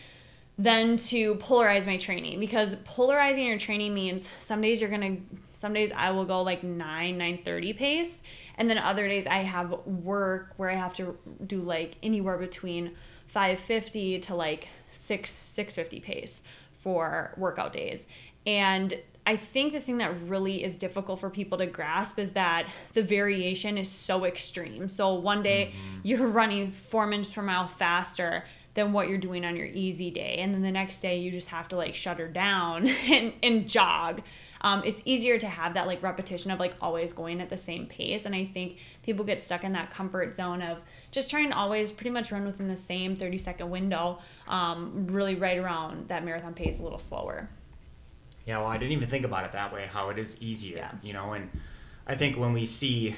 than 0.57 0.97
to 0.97 1.35
polarize 1.37 1.87
my 1.87 1.97
training 1.97 2.39
because 2.39 2.77
polarizing 2.85 3.45
your 3.45 3.59
training 3.59 3.93
means 3.93 4.29
some 4.39 4.61
days 4.61 4.81
you're 4.81 4.91
gonna 4.91 5.17
some 5.53 5.73
days 5.73 5.91
i 5.97 6.13
will 6.13 6.25
go 6.25 6.43
like 6.43 6.63
9 6.63 6.79
930 6.79 7.73
pace 7.73 8.23
and 8.57 8.71
then 8.71 8.79
other 8.79 9.09
days 9.09 9.27
i 9.27 9.39
have 9.39 9.73
work 9.85 10.55
where 10.57 10.71
i 10.71 10.77
have 10.77 10.95
to 10.95 11.19
do 11.45 11.61
like 11.61 11.97
anywhere 12.05 12.39
between 12.39 12.95
550 13.27 14.21
to 14.21 14.35
like 14.37 14.69
6 14.93 15.29
650 15.29 16.01
pace 16.01 16.45
for 16.85 17.35
workout 17.37 17.73
days 17.73 18.07
and 18.47 18.95
I 19.27 19.37
think 19.37 19.73
the 19.73 19.81
thing 19.81 19.99
that 19.99 20.13
really 20.27 20.63
is 20.63 20.77
difficult 20.77 21.21
for 21.21 21.31
people 21.31 21.57
to 21.59 21.67
grasp 21.67 22.19
is 22.19 22.33
that 22.33 22.67
the 22.93 23.03
variation 23.03 23.79
is 23.79 23.91
so 23.91 24.25
extreme. 24.25 24.89
So 24.89 25.15
one 25.15 25.43
day 25.43 25.73
you're 26.03 26.27
running 26.27 26.71
four 26.71 27.07
minutes 27.07 27.33
per 27.33 27.41
mile 27.41 27.67
faster 27.67 28.45
than 28.75 28.93
what 28.93 29.09
you're 29.09 29.19
doing 29.19 29.45
on 29.45 29.57
your 29.57 29.67
easy 29.67 30.11
day. 30.11 30.37
And 30.39 30.53
then 30.53 30.63
the 30.63 30.71
next 30.71 31.01
day 31.01 31.19
you 31.19 31.31
just 31.31 31.49
have 31.49 31.69
to 31.69 31.77
like 31.77 31.95
shut 31.95 32.19
her 32.19 32.29
down 32.29 32.89
and, 33.09 33.33
and 33.43 33.69
jog. 33.69 34.21
Um, 34.61 34.83
it's 34.85 35.01
easier 35.05 35.39
to 35.39 35.47
have 35.47 35.75
that 35.75 35.87
like 35.87 36.03
repetition 36.03 36.51
of 36.51 36.59
like 36.59 36.75
always 36.81 37.13
going 37.13 37.41
at 37.41 37.49
the 37.49 37.57
same 37.57 37.87
pace. 37.87 38.27
And 38.27 38.35
I 38.35 38.45
think 38.45 38.79
people 39.03 39.25
get 39.25 39.43
stuck 39.43 39.63
in 39.65 39.73
that 39.73 39.91
comfort 39.91 40.35
zone 40.37 40.61
of 40.61 40.79
just 41.13 41.31
trying 41.31 41.51
to 41.51 41.57
always 41.57 41.93
pretty 41.93 42.11
much 42.11 42.33
run 42.33 42.45
within 42.45 42.69
the 42.69 42.77
same 42.77 43.17
30 43.17 43.39
second 43.39 43.71
window, 43.71 44.19
um, 44.49 45.07
really 45.09 45.35
right 45.35 45.57
around 45.57 46.09
that 46.09 46.25
marathon 46.25 46.53
pace 46.53 46.79
a 46.79 46.83
little 46.83 46.99
slower. 46.99 47.49
Yeah, 48.47 48.59
well, 48.59 48.67
I 48.67 48.77
didn't 48.77 48.93
even 48.93 49.09
think 49.09 49.25
about 49.25 49.45
it 49.45 49.53
that 49.53 49.73
way. 49.73 49.87
How 49.91 50.11
it 50.11 50.19
is 50.19 50.41
easier, 50.41 50.77
Yeah. 50.79 50.91
you 51.03 51.13
know. 51.13 51.33
And 51.33 51.51
I 52.07 52.15
think 52.15 52.37
when 52.37 52.53
we 52.53 52.67
see, 52.67 53.17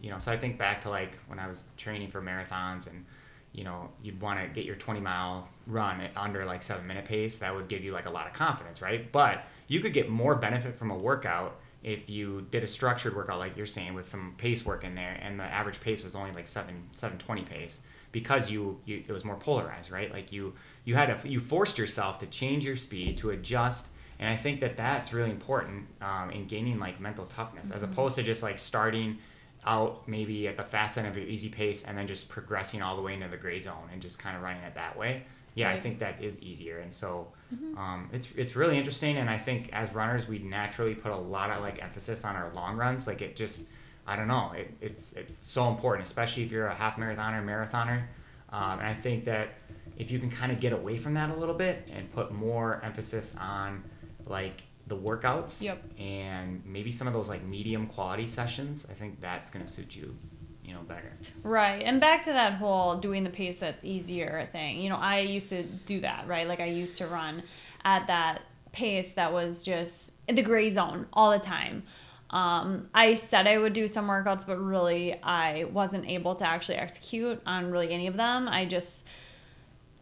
you 0.00 0.10
know, 0.10 0.18
so 0.18 0.30
I 0.30 0.36
think 0.36 0.58
back 0.58 0.82
to 0.82 0.90
like 0.90 1.18
when 1.26 1.38
I 1.38 1.46
was 1.46 1.64
training 1.76 2.10
for 2.10 2.20
marathons, 2.20 2.86
and 2.86 3.04
you 3.52 3.64
know, 3.64 3.88
you'd 4.02 4.20
want 4.20 4.38
to 4.40 4.46
get 4.48 4.66
your 4.66 4.76
20 4.76 5.00
mile 5.00 5.48
run 5.66 6.00
at 6.02 6.10
under 6.16 6.44
like 6.44 6.62
seven 6.62 6.86
minute 6.86 7.06
pace. 7.06 7.38
That 7.38 7.54
would 7.54 7.68
give 7.68 7.82
you 7.82 7.92
like 7.92 8.06
a 8.06 8.10
lot 8.10 8.26
of 8.26 8.34
confidence, 8.34 8.82
right? 8.82 9.10
But 9.10 9.44
you 9.68 9.80
could 9.80 9.92
get 9.94 10.08
more 10.08 10.34
benefit 10.34 10.78
from 10.78 10.90
a 10.90 10.96
workout 10.96 11.56
if 11.82 12.10
you 12.10 12.46
did 12.50 12.62
a 12.64 12.66
structured 12.66 13.14
workout, 13.16 13.38
like 13.38 13.56
you're 13.56 13.64
saying, 13.66 13.94
with 13.94 14.06
some 14.06 14.34
pace 14.36 14.64
work 14.64 14.82
in 14.84 14.94
there, 14.94 15.18
and 15.22 15.38
the 15.40 15.44
average 15.44 15.80
pace 15.80 16.02
was 16.04 16.14
only 16.14 16.32
like 16.32 16.46
seven 16.48 16.88
720 16.92 17.42
pace 17.42 17.80
because 18.12 18.50
you, 18.50 18.80
you 18.84 19.02
it 19.08 19.12
was 19.12 19.24
more 19.24 19.36
polarized, 19.36 19.90
right? 19.90 20.12
Like 20.12 20.30
you 20.30 20.54
you 20.84 20.94
had 20.96 21.22
to 21.22 21.28
you 21.28 21.40
forced 21.40 21.78
yourself 21.78 22.18
to 22.18 22.26
change 22.26 22.66
your 22.66 22.76
speed 22.76 23.16
to 23.18 23.30
adjust 23.30 23.88
and 24.18 24.28
I 24.28 24.36
think 24.36 24.60
that 24.60 24.76
that's 24.76 25.12
really 25.12 25.30
important 25.30 25.86
um, 26.00 26.30
in 26.30 26.46
gaining 26.46 26.78
like 26.78 27.00
mental 27.00 27.26
toughness, 27.26 27.70
as 27.70 27.82
opposed 27.82 28.16
to 28.16 28.22
just 28.22 28.42
like 28.42 28.58
starting 28.58 29.18
out 29.66 30.06
maybe 30.08 30.48
at 30.48 30.56
the 30.56 30.62
fast 30.62 30.98
end 30.98 31.06
of 31.06 31.16
your 31.16 31.26
easy 31.26 31.48
pace 31.48 31.82
and 31.82 31.96
then 31.96 32.06
just 32.06 32.28
progressing 32.28 32.80
all 32.82 32.96
the 32.96 33.02
way 33.02 33.14
into 33.14 33.28
the 33.28 33.36
gray 33.36 33.60
zone 33.60 33.88
and 33.92 34.00
just 34.00 34.18
kind 34.18 34.36
of 34.36 34.42
running 34.42 34.62
it 34.62 34.74
that 34.74 34.96
way. 34.96 35.24
Yeah, 35.54 35.70
I 35.70 35.80
think 35.80 35.98
that 36.00 36.22
is 36.22 36.40
easier, 36.40 36.78
and 36.78 36.92
so 36.92 37.28
um, 37.76 38.08
it's 38.12 38.28
it's 38.36 38.54
really 38.54 38.78
interesting. 38.78 39.16
And 39.16 39.28
I 39.28 39.38
think 39.38 39.70
as 39.72 39.92
runners, 39.92 40.28
we 40.28 40.38
naturally 40.38 40.94
put 40.94 41.10
a 41.10 41.16
lot 41.16 41.50
of 41.50 41.62
like 41.62 41.82
emphasis 41.82 42.24
on 42.24 42.36
our 42.36 42.52
long 42.54 42.76
runs. 42.76 43.06
Like 43.06 43.22
it 43.22 43.34
just, 43.34 43.62
I 44.06 44.14
don't 44.14 44.28
know, 44.28 44.52
it, 44.52 44.72
it's 44.80 45.14
it's 45.14 45.32
so 45.40 45.68
important, 45.68 46.06
especially 46.06 46.44
if 46.44 46.52
you're 46.52 46.68
a 46.68 46.74
half 46.74 46.96
marathoner, 46.96 47.44
marathoner. 47.44 48.02
Um, 48.50 48.78
and 48.78 48.88
I 48.88 48.94
think 48.94 49.24
that 49.24 49.54
if 49.96 50.10
you 50.10 50.18
can 50.18 50.30
kind 50.30 50.52
of 50.52 50.60
get 50.60 50.72
away 50.72 50.96
from 50.96 51.14
that 51.14 51.30
a 51.30 51.34
little 51.34 51.54
bit 51.54 51.88
and 51.92 52.10
put 52.12 52.30
more 52.32 52.80
emphasis 52.84 53.34
on 53.40 53.82
like 54.28 54.62
the 54.86 54.96
workouts 54.96 55.60
Yep. 55.60 55.82
and 55.98 56.62
maybe 56.64 56.90
some 56.90 57.06
of 57.06 57.12
those 57.12 57.28
like 57.28 57.44
medium 57.44 57.86
quality 57.86 58.26
sessions, 58.26 58.86
I 58.90 58.94
think 58.94 59.20
that's 59.20 59.50
going 59.50 59.64
to 59.64 59.70
suit 59.70 59.94
you, 59.94 60.16
you 60.64 60.72
know, 60.72 60.80
better. 60.80 61.12
Right. 61.42 61.82
And 61.82 62.00
back 62.00 62.22
to 62.22 62.32
that 62.32 62.54
whole 62.54 62.96
doing 62.96 63.22
the 63.24 63.30
pace 63.30 63.58
that's 63.58 63.84
easier 63.84 64.48
thing. 64.52 64.80
You 64.80 64.88
know, 64.90 64.96
I 64.96 65.20
used 65.20 65.50
to 65.50 65.62
do 65.62 66.00
that, 66.00 66.26
right? 66.26 66.48
Like 66.48 66.60
I 66.60 66.66
used 66.66 66.96
to 66.98 67.06
run 67.06 67.42
at 67.84 68.06
that 68.06 68.42
pace 68.72 69.12
that 69.12 69.32
was 69.32 69.64
just 69.64 70.12
in 70.26 70.34
the 70.36 70.42
gray 70.42 70.70
zone 70.70 71.06
all 71.12 71.30
the 71.30 71.38
time. 71.38 71.82
Um, 72.30 72.88
I 72.94 73.14
said 73.14 73.46
I 73.46 73.56
would 73.56 73.72
do 73.72 73.88
some 73.88 74.06
workouts, 74.06 74.46
but 74.46 74.58
really 74.58 75.18
I 75.22 75.64
wasn't 75.64 76.06
able 76.06 76.34
to 76.36 76.46
actually 76.46 76.76
execute 76.76 77.40
on 77.46 77.70
really 77.70 77.90
any 77.90 78.06
of 78.06 78.16
them. 78.16 78.48
I 78.48 78.66
just, 78.66 79.04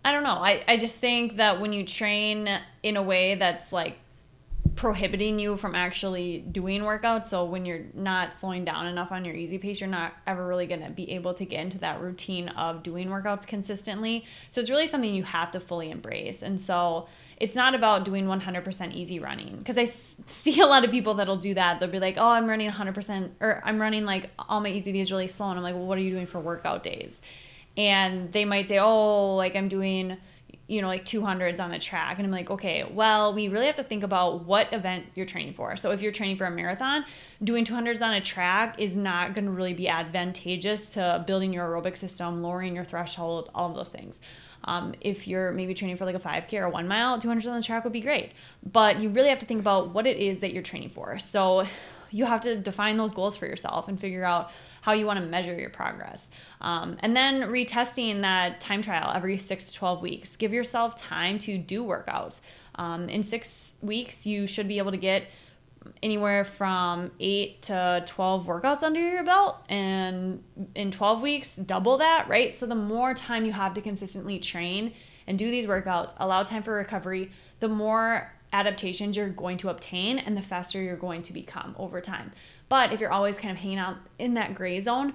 I 0.05 0.11
don't 0.13 0.25
know. 0.25 0.31
I, 0.39 0.65
I 0.67 0.77
just 0.77 0.99
think 0.99 1.37
that 1.37 1.61
when 1.61 1.73
you 1.73 1.85
train 1.85 2.49
in 2.83 2.97
a 2.97 3.03
way 3.03 3.37
that's 3.37 3.73
like 3.73 3.99
prohibiting 4.77 5.39
you 5.39 5.57
from 5.57 5.75
actually 5.75 6.39
doing 6.39 6.83
workouts. 6.83 7.25
So 7.25 7.45
when 7.45 7.65
you're 7.65 7.87
not 7.95 8.35
slowing 8.35 8.65
down 8.65 8.87
enough 8.87 9.11
on 9.11 9.25
your 9.25 9.35
easy 9.35 9.57
pace, 9.57 9.81
you're 9.81 9.89
not 9.89 10.13
ever 10.27 10.47
really 10.47 10.67
going 10.67 10.83
to 10.83 10.91
be 10.91 11.11
able 11.13 11.33
to 11.35 11.45
get 11.47 11.61
into 11.61 11.79
that 11.79 12.01
routine 12.01 12.51
of 12.51 12.83
doing 12.83 13.09
workouts 13.09 13.47
consistently. 13.47 14.27
So 14.51 14.61
it's 14.61 14.69
really 14.71 14.87
something 14.87 15.13
you 15.13 15.25
have 15.25 15.51
to 15.53 15.61
fully 15.61 15.91
embrace. 15.91 16.43
And 16.43 16.61
so 16.61 17.09
it's 17.39 17.55
not 17.55 17.75
about 17.75 18.05
doing 18.05 18.27
100% 18.27 18.95
easy 18.95 19.19
running 19.19 19.57
because 19.57 19.79
I 19.79 19.83
s- 19.83 20.17
see 20.27 20.61
a 20.67 20.67
lot 20.67 20.85
of 20.85 20.91
people 20.91 21.15
that'll 21.15 21.37
do 21.37 21.55
that. 21.55 21.81
They'll 21.81 21.91
be 21.91 22.01
like, 22.01 22.17
"Oh, 22.19 22.29
I'm 22.29 22.47
running 22.47 22.71
100% 22.71 23.31
or 23.41 23.63
I'm 23.65 23.81
running 23.81 24.05
like 24.05 24.31
all 24.39 24.61
my 24.61 24.69
easy 24.69 24.93
days 24.93 25.11
really 25.11 25.29
slow." 25.29 25.49
And 25.49 25.59
I'm 25.59 25.63
like, 25.63 25.75
"Well, 25.75 25.87
what 25.87 25.99
are 25.99 26.03
you 26.03 26.11
doing 26.11 26.27
for 26.27 26.39
workout 26.39 26.83
days?" 26.83 27.21
And 27.77 28.33
they 28.33 28.45
might 28.45 28.69
say, 28.69 28.79
"Oh, 28.79 29.37
like 29.37 29.57
I'm 29.57 29.69
doing 29.69 30.17
you 30.69 30.83
know, 30.83 30.89
like 30.89 31.05
200s 31.05 31.61
on 31.61 31.71
the 31.71 31.79
track. 31.79 32.19
And 32.19 32.27
I'm 32.27 32.33
like, 32.33 32.51
okay, 32.51 32.85
well, 32.91 33.33
we 33.33 33.49
really 33.49 33.67
have 33.67 33.77
to 33.77 33.85
think 33.85 34.03
about 34.03 34.45
what 34.45 34.73
event 34.73 35.07
you're 35.15 35.27
training 35.27 35.55
for. 35.55 35.77
So 35.77 35.93
if 35.93 36.03
you're 36.03 36.13
training 36.13 36.37
for 36.37 36.45
a 36.45 36.51
marathon, 36.51 37.05
doing 37.43 37.65
200s 37.65 38.03
on 38.05 38.15
a 38.15 38.21
track 38.21 38.77
is 38.79 38.97
not 38.97 39.35
going 39.35 39.45
to 39.45 39.51
really 39.53 39.75
be 39.75 39.89
advantageous 39.89 40.95
to 40.95 41.23
building 41.27 41.53
your 41.53 41.69
aerobic 41.69 41.97
system, 41.97 42.43
lowering 42.43 42.75
your 42.75 42.85
threshold, 42.85 43.51
all 43.55 43.71
of 43.71 43.77
those 43.77 43.91
things. 43.91 44.19
Um, 44.65 44.95
if 45.01 45.29
you're 45.29 45.53
maybe 45.53 45.75
training 45.75 45.97
for 45.97 46.05
like 46.05 46.17
a 46.17 46.21
5K 46.21 46.55
or 46.55 46.69
one 46.69 46.89
mile, 46.89 47.21
200s 47.21 47.47
on 47.47 47.57
the 47.57 47.63
track 47.63 47.85
would 47.85 47.93
be 47.93 48.01
great. 48.01 48.33
But 48.65 48.99
you 48.99 49.09
really 49.09 49.29
have 49.29 49.39
to 49.39 49.47
think 49.47 49.61
about 49.61 49.95
what 49.95 50.07
it 50.07 50.17
is 50.17 50.41
that 50.41 50.53
you're 50.53 50.65
training 50.65 50.91
for. 50.91 51.19
So 51.21 51.65
you 52.11 52.25
have 52.25 52.41
to 52.41 52.57
define 52.57 52.97
those 52.97 53.13
goals 53.13 53.37
for 53.37 53.47
yourself 53.47 53.87
and 53.87 54.01
figure 54.01 54.25
out 54.25 54.51
how 54.87 54.93
you 54.93 55.05
want 55.05 55.19
to 55.19 55.27
measure 55.27 55.59
your 55.59 55.69
progress. 55.69 56.31
Um, 56.61 56.97
and 57.01 57.17
then 57.17 57.51
retesting 57.51 58.21
that 58.21 58.61
time 58.61 58.83
trial 58.83 59.11
every 59.13 59.37
six 59.37 59.65
to 59.65 59.75
12 59.75 60.01
weeks. 60.01 60.37
Give 60.37 60.53
yourself 60.53 60.95
time 60.95 61.41
to 61.41 61.59
do 61.59 61.83
workouts. 61.83 62.39
Um, 62.77 63.09
in 63.09 63.25
six 63.25 63.73
weeks, 63.83 64.25
you 64.25 64.47
should 64.47 64.69
be 64.69 64.79
able 64.79 64.93
to 64.93 64.97
get 64.97 65.25
anywhere 66.05 66.45
from 66.45 67.11
8 67.19 67.63
to 67.63 68.05
12 68.07 68.47
workouts 68.47 68.85
under 68.85 69.01
your 69.01 69.25
belt 69.25 69.57
and 69.69 70.43
in 70.77 70.91
12 70.93 71.23
weeks 71.23 71.55
double 71.55 71.99
that 71.99 72.27
right 72.29 72.57
so 72.57 72.67
the 72.67 72.75
more 72.75 73.15
time 73.15 73.45
you 73.45 73.53
have 73.53 73.73
to 73.75 73.81
consistently 73.81 74.41
train 74.41 74.93
and 75.29 75.39
do 75.39 75.49
these 75.49 75.65
workouts 75.65 76.13
allow 76.19 76.43
time 76.43 76.65
for 76.65 76.73
recovery 76.73 77.31
the 77.61 77.69
more 77.69 78.33
adaptations 78.53 79.17
you're 79.17 79.29
going 79.29 79.59
to 79.59 79.69
obtain 79.69 80.19
and 80.19 80.37
the 80.37 80.43
faster 80.43 80.83
you're 80.83 80.97
going 80.97 81.23
to 81.23 81.33
become 81.33 81.77
over 81.79 82.01
time 82.01 82.33
but 82.69 82.93
if 82.93 83.01
you're 83.01 83.13
always 83.13 83.37
kind 83.37 83.51
of 83.51 83.59
hanging 83.59 83.79
out 83.79 83.97
in 84.19 84.35
that 84.35 84.55
gray 84.55 84.81
zone 84.81 85.13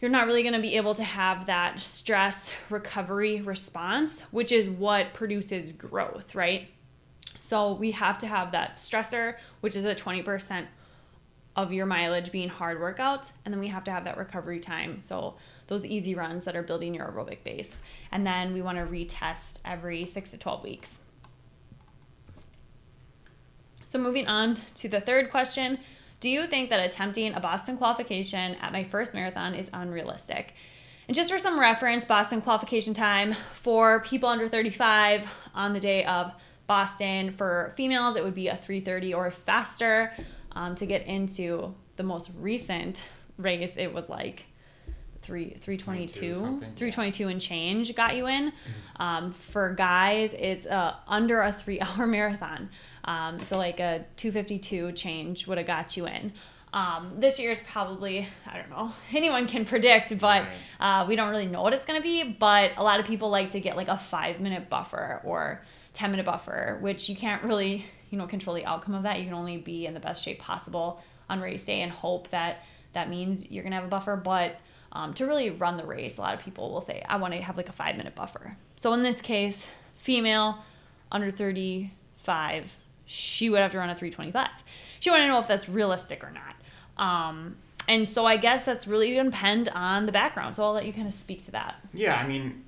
you're 0.00 0.10
not 0.10 0.26
really 0.26 0.42
going 0.42 0.54
to 0.54 0.60
be 0.60 0.76
able 0.76 0.94
to 0.94 1.02
have 1.02 1.46
that 1.46 1.80
stress 1.80 2.50
recovery 2.70 3.40
response 3.40 4.22
which 4.30 4.52
is 4.52 4.68
what 4.68 5.12
produces 5.12 5.72
growth 5.72 6.34
right 6.34 6.68
so 7.38 7.72
we 7.72 7.92
have 7.92 8.18
to 8.18 8.26
have 8.26 8.52
that 8.52 8.74
stressor, 8.74 9.36
which 9.60 9.76
is 9.76 9.84
a 9.84 9.94
20% 9.94 10.66
of 11.56 11.72
your 11.72 11.86
mileage 11.86 12.30
being 12.30 12.48
hard 12.48 12.78
workouts. 12.78 13.30
And 13.44 13.52
then 13.52 13.60
we 13.60 13.68
have 13.68 13.84
to 13.84 13.90
have 13.90 14.04
that 14.04 14.16
recovery 14.16 14.60
time. 14.60 15.00
So 15.00 15.36
those 15.66 15.84
easy 15.84 16.14
runs 16.14 16.44
that 16.44 16.56
are 16.56 16.62
building 16.62 16.94
your 16.94 17.06
aerobic 17.06 17.42
base. 17.44 17.80
And 18.12 18.26
then 18.26 18.52
we 18.52 18.62
want 18.62 18.78
to 18.78 18.84
retest 18.84 19.58
every 19.64 20.04
six 20.06 20.30
to 20.32 20.38
12 20.38 20.62
weeks. 20.62 21.00
So 23.84 23.98
moving 23.98 24.26
on 24.26 24.60
to 24.76 24.88
the 24.88 25.00
third 25.00 25.30
question. 25.30 25.78
Do 26.20 26.28
you 26.28 26.46
think 26.46 26.70
that 26.70 26.80
attempting 26.80 27.34
a 27.34 27.40
Boston 27.40 27.76
qualification 27.76 28.56
at 28.56 28.72
my 28.72 28.82
first 28.82 29.14
marathon 29.14 29.54
is 29.54 29.70
unrealistic? 29.72 30.54
And 31.06 31.14
just 31.14 31.30
for 31.30 31.38
some 31.38 31.58
reference, 31.58 32.04
Boston 32.04 32.42
qualification 32.42 32.92
time 32.92 33.34
for 33.54 34.00
people 34.00 34.28
under 34.28 34.48
35 34.48 35.26
on 35.54 35.72
the 35.72 35.80
day 35.80 36.04
of 36.04 36.34
Boston. 36.66 37.32
For 37.32 37.72
females, 37.76 38.16
it 38.16 38.24
would 38.24 38.34
be 38.34 38.48
a 38.48 38.56
330 38.56 39.14
or 39.14 39.30
faster. 39.30 40.12
Um, 40.52 40.74
to 40.74 40.86
get 40.86 41.06
into 41.06 41.74
the 41.96 42.02
most 42.02 42.30
recent 42.36 43.04
race, 43.36 43.76
it 43.76 43.92
was 43.92 44.08
like 44.08 44.44
three 45.22 45.56
322 45.60 46.34
322 46.76 47.22
yeah. 47.22 47.28
and 47.28 47.40
change 47.40 47.94
got 47.94 48.16
you 48.16 48.26
in 48.26 48.50
mm-hmm. 48.50 49.02
um, 49.02 49.32
for 49.32 49.74
guys 49.74 50.34
it's 50.38 50.64
uh, 50.64 50.94
under 51.06 51.40
a 51.40 51.52
three 51.52 51.78
hour 51.80 52.06
marathon 52.16 52.70
um, 53.04 53.42
so 53.42 53.56
like 53.56 53.80
a 53.80 54.04
252 54.16 54.92
change 54.92 55.46
would 55.46 55.58
have 55.58 55.66
got 55.66 55.96
you 55.96 56.06
in 56.06 56.32
um, 56.72 57.12
this 57.16 57.38
year 57.38 57.50
is 57.50 57.62
probably 57.62 58.28
i 58.46 58.56
don't 58.56 58.70
know 58.70 58.92
anyone 59.12 59.46
can 59.46 59.64
predict 59.64 60.16
but 60.18 60.46
uh, 60.80 61.04
we 61.08 61.16
don't 61.16 61.30
really 61.30 61.46
know 61.46 61.62
what 61.62 61.72
it's 61.72 61.86
going 61.86 61.98
to 61.98 62.02
be 62.02 62.24
but 62.24 62.72
a 62.76 62.82
lot 62.82 63.00
of 63.00 63.06
people 63.06 63.30
like 63.30 63.50
to 63.50 63.60
get 63.60 63.76
like 63.76 63.88
a 63.88 63.98
five 63.98 64.40
minute 64.40 64.68
buffer 64.68 65.20
or 65.24 65.62
10 65.98 66.12
minute 66.12 66.26
buffer, 66.26 66.78
which 66.80 67.08
you 67.08 67.16
can't 67.16 67.42
really, 67.42 67.84
you 68.10 68.18
know, 68.18 68.26
control 68.28 68.54
the 68.54 68.64
outcome 68.64 68.94
of 68.94 69.02
that. 69.02 69.18
You 69.18 69.24
can 69.24 69.34
only 69.34 69.56
be 69.56 69.84
in 69.84 69.94
the 69.94 70.00
best 70.00 70.22
shape 70.22 70.38
possible 70.38 71.02
on 71.28 71.40
race 71.40 71.64
day 71.64 71.82
and 71.82 71.90
hope 71.90 72.28
that 72.30 72.62
that 72.92 73.10
means 73.10 73.50
you're 73.50 73.64
going 73.64 73.72
to 73.72 73.76
have 73.76 73.84
a 73.84 73.88
buffer. 73.88 74.14
But 74.14 74.60
um, 74.92 75.12
to 75.14 75.26
really 75.26 75.50
run 75.50 75.74
the 75.74 75.84
race, 75.84 76.16
a 76.16 76.20
lot 76.20 76.34
of 76.34 76.40
people 76.40 76.70
will 76.70 76.80
say, 76.80 77.02
I 77.08 77.16
want 77.16 77.34
to 77.34 77.42
have 77.42 77.56
like 77.56 77.68
a 77.68 77.72
five 77.72 77.96
minute 77.96 78.14
buffer. 78.14 78.56
So 78.76 78.92
in 78.92 79.02
this 79.02 79.20
case, 79.20 79.66
female 79.96 80.58
under 81.10 81.32
35, 81.32 82.76
she 83.08 83.48
would 83.48 83.60
have 83.60 83.72
to 83.72 83.78
run 83.78 83.88
a 83.88 83.94
325. 83.94 84.62
She 85.00 85.10
wanted 85.10 85.22
to 85.22 85.28
know 85.28 85.40
if 85.40 85.48
that's 85.48 85.66
realistic 85.66 86.22
or 86.22 86.30
not. 86.30 86.54
Um, 87.02 87.56
and 87.88 88.06
so 88.06 88.26
I 88.26 88.36
guess 88.36 88.64
that's 88.64 88.86
really 88.86 89.14
going 89.14 89.24
to 89.24 89.30
depend 89.30 89.70
on 89.70 90.04
the 90.04 90.12
background. 90.12 90.54
So 90.54 90.62
I'll 90.62 90.74
let 90.74 90.84
you 90.84 90.92
kind 90.92 91.08
of 91.08 91.14
speak 91.14 91.42
to 91.46 91.52
that. 91.52 91.76
Yeah, 91.94 92.16
I 92.16 92.26
mean, 92.26 92.64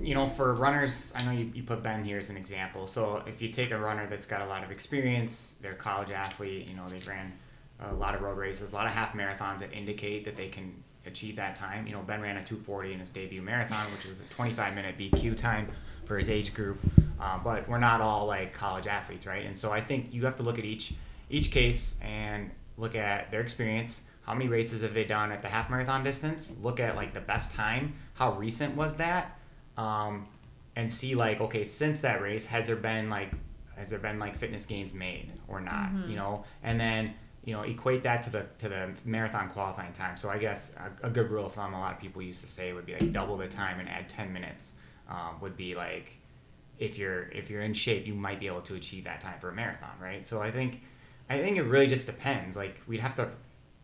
you 0.00 0.14
know, 0.14 0.28
for 0.28 0.54
runners, 0.54 1.12
I 1.16 1.24
know 1.24 1.32
you, 1.32 1.50
you 1.52 1.64
put 1.64 1.82
Ben 1.82 2.04
here 2.04 2.18
as 2.18 2.30
an 2.30 2.36
example. 2.36 2.86
So 2.86 3.24
if 3.26 3.42
you 3.42 3.50
take 3.50 3.72
a 3.72 3.78
runner 3.78 4.06
that's 4.06 4.26
got 4.26 4.42
a 4.42 4.46
lot 4.46 4.62
of 4.62 4.70
experience, 4.70 5.56
they're 5.60 5.72
a 5.72 5.76
college 5.76 6.12
athlete, 6.12 6.70
you 6.70 6.76
know, 6.76 6.88
they've 6.88 7.06
ran 7.08 7.32
a 7.80 7.92
lot 7.92 8.14
of 8.14 8.20
road 8.20 8.38
races, 8.38 8.70
a 8.70 8.74
lot 8.76 8.86
of 8.86 8.92
half 8.92 9.12
marathons 9.14 9.58
that 9.58 9.72
indicate 9.72 10.24
that 10.24 10.36
they 10.36 10.48
can 10.48 10.72
achieve 11.04 11.34
that 11.34 11.56
time. 11.56 11.84
You 11.88 11.94
know, 11.94 12.02
Ben 12.02 12.20
ran 12.20 12.36
a 12.36 12.44
240 12.44 12.92
in 12.92 13.00
his 13.00 13.10
debut 13.10 13.42
marathon, 13.42 13.90
which 13.90 14.04
is 14.04 14.12
a 14.20 14.34
25 14.34 14.72
minute 14.74 14.96
BQ 14.96 15.36
time 15.36 15.68
for 16.10 16.18
his 16.18 16.28
age 16.28 16.52
group. 16.54 16.78
Uh, 17.20 17.38
but 17.38 17.68
we're 17.68 17.78
not 17.78 18.00
all 18.00 18.26
like 18.26 18.52
college 18.52 18.86
athletes, 18.86 19.26
right? 19.26 19.46
And 19.46 19.56
so 19.56 19.70
I 19.70 19.80
think 19.80 20.12
you 20.12 20.24
have 20.24 20.36
to 20.36 20.42
look 20.42 20.58
at 20.58 20.64
each 20.64 20.94
each 21.28 21.50
case 21.50 21.96
and 22.02 22.50
look 22.76 22.94
at 22.94 23.30
their 23.30 23.40
experience. 23.40 24.02
How 24.22 24.34
many 24.34 24.48
races 24.48 24.82
have 24.82 24.94
they 24.94 25.04
done 25.04 25.30
at 25.30 25.42
the 25.42 25.48
half 25.48 25.70
marathon 25.70 26.02
distance? 26.02 26.52
Look 26.62 26.80
at 26.80 26.96
like 26.96 27.14
the 27.14 27.20
best 27.20 27.52
time. 27.52 27.94
How 28.14 28.32
recent 28.32 28.76
was 28.76 28.96
that? 28.96 29.36
um, 29.80 30.26
and 30.76 30.90
see 30.90 31.14
like 31.14 31.40
okay 31.40 31.64
since 31.64 32.00
that 32.00 32.20
race 32.22 32.46
has 32.46 32.66
there 32.66 32.76
been 32.76 33.10
like 33.10 33.32
has 33.76 33.88
there 33.88 33.98
been 33.98 34.18
like 34.18 34.36
fitness 34.36 34.66
gains 34.66 34.92
made 34.94 35.32
or 35.48 35.60
not 35.60 35.88
mm-hmm. 35.88 36.10
you 36.10 36.16
know 36.16 36.44
and 36.62 36.78
then 36.78 37.14
you 37.44 37.54
know 37.54 37.62
equate 37.62 38.02
that 38.02 38.22
to 38.22 38.30
the 38.30 38.44
to 38.58 38.68
the 38.68 38.90
marathon 39.04 39.48
qualifying 39.48 39.92
time 39.92 40.16
so 40.16 40.28
i 40.28 40.38
guess 40.38 40.72
a, 41.02 41.06
a, 41.06 41.10
good 41.10 41.30
rule 41.30 41.46
of 41.46 41.52
thumb 41.54 41.74
a 41.74 41.80
lot 41.80 41.92
of 41.92 41.98
people 41.98 42.20
used 42.20 42.42
to 42.42 42.48
say 42.48 42.72
would 42.72 42.86
be 42.86 42.92
like 42.92 43.10
double 43.12 43.36
the 43.36 43.48
time 43.48 43.80
and 43.80 43.88
add 43.88 44.08
10 44.08 44.32
minutes 44.32 44.74
um, 45.10 45.40
would 45.40 45.56
be 45.56 45.74
like 45.74 46.18
if 46.78 46.96
you're 46.96 47.28
if 47.30 47.50
you're 47.50 47.62
in 47.62 47.74
shape 47.74 48.06
you 48.06 48.14
might 48.14 48.40
be 48.40 48.46
able 48.46 48.62
to 48.62 48.74
achieve 48.74 49.04
that 49.04 49.20
time 49.20 49.38
for 49.40 49.50
a 49.50 49.54
marathon 49.54 49.90
right 50.00 50.26
so 50.26 50.40
i 50.40 50.50
think 50.50 50.80
i 51.28 51.38
think 51.38 51.58
it 51.58 51.62
really 51.64 51.86
just 51.86 52.06
depends 52.06 52.56
like 52.56 52.80
we'd 52.86 53.00
have 53.00 53.14
to 53.14 53.28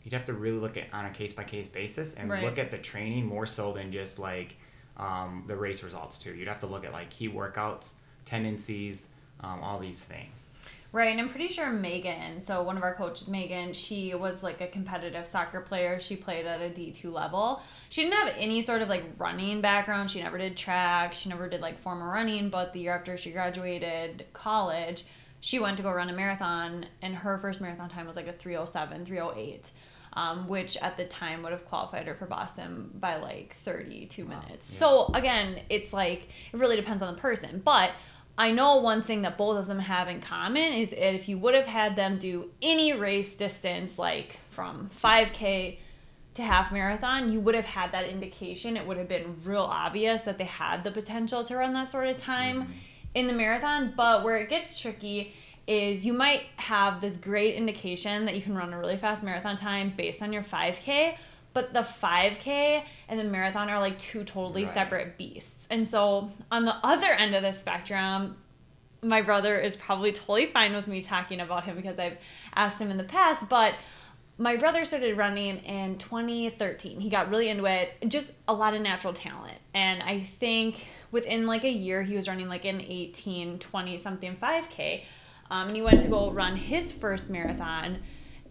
you'd 0.06 0.12
have 0.12 0.24
to 0.24 0.32
really 0.32 0.58
look 0.58 0.76
at 0.76 0.86
on 0.92 1.04
a 1.04 1.10
case 1.10 1.32
by 1.32 1.42
case 1.42 1.66
basis 1.66 2.14
and 2.14 2.30
right. 2.30 2.44
look 2.44 2.60
at 2.60 2.70
the 2.70 2.78
training 2.78 3.26
more 3.26 3.44
so 3.44 3.72
than 3.72 3.90
just 3.90 4.20
like 4.20 4.56
um, 4.98 5.42
the 5.48 5.56
race 5.56 5.82
results 5.82 6.16
too. 6.16 6.32
You'd 6.32 6.46
have 6.46 6.60
to 6.60 6.66
look 6.66 6.84
at 6.84 6.92
like 6.92 7.10
key 7.10 7.28
workouts, 7.28 7.94
tendencies, 8.24 9.08
um, 9.40 9.64
all 9.64 9.80
these 9.80 10.04
things. 10.04 10.46
Right, 10.92 11.10
and 11.10 11.20
I'm 11.20 11.28
pretty 11.28 11.48
sure 11.48 11.70
Megan, 11.70 12.40
so 12.40 12.62
one 12.62 12.76
of 12.76 12.82
our 12.82 12.94
coaches, 12.94 13.28
Megan, 13.28 13.72
she 13.72 14.14
was 14.14 14.42
like 14.42 14.60
a 14.60 14.66
competitive 14.66 15.26
soccer 15.26 15.60
player. 15.60 15.98
She 16.00 16.16
played 16.16 16.46
at 16.46 16.60
a 16.60 16.70
D2 16.70 17.12
level. 17.12 17.60
She 17.88 18.02
didn't 18.02 18.14
have 18.14 18.34
any 18.38 18.62
sort 18.62 18.82
of 18.82 18.88
like 18.88 19.04
running 19.18 19.60
background. 19.60 20.10
She 20.10 20.22
never 20.22 20.38
did 20.38 20.56
track. 20.56 21.12
She 21.12 21.28
never 21.28 21.48
did 21.48 21.60
like 21.60 21.78
formal 21.78 22.08
running, 22.08 22.48
but 22.48 22.72
the 22.72 22.80
year 22.80 22.94
after 22.94 23.16
she 23.16 23.30
graduated 23.30 24.26
college, 24.32 25.04
she 25.40 25.58
went 25.58 25.76
to 25.76 25.82
go 25.82 25.92
run 25.92 26.08
a 26.08 26.14
marathon, 26.14 26.86
and 27.02 27.14
her 27.14 27.38
first 27.38 27.60
marathon 27.60 27.90
time 27.90 28.06
was 28.06 28.16
like 28.16 28.28
a 28.28 28.32
307, 28.32 29.04
308 29.04 29.70
um, 30.16 30.48
which 30.48 30.76
at 30.78 30.96
the 30.96 31.04
time 31.04 31.42
would 31.42 31.52
have 31.52 31.66
qualified 31.66 32.06
her 32.06 32.14
for 32.14 32.26
Boston 32.26 32.90
by 32.94 33.16
like 33.16 33.54
32 33.64 34.24
wow. 34.24 34.40
minutes. 34.40 34.70
Yeah. 34.72 34.78
So 34.78 35.10
again, 35.14 35.60
it's 35.68 35.92
like 35.92 36.28
it 36.52 36.56
really 36.56 36.76
depends 36.76 37.02
on 37.02 37.14
the 37.14 37.20
person. 37.20 37.60
But 37.64 37.90
I 38.38 38.52
know 38.52 38.76
one 38.76 39.02
thing 39.02 39.22
that 39.22 39.38
both 39.38 39.56
of 39.56 39.66
them 39.66 39.78
have 39.78 40.08
in 40.08 40.20
common 40.20 40.74
is 40.74 40.90
that 40.90 41.14
if 41.14 41.28
you 41.28 41.38
would 41.38 41.54
have 41.54 41.66
had 41.66 41.96
them 41.96 42.18
do 42.18 42.50
any 42.60 42.92
race 42.92 43.34
distance, 43.34 43.98
like 43.98 44.38
from 44.50 44.90
5K 45.02 45.78
to 46.34 46.42
half 46.42 46.70
marathon, 46.70 47.32
you 47.32 47.40
would 47.40 47.54
have 47.54 47.64
had 47.64 47.92
that 47.92 48.04
indication. 48.06 48.76
It 48.76 48.86
would 48.86 48.98
have 48.98 49.08
been 49.08 49.36
real 49.42 49.62
obvious 49.62 50.22
that 50.22 50.36
they 50.36 50.44
had 50.44 50.84
the 50.84 50.90
potential 50.90 51.44
to 51.44 51.56
run 51.56 51.72
that 51.72 51.88
sort 51.88 52.08
of 52.08 52.20
time 52.20 52.62
mm-hmm. 52.62 52.72
in 53.14 53.26
the 53.26 53.32
marathon. 53.32 53.94
But 53.96 54.22
where 54.22 54.36
it 54.36 54.50
gets 54.50 54.78
tricky 54.78 55.34
is 55.66 56.04
you 56.04 56.12
might 56.12 56.42
have 56.56 57.00
this 57.00 57.16
great 57.16 57.54
indication 57.54 58.26
that 58.26 58.36
you 58.36 58.42
can 58.42 58.54
run 58.54 58.72
a 58.72 58.78
really 58.78 58.98
fast 58.98 59.24
marathon 59.24 59.56
time 59.56 59.94
based 59.96 60.22
on 60.22 60.32
your 60.32 60.42
5K, 60.42 61.16
but 61.56 61.72
the 61.72 61.80
5K 61.80 62.84
and 63.08 63.18
the 63.18 63.24
marathon 63.24 63.70
are 63.70 63.80
like 63.80 63.98
two 63.98 64.24
totally 64.24 64.64
right. 64.64 64.74
separate 64.74 65.16
beasts. 65.16 65.66
And 65.70 65.88
so 65.88 66.30
on 66.52 66.66
the 66.66 66.76
other 66.84 67.06
end 67.06 67.34
of 67.34 67.42
the 67.42 67.52
spectrum, 67.52 68.36
my 69.00 69.22
brother 69.22 69.58
is 69.58 69.74
probably 69.74 70.12
totally 70.12 70.44
fine 70.44 70.74
with 70.74 70.86
me 70.86 71.00
talking 71.00 71.40
about 71.40 71.64
him 71.64 71.74
because 71.74 71.98
I've 71.98 72.18
asked 72.54 72.78
him 72.78 72.90
in 72.90 72.98
the 72.98 73.04
past, 73.04 73.48
but 73.48 73.74
my 74.36 74.56
brother 74.56 74.84
started 74.84 75.16
running 75.16 75.60
in 75.60 75.96
2013. 75.96 77.00
He 77.00 77.08
got 77.08 77.30
really 77.30 77.48
into 77.48 77.64
it, 77.64 77.94
just 78.06 78.32
a 78.46 78.52
lot 78.52 78.74
of 78.74 78.82
natural 78.82 79.14
talent. 79.14 79.56
And 79.72 80.02
I 80.02 80.24
think 80.24 80.84
within 81.10 81.46
like 81.46 81.64
a 81.64 81.72
year, 81.72 82.02
he 82.02 82.16
was 82.16 82.28
running 82.28 82.48
like 82.48 82.66
an 82.66 82.82
18, 82.82 83.60
20 83.60 83.96
something 83.96 84.36
5K 84.36 85.04
um, 85.50 85.68
and 85.68 85.76
he 85.76 85.82
went 85.82 86.02
to 86.02 86.08
go 86.08 86.30
run 86.30 86.56
his 86.56 86.92
first 86.92 87.30
marathon. 87.30 88.02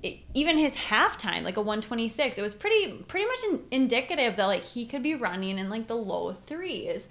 It, 0.05 0.19
even 0.33 0.57
his 0.57 0.73
halftime, 0.73 1.43
like 1.43 1.57
a 1.57 1.61
126, 1.61 2.37
it 2.37 2.41
was 2.41 2.53
pretty 2.53 2.93
pretty 3.07 3.25
much 3.25 3.39
in, 3.49 3.61
indicative 3.71 4.35
that 4.35 4.45
like 4.45 4.63
he 4.63 4.85
could 4.85 5.03
be 5.03 5.15
running 5.15 5.57
in 5.57 5.69
like 5.69 5.87
the 5.87 5.95
low 5.95 6.33
threes. 6.45 7.07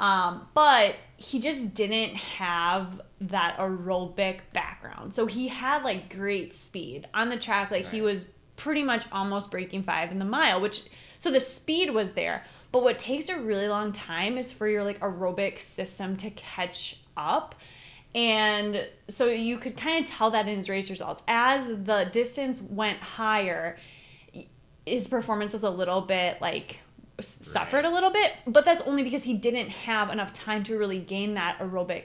Um, 0.00 0.48
but 0.52 0.96
he 1.16 1.38
just 1.38 1.74
didn't 1.74 2.16
have 2.16 3.00
that 3.20 3.56
aerobic 3.58 4.40
background. 4.52 5.14
So 5.14 5.26
he 5.26 5.46
had 5.46 5.84
like 5.84 6.14
great 6.14 6.54
speed 6.54 7.06
on 7.14 7.28
the 7.28 7.36
track. 7.36 7.70
Like 7.70 7.84
right. 7.84 7.92
he 7.92 8.02
was 8.02 8.26
pretty 8.56 8.82
much 8.82 9.04
almost 9.12 9.50
breaking 9.50 9.84
five 9.84 10.10
in 10.10 10.18
the 10.18 10.24
mile, 10.24 10.60
which 10.60 10.84
so 11.18 11.30
the 11.30 11.38
speed 11.38 11.90
was 11.90 12.14
there. 12.14 12.44
But 12.72 12.82
what 12.82 12.98
takes 12.98 13.28
a 13.28 13.38
really 13.38 13.68
long 13.68 13.92
time 13.92 14.38
is 14.38 14.50
for 14.50 14.66
your 14.66 14.82
like 14.82 14.98
aerobic 15.00 15.60
system 15.60 16.16
to 16.16 16.30
catch 16.30 16.98
up. 17.16 17.54
And 18.14 18.86
so 19.08 19.26
you 19.26 19.58
could 19.58 19.76
kind 19.76 20.04
of 20.04 20.10
tell 20.10 20.30
that 20.32 20.46
in 20.46 20.56
his 20.56 20.68
race 20.68 20.90
results. 20.90 21.22
As 21.28 21.66
the 21.66 22.08
distance 22.12 22.60
went 22.60 22.98
higher, 22.98 23.78
his 24.84 25.06
performance 25.08 25.52
was 25.52 25.62
a 25.62 25.70
little 25.70 26.02
bit 26.02 26.40
like 26.40 26.78
suffered 27.20 27.76
right. 27.76 27.84
a 27.84 27.90
little 27.90 28.10
bit, 28.10 28.32
but 28.46 28.64
that's 28.64 28.80
only 28.82 29.02
because 29.02 29.22
he 29.22 29.34
didn't 29.34 29.68
have 29.68 30.10
enough 30.10 30.32
time 30.32 30.64
to 30.64 30.76
really 30.76 30.98
gain 30.98 31.34
that 31.34 31.58
aerobic 31.58 32.04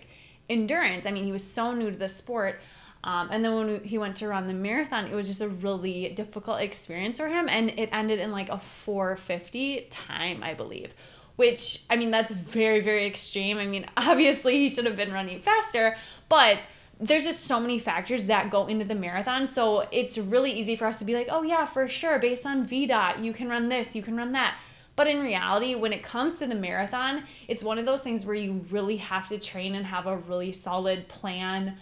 endurance. 0.49 1.05
I 1.05 1.11
mean, 1.11 1.23
he 1.23 1.31
was 1.31 1.43
so 1.43 1.73
new 1.73 1.91
to 1.91 1.97
the 1.97 2.09
sport. 2.09 2.59
Um, 3.03 3.29
and 3.31 3.43
then 3.43 3.53
when 3.55 3.83
he 3.83 3.97
went 3.97 4.17
to 4.17 4.27
run 4.27 4.47
the 4.47 4.53
marathon, 4.53 5.05
it 5.05 5.13
was 5.13 5.27
just 5.27 5.41
a 5.41 5.47
really 5.47 6.09
difficult 6.09 6.61
experience 6.61 7.17
for 7.17 7.27
him. 7.27 7.47
And 7.47 7.69
it 7.71 7.89
ended 7.91 8.19
in 8.19 8.31
like 8.31 8.49
a 8.49 8.59
450 8.59 9.87
time, 9.89 10.43
I 10.43 10.53
believe, 10.53 10.93
which, 11.37 11.83
I 11.89 11.95
mean, 11.95 12.11
that's 12.11 12.31
very, 12.31 12.81
very 12.81 13.07
extreme. 13.07 13.57
I 13.57 13.65
mean, 13.65 13.85
obviously, 13.97 14.57
he 14.57 14.69
should 14.69 14.85
have 14.85 14.97
been 14.97 15.13
running 15.13 15.39
faster, 15.41 15.95
but 16.27 16.59
there's 16.99 17.23
just 17.23 17.45
so 17.45 17.59
many 17.59 17.79
factors 17.79 18.25
that 18.25 18.49
go 18.49 18.65
into 18.67 18.83
the 18.83 18.95
marathon. 18.95 19.47
So 19.47 19.87
it's 19.91 20.17
really 20.17 20.51
easy 20.51 20.75
for 20.75 20.85
us 20.85 20.99
to 20.99 21.05
be 21.05 21.13
like, 21.13 21.27
oh, 21.29 21.43
yeah, 21.43 21.65
for 21.65 21.87
sure, 21.87 22.19
based 22.19 22.45
on 22.45 22.67
VDOT, 22.67 23.23
you 23.23 23.33
can 23.33 23.47
run 23.47 23.69
this, 23.69 23.95
you 23.95 24.01
can 24.01 24.17
run 24.17 24.31
that. 24.33 24.57
But 24.95 25.05
in 25.05 25.21
reality, 25.21 25.75
when 25.75 25.93
it 25.93 26.01
comes 26.01 26.39
to 26.39 26.47
the 26.47 26.55
marathon, 26.55 27.23
it's 27.47 27.61
one 27.61 27.77
of 27.77 27.85
those 27.85 28.01
things 28.01 28.25
where 28.25 28.35
you 28.35 28.65
really 28.71 28.97
have 28.97 29.27
to 29.29 29.37
train 29.37 29.75
and 29.75 29.85
have 29.85 30.07
a 30.07 30.17
really 30.17 30.51
solid 30.51 31.07
plan, 31.07 31.77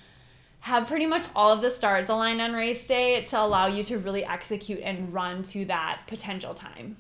have 0.60 0.86
pretty 0.86 1.06
much 1.06 1.28
all 1.34 1.54
of 1.54 1.62
the 1.62 1.70
stars 1.70 2.10
aligned 2.10 2.42
on 2.42 2.52
race 2.52 2.86
day 2.86 3.24
to 3.24 3.40
allow 3.40 3.68
you 3.68 3.86
to 3.86 4.00
really 4.00 4.26
execute 4.26 4.82
and 4.84 5.14
run 5.14 5.44
to 5.44 5.64
that 5.64 6.02
potential 6.08 6.54
time. 6.54 6.98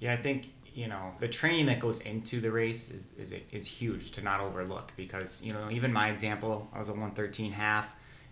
Yeah, 0.00 0.14
I 0.14 0.16
think 0.16 0.48
you 0.74 0.88
know 0.88 1.12
the 1.18 1.28
training 1.28 1.66
that 1.66 1.80
goes 1.80 2.00
into 2.00 2.40
the 2.40 2.50
race 2.50 2.90
is 2.90 3.10
is 3.18 3.34
is 3.50 3.66
huge 3.66 4.12
to 4.12 4.22
not 4.22 4.40
overlook 4.40 4.92
because 4.96 5.40
you 5.42 5.52
know 5.52 5.70
even 5.70 5.92
my 5.92 6.10
example, 6.10 6.68
I 6.72 6.78
was 6.78 6.88
a 6.88 6.92
113 6.92 7.52
half, 7.52 7.88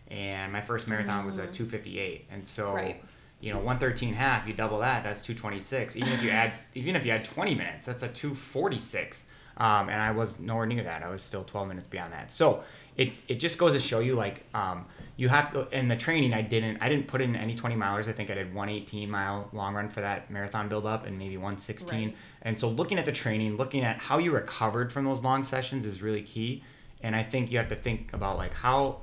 and 0.08 0.52
my 0.52 0.60
first 0.60 0.88
marathon 0.88 1.22
mm. 1.22 1.26
was 1.26 1.38
a 1.38 1.46
mm. 1.46 1.52
258, 1.52 2.28
and 2.30 2.46
so. 2.46 2.74
Right 2.74 3.02
you 3.40 3.50
know 3.52 3.58
113 3.58 4.14
half 4.14 4.46
you 4.46 4.52
double 4.52 4.80
that 4.80 5.02
that's 5.02 5.22
226 5.22 5.96
even 5.96 6.10
if 6.10 6.22
you 6.22 6.30
add 6.30 6.52
even 6.74 6.94
if 6.94 7.04
you 7.04 7.12
add 7.12 7.24
20 7.24 7.54
minutes 7.54 7.86
that's 7.86 8.02
a 8.02 8.08
246 8.08 9.24
um, 9.56 9.88
and 9.88 10.00
i 10.00 10.10
was 10.10 10.38
nowhere 10.38 10.66
near 10.66 10.84
that 10.84 11.02
i 11.02 11.08
was 11.08 11.22
still 11.22 11.42
12 11.44 11.68
minutes 11.68 11.88
beyond 11.88 12.12
that 12.12 12.30
so 12.30 12.62
it, 12.96 13.12
it 13.28 13.40
just 13.40 13.56
goes 13.56 13.72
to 13.72 13.80
show 13.80 14.00
you 14.00 14.14
like 14.14 14.44
um, 14.52 14.84
you 15.20 15.28
have 15.28 15.52
to 15.52 15.68
in 15.76 15.88
the 15.88 15.96
training 15.96 16.32
i 16.32 16.40
didn't 16.40 16.78
i 16.80 16.88
didn't 16.88 17.06
put 17.06 17.20
in 17.20 17.36
any 17.36 17.54
20 17.54 17.76
milers 17.76 18.08
i 18.08 18.12
think 18.12 18.30
i 18.30 18.34
did 18.34 18.54
118 18.54 19.10
mile 19.10 19.48
long 19.52 19.74
run 19.74 19.88
for 19.88 20.00
that 20.00 20.30
marathon 20.30 20.68
build 20.68 20.86
up 20.86 21.06
and 21.06 21.18
maybe 21.18 21.36
116 21.36 21.98
right. 21.98 22.16
and 22.42 22.58
so 22.58 22.68
looking 22.68 22.98
at 22.98 23.04
the 23.04 23.12
training 23.12 23.56
looking 23.56 23.84
at 23.84 23.98
how 23.98 24.18
you 24.18 24.32
recovered 24.32 24.92
from 24.92 25.04
those 25.04 25.22
long 25.22 25.42
sessions 25.42 25.84
is 25.84 26.00
really 26.00 26.22
key 26.22 26.62
and 27.02 27.14
i 27.14 27.22
think 27.22 27.50
you 27.52 27.58
have 27.58 27.68
to 27.68 27.76
think 27.76 28.12
about 28.12 28.38
like 28.38 28.54
how 28.54 29.00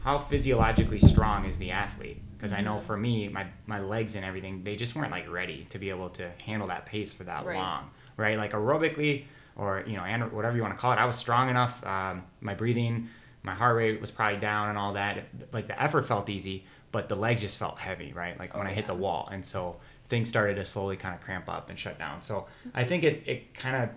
how 0.00 0.18
physiologically 0.18 0.98
strong 0.98 1.44
is 1.44 1.58
the 1.58 1.70
athlete 1.70 2.22
because 2.38 2.52
I 2.52 2.60
know 2.60 2.76
mm-hmm. 2.76 2.86
for 2.86 2.96
me, 2.96 3.28
my 3.28 3.46
my 3.66 3.80
legs 3.80 4.14
and 4.14 4.24
everything, 4.24 4.62
they 4.62 4.76
just 4.76 4.94
weren't 4.94 5.10
like 5.10 5.28
ready 5.28 5.66
to 5.70 5.78
be 5.78 5.90
able 5.90 6.08
to 6.10 6.30
handle 6.44 6.68
that 6.68 6.86
pace 6.86 7.12
for 7.12 7.24
that 7.24 7.44
right. 7.44 7.56
long, 7.56 7.90
right? 8.16 8.38
Like 8.38 8.52
aerobically 8.52 9.24
or 9.56 9.82
you 9.86 9.96
know, 9.96 10.04
and 10.04 10.30
whatever 10.32 10.56
you 10.56 10.62
want 10.62 10.74
to 10.74 10.80
call 10.80 10.92
it, 10.92 10.98
I 10.98 11.04
was 11.04 11.16
strong 11.16 11.50
enough. 11.50 11.84
Um, 11.84 12.22
my 12.40 12.54
breathing, 12.54 13.08
my 13.48 13.54
heart 13.54 13.76
rate 13.76 13.98
was 13.98 14.10
probably 14.10 14.38
down 14.38 14.68
and 14.68 14.76
all 14.76 14.92
that. 14.92 15.24
Like 15.52 15.66
the 15.68 15.82
effort 15.82 16.06
felt 16.06 16.28
easy, 16.28 16.66
but 16.92 17.08
the 17.08 17.16
legs 17.16 17.40
just 17.40 17.56
felt 17.56 17.78
heavy, 17.78 18.12
right? 18.12 18.38
Like 18.38 18.54
when 18.54 18.66
oh, 18.66 18.70
I 18.70 18.74
hit 18.74 18.82
yeah. 18.82 18.88
the 18.88 18.94
wall, 18.94 19.26
and 19.32 19.42
so 19.44 19.76
things 20.10 20.28
started 20.28 20.56
to 20.56 20.66
slowly 20.66 20.96
kind 20.98 21.14
of 21.14 21.22
cramp 21.22 21.48
up 21.48 21.70
and 21.70 21.78
shut 21.78 21.98
down. 21.98 22.20
So 22.20 22.46
I 22.74 22.84
think 22.84 23.04
it 23.04 23.22
it 23.26 23.54
kind 23.54 23.76
of 23.76 23.88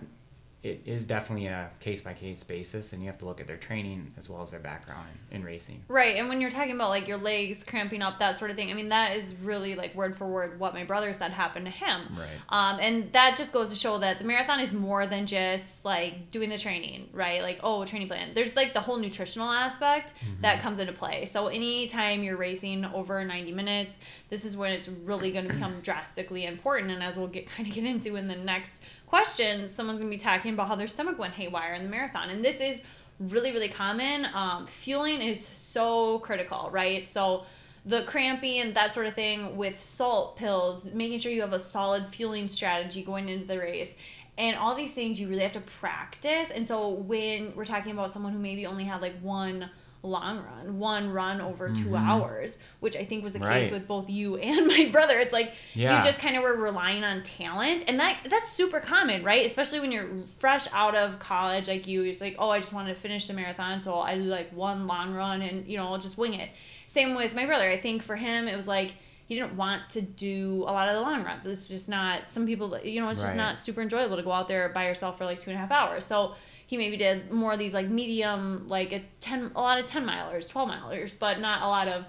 it 0.62 0.82
is 0.86 1.04
definitely 1.04 1.46
a 1.46 1.70
case 1.80 2.00
by 2.00 2.14
case 2.14 2.44
basis, 2.44 2.92
and 2.92 3.02
you 3.02 3.08
have 3.08 3.18
to 3.18 3.24
look 3.24 3.40
at 3.40 3.48
their 3.48 3.56
training 3.56 4.12
as 4.16 4.28
well 4.28 4.42
as 4.42 4.52
their 4.52 4.60
background 4.60 5.08
in, 5.30 5.38
in, 5.38 5.44
racing. 5.44 5.82
Right, 5.88 6.16
and 6.16 6.28
when 6.28 6.40
you're 6.40 6.52
talking 6.52 6.76
about 6.76 6.90
like 6.90 7.08
your 7.08 7.16
legs 7.16 7.64
cramping 7.64 8.00
up, 8.00 8.20
that 8.20 8.36
sort 8.36 8.52
of 8.52 8.56
thing, 8.56 8.70
I 8.70 8.74
mean 8.74 8.90
that 8.90 9.16
is 9.16 9.34
really 9.42 9.74
like 9.74 9.92
word 9.96 10.16
for 10.16 10.28
word 10.28 10.60
what 10.60 10.72
my 10.72 10.84
brother 10.84 11.12
said 11.14 11.32
happened 11.32 11.64
to 11.66 11.72
him. 11.72 12.16
Right. 12.16 12.28
Um, 12.48 12.78
and 12.80 13.12
that 13.12 13.36
just 13.36 13.52
goes 13.52 13.70
to 13.70 13.76
show 13.76 13.98
that 13.98 14.20
the 14.20 14.24
marathon 14.24 14.60
is 14.60 14.72
more 14.72 15.04
than 15.04 15.26
just 15.26 15.84
like 15.84 16.30
doing 16.30 16.48
the 16.48 16.58
training, 16.58 17.08
right? 17.12 17.42
Like 17.42 17.58
oh, 17.64 17.84
training 17.84 18.06
plan. 18.06 18.30
There's 18.32 18.54
like 18.54 18.72
the 18.72 18.80
whole 18.80 18.98
nutritional 18.98 19.50
aspect 19.50 20.14
mm-hmm. 20.14 20.42
that 20.42 20.60
comes 20.60 20.78
into 20.78 20.92
play. 20.92 21.24
So 21.26 21.48
anytime 21.48 22.22
you're 22.22 22.36
racing 22.36 22.84
over 22.84 23.24
90 23.24 23.50
minutes, 23.50 23.98
this 24.30 24.44
is 24.44 24.56
when 24.56 24.70
it's 24.70 24.86
really 24.88 25.32
going 25.32 25.48
to 25.48 25.54
become 25.54 25.80
drastically 25.80 26.46
important. 26.46 26.92
And 26.92 27.02
as 27.02 27.16
we'll 27.16 27.26
get 27.26 27.48
kind 27.48 27.68
of 27.68 27.74
get 27.74 27.84
into 27.84 28.14
in 28.14 28.28
the 28.28 28.36
next 28.36 28.80
question, 29.12 29.68
someone's 29.68 30.00
gonna 30.00 30.08
be 30.08 30.16
talking 30.16 30.54
about 30.54 30.68
how 30.68 30.74
their 30.74 30.86
stomach 30.86 31.18
went 31.18 31.34
haywire 31.34 31.74
in 31.74 31.82
the 31.82 31.88
marathon. 31.90 32.30
And 32.30 32.42
this 32.42 32.60
is 32.60 32.80
really, 33.18 33.52
really 33.52 33.68
common. 33.68 34.26
Um, 34.32 34.66
fueling 34.66 35.20
is 35.20 35.46
so 35.52 36.20
critical, 36.20 36.70
right? 36.72 37.06
So 37.06 37.44
the 37.84 38.04
cramping, 38.04 38.60
and 38.60 38.74
that 38.74 38.90
sort 38.90 39.04
of 39.04 39.14
thing 39.14 39.54
with 39.54 39.84
salt 39.84 40.38
pills, 40.38 40.86
making 40.94 41.18
sure 41.18 41.30
you 41.30 41.42
have 41.42 41.52
a 41.52 41.58
solid 41.58 42.06
fueling 42.06 42.48
strategy 42.48 43.02
going 43.02 43.28
into 43.28 43.46
the 43.46 43.58
race. 43.58 43.92
And 44.38 44.56
all 44.56 44.74
these 44.74 44.94
things 44.94 45.20
you 45.20 45.28
really 45.28 45.42
have 45.42 45.52
to 45.52 45.60
practice. 45.60 46.48
And 46.50 46.66
so 46.66 46.88
when 46.88 47.52
we're 47.54 47.66
talking 47.66 47.92
about 47.92 48.10
someone 48.10 48.32
who 48.32 48.38
maybe 48.38 48.64
only 48.64 48.84
had 48.84 49.02
like 49.02 49.20
one 49.20 49.68
long 50.02 50.42
run, 50.44 50.78
one 50.78 51.10
run 51.12 51.40
over 51.40 51.68
mm-hmm. 51.68 51.84
two 51.84 51.96
hours, 51.96 52.58
which 52.80 52.96
I 52.96 53.04
think 53.04 53.22
was 53.22 53.32
the 53.32 53.38
right. 53.38 53.62
case 53.62 53.72
with 53.72 53.86
both 53.86 54.10
you 54.10 54.36
and 54.36 54.66
my 54.68 54.86
brother. 54.86 55.18
It's 55.18 55.32
like 55.32 55.54
yeah. 55.74 55.96
you 55.96 56.02
just 56.02 56.18
kind 56.18 56.36
of 56.36 56.42
were 56.42 56.56
relying 56.56 57.04
on 57.04 57.22
talent, 57.22 57.84
and 57.86 58.00
that 58.00 58.18
that's 58.28 58.50
super 58.50 58.80
common, 58.80 59.22
right? 59.22 59.46
Especially 59.46 59.80
when 59.80 59.92
you're 59.92 60.08
fresh 60.38 60.66
out 60.72 60.96
of 60.96 61.18
college, 61.18 61.68
like 61.68 61.86
you, 61.86 62.02
it's 62.02 62.20
like, 62.20 62.36
oh, 62.38 62.50
I 62.50 62.58
just 62.58 62.72
wanted 62.72 62.94
to 62.94 63.00
finish 63.00 63.26
the 63.26 63.34
marathon, 63.34 63.80
so 63.80 64.00
I 64.00 64.16
do 64.16 64.24
like 64.24 64.50
one 64.52 64.86
long 64.86 65.14
run, 65.14 65.42
and 65.42 65.66
you 65.66 65.76
know, 65.76 65.86
I'll 65.86 65.98
just 65.98 66.18
wing 66.18 66.34
it. 66.34 66.50
Same 66.86 67.14
with 67.14 67.34
my 67.34 67.46
brother. 67.46 67.70
I 67.70 67.78
think 67.78 68.02
for 68.02 68.16
him, 68.16 68.48
it 68.48 68.56
was 68.56 68.68
like 68.68 68.94
he 69.26 69.36
didn't 69.36 69.56
want 69.56 69.88
to 69.90 70.02
do 70.02 70.64
a 70.66 70.72
lot 70.72 70.88
of 70.88 70.94
the 70.94 71.00
long 71.00 71.24
runs. 71.24 71.46
It's 71.46 71.68
just 71.68 71.88
not. 71.88 72.28
Some 72.28 72.44
people, 72.44 72.78
you 72.82 73.00
know, 73.00 73.08
it's 73.08 73.20
just 73.20 73.30
right. 73.30 73.36
not 73.36 73.58
super 73.58 73.80
enjoyable 73.80 74.16
to 74.16 74.22
go 74.22 74.32
out 74.32 74.48
there 74.48 74.68
by 74.68 74.86
yourself 74.86 75.16
for 75.16 75.24
like 75.24 75.40
two 75.40 75.50
and 75.50 75.56
a 75.56 75.60
half 75.60 75.70
hours. 75.70 76.04
So 76.04 76.34
he 76.72 76.78
maybe 76.78 76.96
did 76.96 77.30
more 77.30 77.52
of 77.52 77.58
these 77.58 77.74
like 77.74 77.90
medium, 77.90 78.66
like 78.66 78.92
a 78.92 79.04
ten, 79.20 79.52
a 79.54 79.60
lot 79.60 79.78
of 79.78 79.84
ten 79.84 80.06
milers, 80.06 80.48
twelve 80.48 80.70
milers, 80.70 81.14
but 81.18 81.38
not 81.38 81.60
a 81.60 81.66
lot 81.66 81.86
of 81.86 82.06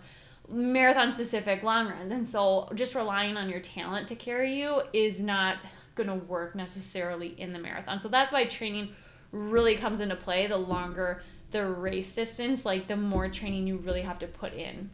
marathon 0.47 1.11
specific 1.11 1.63
long 1.63 1.89
runs. 1.89 2.13
And 2.13 2.25
so 2.25 2.69
just 2.73 2.95
relying 2.95 3.35
on 3.35 3.49
your 3.49 3.59
talent 3.59 4.07
to 4.07 4.15
carry 4.15 4.57
you 4.57 4.81
is 4.93 5.19
not 5.19 5.57
going 5.95 6.07
to 6.07 6.15
work 6.15 6.55
necessarily 6.55 7.37
in 7.37 7.51
the 7.51 7.59
marathon. 7.59 7.99
So 7.99 8.07
that's 8.07 8.31
why 8.31 8.45
training 8.45 8.95
really 9.33 9.75
comes 9.75 9.99
into 9.99 10.15
play. 10.15 10.47
The 10.47 10.55
longer 10.55 11.21
the 11.51 11.65
race 11.65 12.13
distance, 12.13 12.63
like 12.63 12.87
the 12.87 12.95
more 12.95 13.27
training 13.27 13.67
you 13.67 13.79
really 13.79 14.03
have 14.03 14.19
to 14.19 14.27
put 14.27 14.53
in. 14.53 14.91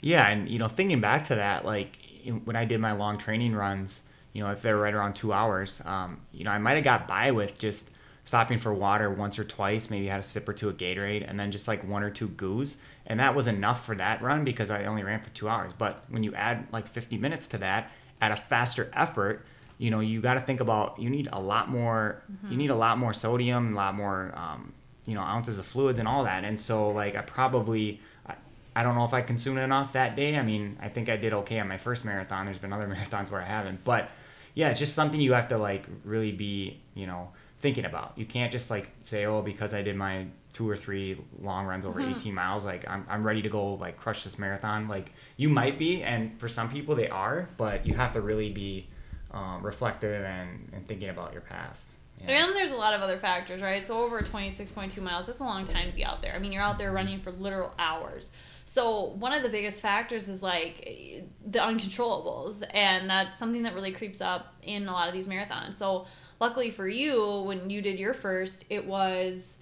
Yeah, 0.00 0.28
and 0.28 0.48
you 0.48 0.58
know, 0.58 0.66
thinking 0.66 1.00
back 1.00 1.28
to 1.28 1.36
that, 1.36 1.64
like 1.64 1.96
when 2.42 2.56
I 2.56 2.64
did 2.64 2.80
my 2.80 2.90
long 2.90 3.18
training 3.18 3.54
runs, 3.54 4.02
you 4.32 4.42
know, 4.42 4.50
if 4.50 4.62
they're 4.62 4.76
right 4.76 4.92
around 4.92 5.14
two 5.14 5.32
hours, 5.32 5.80
um, 5.84 6.22
you 6.32 6.42
know, 6.42 6.50
I 6.50 6.58
might 6.58 6.74
have 6.74 6.82
got 6.82 7.06
by 7.06 7.30
with 7.30 7.56
just 7.56 7.92
stopping 8.26 8.58
for 8.58 8.74
water 8.74 9.08
once 9.08 9.38
or 9.38 9.44
twice, 9.44 9.88
maybe 9.88 10.08
had 10.08 10.18
a 10.18 10.22
sip 10.22 10.48
or 10.48 10.52
two 10.52 10.68
of 10.68 10.76
Gatorade, 10.76 11.24
and 11.26 11.38
then 11.38 11.52
just 11.52 11.68
like 11.68 11.88
one 11.88 12.02
or 12.02 12.10
two 12.10 12.26
goos. 12.26 12.76
And 13.06 13.20
that 13.20 13.36
was 13.36 13.46
enough 13.46 13.86
for 13.86 13.94
that 13.94 14.20
run 14.20 14.44
because 14.44 14.68
I 14.68 14.84
only 14.84 15.04
ran 15.04 15.22
for 15.22 15.30
two 15.30 15.48
hours. 15.48 15.72
But 15.72 16.04
when 16.08 16.24
you 16.24 16.34
add 16.34 16.66
like 16.72 16.88
50 16.88 17.18
minutes 17.18 17.46
to 17.48 17.58
that 17.58 17.92
at 18.20 18.32
a 18.32 18.36
faster 18.36 18.90
effort, 18.94 19.46
you 19.78 19.92
know, 19.92 20.00
you 20.00 20.20
got 20.20 20.34
to 20.34 20.40
think 20.40 20.58
about 20.58 20.98
you 20.98 21.08
need 21.08 21.28
a 21.32 21.40
lot 21.40 21.70
more, 21.70 22.20
mm-hmm. 22.30 22.50
you 22.50 22.58
need 22.58 22.70
a 22.70 22.74
lot 22.74 22.98
more 22.98 23.12
sodium, 23.12 23.74
a 23.74 23.76
lot 23.76 23.94
more, 23.94 24.32
um, 24.34 24.72
you 25.06 25.14
know, 25.14 25.20
ounces 25.20 25.60
of 25.60 25.66
fluids 25.66 26.00
and 26.00 26.08
all 26.08 26.24
that. 26.24 26.44
And 26.44 26.58
so, 26.58 26.90
like, 26.90 27.14
I 27.14 27.20
probably, 27.20 28.00
I, 28.26 28.34
I 28.74 28.82
don't 28.82 28.96
know 28.96 29.04
if 29.04 29.14
I 29.14 29.22
consumed 29.22 29.58
enough 29.58 29.92
that 29.92 30.16
day. 30.16 30.36
I 30.36 30.42
mean, 30.42 30.78
I 30.80 30.88
think 30.88 31.08
I 31.08 31.16
did 31.16 31.32
okay 31.32 31.60
on 31.60 31.68
my 31.68 31.78
first 31.78 32.04
marathon. 32.04 32.46
There's 32.46 32.58
been 32.58 32.72
other 32.72 32.88
marathons 32.88 33.30
where 33.30 33.40
I 33.40 33.46
haven't. 33.46 33.84
But 33.84 34.10
yeah, 34.54 34.70
it's 34.70 34.80
just 34.80 34.96
something 34.96 35.20
you 35.20 35.34
have 35.34 35.46
to, 35.48 35.58
like, 35.58 35.86
really 36.02 36.32
be, 36.32 36.80
you 36.94 37.06
know, 37.06 37.28
thinking 37.66 37.84
about. 37.84 38.12
You 38.14 38.26
can't 38.26 38.52
just 38.52 38.70
like 38.70 38.88
say, 39.00 39.26
oh, 39.26 39.42
because 39.42 39.74
I 39.74 39.82
did 39.82 39.96
my 39.96 40.26
two 40.52 40.70
or 40.70 40.76
three 40.76 41.20
long 41.42 41.66
runs 41.66 41.84
over 41.84 42.00
mm-hmm. 42.00 42.14
18 42.14 42.32
miles, 42.32 42.64
like 42.64 42.88
I'm, 42.88 43.04
I'm 43.10 43.26
ready 43.26 43.42
to 43.42 43.48
go 43.48 43.74
like 43.74 43.96
crush 43.96 44.22
this 44.22 44.38
marathon. 44.38 44.86
Like 44.86 45.10
you 45.36 45.48
might 45.48 45.76
be, 45.76 46.04
and 46.04 46.38
for 46.38 46.46
some 46.46 46.70
people 46.70 46.94
they 46.94 47.08
are, 47.08 47.48
but 47.56 47.84
you 47.84 47.94
have 47.94 48.12
to 48.12 48.20
really 48.20 48.50
be 48.50 48.88
um, 49.32 49.66
reflective 49.66 50.24
and, 50.24 50.70
and 50.74 50.86
thinking 50.86 51.08
about 51.08 51.32
your 51.32 51.42
past. 51.42 51.88
Yeah. 52.20 52.44
And 52.44 52.54
there's 52.54 52.70
a 52.70 52.76
lot 52.76 52.94
of 52.94 53.00
other 53.00 53.18
factors, 53.18 53.60
right? 53.60 53.84
So 53.84 53.98
over 53.98 54.20
26.2 54.20 55.02
miles, 55.02 55.26
that's 55.26 55.40
a 55.40 55.44
long 55.44 55.64
time 55.64 55.90
to 55.90 55.92
be 55.92 56.04
out 56.04 56.22
there. 56.22 56.34
I 56.34 56.38
mean, 56.38 56.52
you're 56.52 56.62
out 56.62 56.78
there 56.78 56.90
mm-hmm. 56.90 56.96
running 56.96 57.20
for 57.20 57.32
literal 57.32 57.74
hours. 57.80 58.30
So 58.64 59.06
one 59.18 59.32
of 59.32 59.42
the 59.42 59.48
biggest 59.48 59.80
factors 59.80 60.28
is 60.28 60.40
like 60.40 61.24
the 61.44 61.58
uncontrollables, 61.58 62.62
and 62.72 63.10
that's 63.10 63.36
something 63.36 63.64
that 63.64 63.74
really 63.74 63.92
creeps 63.92 64.20
up 64.20 64.54
in 64.62 64.86
a 64.86 64.92
lot 64.92 65.08
of 65.08 65.14
these 65.14 65.26
marathons. 65.26 65.74
So 65.74 66.06
luckily 66.40 66.70
for 66.70 66.88
you, 66.88 67.42
when 67.42 67.70
you 67.70 67.82
did 67.82 67.98
your 67.98 68.14
first, 68.14 68.64
it 68.70 68.86
was 68.86 69.56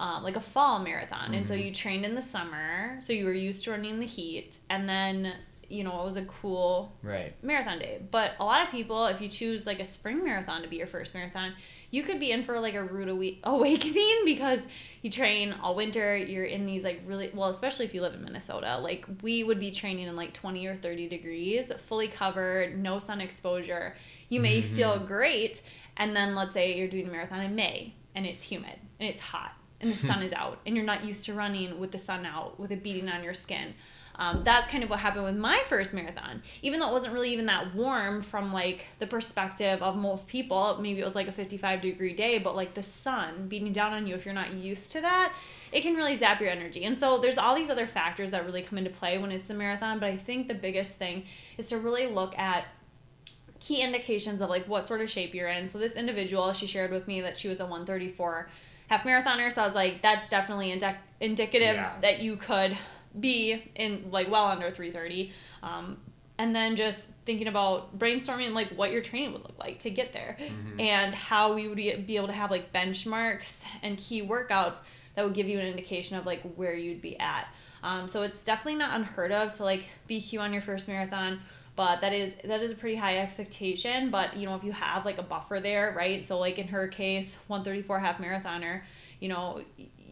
um, 0.00 0.22
like 0.22 0.36
a 0.36 0.40
fall 0.40 0.78
marathon. 0.78 1.26
Mm-hmm. 1.26 1.34
And 1.34 1.46
so 1.46 1.54
mm-hmm. 1.54 1.66
you 1.66 1.74
trained 1.74 2.04
in 2.04 2.14
the 2.14 2.22
summer. 2.22 2.96
So 3.00 3.12
you 3.12 3.26
were 3.26 3.32
used 3.32 3.64
to 3.64 3.70
running 3.70 3.90
in 3.90 4.00
the 4.00 4.06
heat. 4.06 4.58
And 4.70 4.88
then, 4.88 5.34
you 5.68 5.84
know, 5.84 6.00
it 6.00 6.04
was 6.04 6.16
a 6.16 6.24
cool 6.24 6.96
right. 7.02 7.34
marathon 7.44 7.78
day. 7.78 8.00
But 8.10 8.32
a 8.40 8.44
lot 8.44 8.62
of 8.62 8.70
people, 8.70 9.06
if 9.06 9.20
you 9.20 9.28
choose 9.28 9.66
like 9.66 9.78
a 9.78 9.84
spring 9.84 10.24
marathon 10.24 10.62
to 10.62 10.68
be 10.68 10.76
your 10.76 10.86
first 10.86 11.14
marathon, 11.14 11.52
you 11.90 12.02
could 12.02 12.18
be 12.18 12.30
in 12.30 12.42
for 12.42 12.58
like 12.60 12.74
a 12.74 12.82
rude 12.82 13.38
awakening 13.44 14.22
because 14.24 14.60
you 15.02 15.10
train 15.10 15.54
all 15.62 15.74
winter. 15.74 16.16
You're 16.16 16.44
in 16.44 16.64
these 16.64 16.82
like 16.82 17.02
really, 17.06 17.30
well, 17.34 17.50
especially 17.50 17.84
if 17.84 17.92
you 17.92 18.00
live 18.00 18.14
in 18.14 18.22
Minnesota. 18.22 18.78
Like 18.78 19.04
we 19.22 19.44
would 19.44 19.60
be 19.60 19.70
training 19.70 20.06
in 20.06 20.16
like 20.16 20.32
20 20.32 20.66
or 20.66 20.76
30 20.76 21.08
degrees, 21.08 21.70
fully 21.88 22.08
covered, 22.08 22.78
no 22.78 22.98
sun 22.98 23.20
exposure. 23.20 23.96
You 24.30 24.40
may 24.40 24.62
mm-hmm. 24.62 24.76
feel 24.76 24.98
great 24.98 25.60
and 25.96 26.14
then 26.14 26.34
let's 26.34 26.54
say 26.54 26.76
you're 26.76 26.88
doing 26.88 27.08
a 27.08 27.10
marathon 27.10 27.40
in 27.40 27.54
May 27.54 27.94
and 28.14 28.26
it's 28.26 28.42
humid 28.42 28.78
and 28.98 29.08
it's 29.08 29.20
hot. 29.20 29.52
and 29.80 29.90
the 29.90 29.96
sun 29.96 30.22
is 30.24 30.32
out 30.32 30.60
and 30.66 30.76
you're 30.76 30.84
not 30.84 31.04
used 31.04 31.24
to 31.26 31.34
running 31.34 31.78
with 31.78 31.90
the 31.90 31.98
sun 31.98 32.26
out 32.26 32.58
with 32.58 32.70
it 32.70 32.82
beating 32.82 33.08
on 33.08 33.24
your 33.24 33.34
skin. 33.34 33.74
Um, 34.20 34.42
that's 34.44 34.68
kind 34.68 34.84
of 34.84 34.90
what 34.90 34.98
happened 34.98 35.24
with 35.24 35.36
my 35.36 35.62
first 35.66 35.94
marathon. 35.94 36.42
Even 36.60 36.78
though 36.78 36.90
it 36.90 36.92
wasn't 36.92 37.14
really 37.14 37.32
even 37.32 37.46
that 37.46 37.74
warm 37.74 38.20
from 38.20 38.52
like 38.52 38.84
the 38.98 39.06
perspective 39.06 39.82
of 39.82 39.96
most 39.96 40.28
people, 40.28 40.78
maybe 40.78 41.00
it 41.00 41.04
was 41.04 41.14
like 41.14 41.26
a 41.26 41.32
55 41.32 41.80
degree 41.80 42.12
day, 42.12 42.38
but 42.38 42.54
like 42.54 42.74
the 42.74 42.82
sun 42.82 43.48
beating 43.48 43.72
down 43.72 43.94
on 43.94 44.06
you, 44.06 44.14
if 44.14 44.26
you're 44.26 44.34
not 44.34 44.52
used 44.52 44.92
to 44.92 45.00
that, 45.00 45.32
it 45.72 45.80
can 45.80 45.94
really 45.94 46.14
zap 46.14 46.38
your 46.38 46.50
energy. 46.50 46.84
And 46.84 46.98
so 46.98 47.18
there's 47.18 47.38
all 47.38 47.54
these 47.54 47.70
other 47.70 47.86
factors 47.86 48.32
that 48.32 48.44
really 48.44 48.60
come 48.60 48.76
into 48.76 48.90
play 48.90 49.16
when 49.16 49.32
it's 49.32 49.46
the 49.46 49.54
marathon. 49.54 49.98
But 49.98 50.10
I 50.10 50.18
think 50.18 50.48
the 50.48 50.54
biggest 50.54 50.96
thing 50.96 51.24
is 51.56 51.68
to 51.68 51.78
really 51.78 52.06
look 52.06 52.36
at 52.36 52.66
key 53.60 53.82
indications 53.82 54.40
of 54.42 54.48
like 54.50 54.66
what 54.66 54.86
sort 54.86 55.00
of 55.00 55.10
shape 55.10 55.34
you're 55.34 55.48
in. 55.48 55.66
So 55.66 55.78
this 55.78 55.92
individual, 55.92 56.52
she 56.52 56.66
shared 56.66 56.90
with 56.90 57.06
me 57.06 57.20
that 57.20 57.36
she 57.38 57.48
was 57.48 57.60
a 57.60 57.64
134 57.64 58.48
half 58.88 59.02
marathoner. 59.04 59.52
So 59.52 59.62
I 59.62 59.66
was 59.66 59.74
like, 59.74 60.02
that's 60.02 60.28
definitely 60.28 60.70
indic- 60.76 60.96
indicative 61.20 61.76
Yeah. 61.76 61.92
that 62.02 62.20
you 62.20 62.36
could 62.36 62.76
be 63.18 63.70
in 63.76 64.10
like 64.10 64.30
well 64.30 64.46
under 64.46 64.70
330. 64.70 65.32
Um, 65.62 65.98
and 66.38 66.56
then 66.56 66.74
just 66.74 67.10
thinking 67.26 67.48
about 67.48 67.98
brainstorming 67.98 68.52
like 68.54 68.70
what 68.70 68.90
your 68.92 69.02
training 69.02 69.32
would 69.32 69.42
look 69.42 69.58
like 69.58 69.80
to 69.80 69.90
get 69.90 70.14
there 70.14 70.38
and 70.78 71.14
how 71.14 71.52
we 71.52 71.68
would 71.68 71.76
be 71.76 71.94
be 71.96 72.16
able 72.16 72.28
to 72.28 72.32
have 72.32 72.50
like 72.50 72.72
benchmarks 72.72 73.62
and 73.82 73.98
key 73.98 74.22
workouts 74.22 74.78
that 75.14 75.24
would 75.24 75.34
give 75.34 75.48
you 75.48 75.58
an 75.60 75.66
indication 75.66 76.16
of 76.16 76.24
like 76.24 76.40
where 76.56 76.74
you'd 76.74 77.02
be 77.02 77.18
at. 77.20 77.46
Um, 77.82 78.08
so 78.08 78.22
it's 78.22 78.42
definitely 78.42 78.76
not 78.76 78.94
unheard 78.96 79.32
of 79.32 79.54
to 79.58 79.64
like 79.64 79.84
BQ 80.08 80.40
on 80.40 80.52
your 80.54 80.62
first 80.62 80.88
marathon, 80.88 81.40
but 81.80 82.02
that 82.02 82.12
is 82.12 82.34
that 82.44 82.60
is 82.62 82.72
a 82.72 82.74
pretty 82.74 82.96
high 82.96 83.16
expectation. 83.16 84.10
But 84.10 84.36
you 84.36 84.44
know 84.44 84.54
if 84.54 84.62
you 84.62 84.72
have 84.72 85.06
like 85.06 85.16
a 85.16 85.22
buffer 85.22 85.60
there, 85.60 85.94
right? 85.96 86.22
So 86.22 86.38
like 86.38 86.58
in 86.58 86.68
her 86.68 86.86
case, 86.88 87.34
134 87.46 87.98
half 87.98 88.18
marathoner, 88.18 88.82
you 89.18 89.30
know 89.30 89.62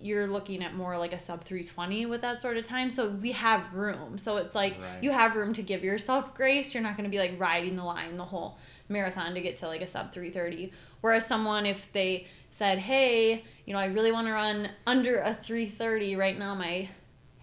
you're 0.01 0.27
looking 0.27 0.65
at 0.65 0.75
more 0.75 0.97
like 0.97 1.13
a 1.13 1.21
sub 1.21 1.45
320 1.45 2.07
with 2.07 2.23
that 2.23 2.41
sort 2.41 2.57
of 2.57 2.65
time. 2.65 2.91
So 2.91 3.11
we 3.11 3.33
have 3.33 3.75
room. 3.75 4.17
So 4.17 4.39
it's 4.39 4.55
like 4.55 4.81
Right. 4.81 5.03
you 5.03 5.11
have 5.11 5.37
room 5.37 5.53
to 5.55 5.63
give 5.63 5.85
yourself 5.85 6.35
grace. 6.35 6.73
You're 6.73 6.83
not 6.85 6.97
going 6.97 7.05
to 7.05 7.11
be 7.11 7.19
like 7.19 7.39
riding 7.39 7.77
the 7.77 7.85
line 7.85 8.17
the 8.17 8.25
whole 8.25 8.57
marathon 8.89 9.35
to 9.35 9.43
get 9.43 9.59
to 9.59 9.67
like 9.67 9.83
a 9.83 9.87
sub 9.87 10.11
330. 10.13 10.73
Whereas 11.03 11.27
someone, 11.27 11.67
if 11.67 11.93
they 11.93 12.29
said, 12.51 12.79
hey, 12.79 13.45
you 13.67 13.75
know, 13.75 13.79
I 13.79 13.87
really 13.87 14.13
want 14.13 14.27
to 14.29 14.33
run 14.33 14.71
under 14.87 15.19
a 15.19 15.35
330 15.35 16.17
right 16.17 16.39
now, 16.39 16.55
my 16.55 16.89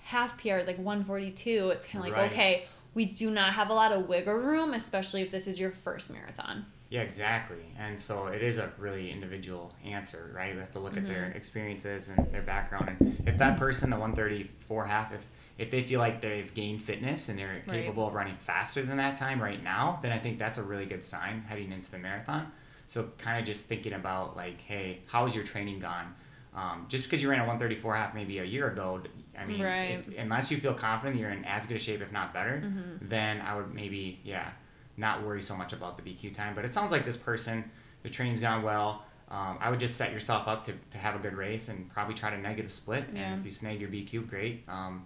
half 0.02 0.38
PR 0.42 0.56
is 0.56 0.66
like 0.66 0.78
142. 0.80 1.70
It's 1.70 1.86
kind 1.86 2.04
of 2.04 2.10
like, 2.10 2.18
Right. 2.18 2.32
okay, 2.32 2.66
we 2.96 3.06
do 3.06 3.30
not 3.30 3.54
have 3.54 3.70
a 3.70 3.74
lot 3.74 3.92
of 3.92 4.08
wiggle 4.08 4.34
room, 4.34 4.74
especially 4.74 5.22
if 5.22 5.30
this 5.30 5.46
is 5.46 5.60
your 5.60 5.72
first 5.72 6.10
marathon. 6.10 6.66
Yeah, 6.90 7.02
exactly. 7.02 7.66
And 7.78 8.00
so 8.00 8.28
it 8.28 8.42
is 8.42 8.58
a 8.58 8.72
really 8.78 9.12
individual 9.12 9.74
answer, 9.84 10.32
right? 10.36 10.54
We 10.54 10.62
have 10.62 10.72
to 10.74 10.80
look 10.80 10.96
at 10.98 11.06
their 11.06 11.24
Mm-hmm. 11.26 11.38
experiences 11.38 12.10
and 12.10 12.32
their 12.32 12.42
background. 12.42 12.96
And 13.00 13.28
if 13.28 13.38
that 13.38 13.58
person, 13.60 13.90
the 13.90 13.98
134 13.98 14.86
half, 14.86 15.14
if 15.14 15.22
if 15.58 15.72
they 15.72 15.84
feel 15.84 16.00
like 16.02 16.20
they've 16.20 16.54
gained 16.54 16.82
fitness 16.84 17.30
and 17.30 17.40
they're 17.40 17.54
Right. 17.66 17.84
capable 17.84 18.08
of 18.08 18.14
running 18.14 18.36
faster 18.38 18.84
than 18.84 18.98
that 18.98 19.16
time 19.18 19.42
right 19.42 19.64
now, 19.64 20.00
then 20.02 20.12
I 20.12 20.20
think 20.20 20.38
that's 20.38 20.58
a 20.58 20.64
really 20.64 20.86
good 20.86 21.02
sign 21.02 21.42
heading 21.48 21.72
into 21.72 21.90
the 21.90 21.98
marathon. 21.98 22.52
So 22.90 23.08
kind 23.18 23.40
of 23.40 23.46
just 23.46 23.66
thinking 23.66 23.94
about 23.94 24.36
like, 24.36 24.60
hey, 24.60 25.00
how's 25.08 25.34
your 25.34 25.46
training 25.46 25.80
gone? 25.80 26.14
Um, 26.54 26.86
just 26.90 27.06
because 27.06 27.22
you 27.22 27.30
ran 27.30 27.40
a 27.40 27.44
134 27.44 27.96
half 27.96 28.14
maybe 28.14 28.40
a 28.40 28.44
year 28.44 28.68
ago, 28.70 29.02
I 29.38 29.46
mean, 29.46 29.62
Right. 29.62 30.04
if- 30.08 30.18
unless 30.18 30.50
you 30.52 30.58
feel 30.58 30.74
confident 30.74 31.20
you're 31.20 31.30
in 31.30 31.44
as 31.46 31.66
good 31.66 31.78
a 31.78 31.80
shape, 31.80 32.02
if 32.02 32.12
not 32.12 32.34
better, 32.34 32.62
Mm-hmm. 32.64 33.08
then 33.10 33.42
I 33.42 33.56
would 33.56 33.74
maybe, 33.74 34.20
yeah, 34.24 34.50
not 34.98 35.24
worry 35.24 35.42
so 35.42 35.56
much 35.56 35.74
about 35.74 35.98
the 35.98 36.04
BQ 36.04 36.34
time. 36.34 36.56
But 36.56 36.66
it 36.66 36.74
sounds 36.74 36.92
like 36.92 37.06
this 37.06 37.18
person, 37.18 37.70
the 38.04 38.10
training's 38.10 38.40
gone 38.40 38.64
well. 38.64 39.04
Um, 39.30 39.58
I 39.60 39.70
would 39.72 39.80
just 39.80 39.98
set 39.98 40.14
yourself 40.14 40.48
up 40.48 40.66
to, 40.68 40.74
to 40.92 40.98
have 40.98 41.16
a 41.16 41.20
good 41.20 41.34
race 41.34 41.68
and 41.68 41.90
probably 41.92 42.14
try 42.16 42.30
to 42.30 42.38
negative 42.38 42.72
split. 42.72 43.06
Yeah. 43.12 43.32
And 43.34 43.40
if 43.40 43.46
you 43.46 43.52
snag 43.52 43.82
your 43.82 43.90
BQ, 43.90 44.28
great. 44.30 44.64
Um, 44.68 45.06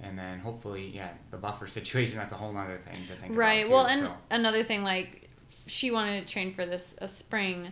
and 0.00 0.18
then 0.18 0.40
hopefully, 0.40 0.90
yeah, 0.94 1.10
the 1.30 1.36
buffer 1.36 1.66
situation, 1.78 2.16
that's 2.16 2.32
a 2.32 2.36
whole 2.36 2.56
other 2.56 2.78
thing 2.84 2.94
to 3.06 3.14
think 3.16 3.36
right. 3.36 3.64
about. 3.66 3.68
Right. 3.68 3.68
Well, 3.70 3.86
and 3.86 4.00
so. 4.06 4.14
another 4.30 4.64
thing, 4.64 4.82
like, 4.82 5.28
she 5.66 5.90
wanted 5.90 6.26
to 6.26 6.32
train 6.32 6.54
for 6.54 6.64
this 6.66 6.94
a 6.98 7.06
spring. 7.06 7.70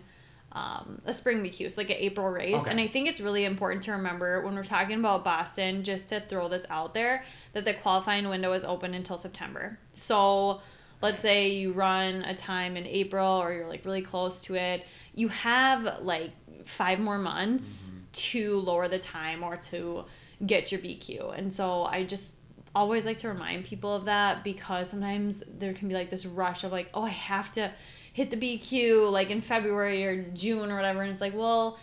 Um, 0.50 1.02
a 1.04 1.12
spring 1.12 1.42
BQ, 1.42 1.70
so 1.70 1.74
like 1.76 1.90
an 1.90 1.96
April 1.98 2.26
race, 2.28 2.62
Okay. 2.62 2.70
and 2.70 2.80
I 2.80 2.88
think 2.88 3.06
it's 3.06 3.20
really 3.20 3.44
important 3.44 3.82
to 3.84 3.92
remember 3.92 4.40
when 4.40 4.54
we're 4.54 4.64
talking 4.64 4.98
about 4.98 5.22
Boston, 5.22 5.84
just 5.84 6.08
to 6.08 6.20
throw 6.20 6.48
this 6.48 6.64
out 6.70 6.94
there, 6.94 7.22
that 7.52 7.66
the 7.66 7.74
qualifying 7.74 8.26
window 8.30 8.52
is 8.54 8.64
open 8.64 8.94
until 8.94 9.18
September. 9.18 9.78
So, 9.92 10.62
let's 11.02 11.20
say 11.20 11.50
you 11.50 11.72
run 11.72 12.22
a 12.22 12.34
time 12.34 12.78
in 12.78 12.86
April, 12.86 13.42
or 13.42 13.52
you're 13.52 13.68
like 13.68 13.84
really 13.84 14.00
close 14.02 14.40
to 14.42 14.54
it, 14.54 14.86
you 15.14 15.28
have 15.28 16.00
like 16.00 16.30
five 16.64 16.98
more 16.98 17.18
months 17.18 17.94
to 18.12 18.58
lower 18.60 18.88
the 18.88 18.98
time 18.98 19.44
or 19.44 19.56
to 19.56 20.04
get 20.44 20.72
your 20.72 20.80
BQ. 20.80 21.36
And 21.36 21.52
so 21.52 21.84
I 21.84 22.04
just 22.04 22.34
always 22.74 23.04
like 23.04 23.18
to 23.18 23.28
remind 23.28 23.64
people 23.64 23.94
of 23.94 24.06
that 24.06 24.44
because 24.44 24.90
sometimes 24.90 25.42
there 25.58 25.72
can 25.72 25.88
be 25.88 25.94
like 25.94 26.10
this 26.10 26.24
rush 26.24 26.64
of 26.64 26.72
like, 26.72 26.88
oh, 26.94 27.02
I 27.02 27.10
have 27.10 27.52
to 27.52 27.70
hit 28.18 28.30
the 28.30 28.36
BQ 28.36 29.12
like 29.12 29.30
in 29.30 29.40
February 29.40 30.04
or 30.04 30.22
June 30.34 30.72
or 30.72 30.74
whatever. 30.74 31.02
And 31.02 31.12
it's 31.12 31.20
like, 31.20 31.36
well, 31.36 31.78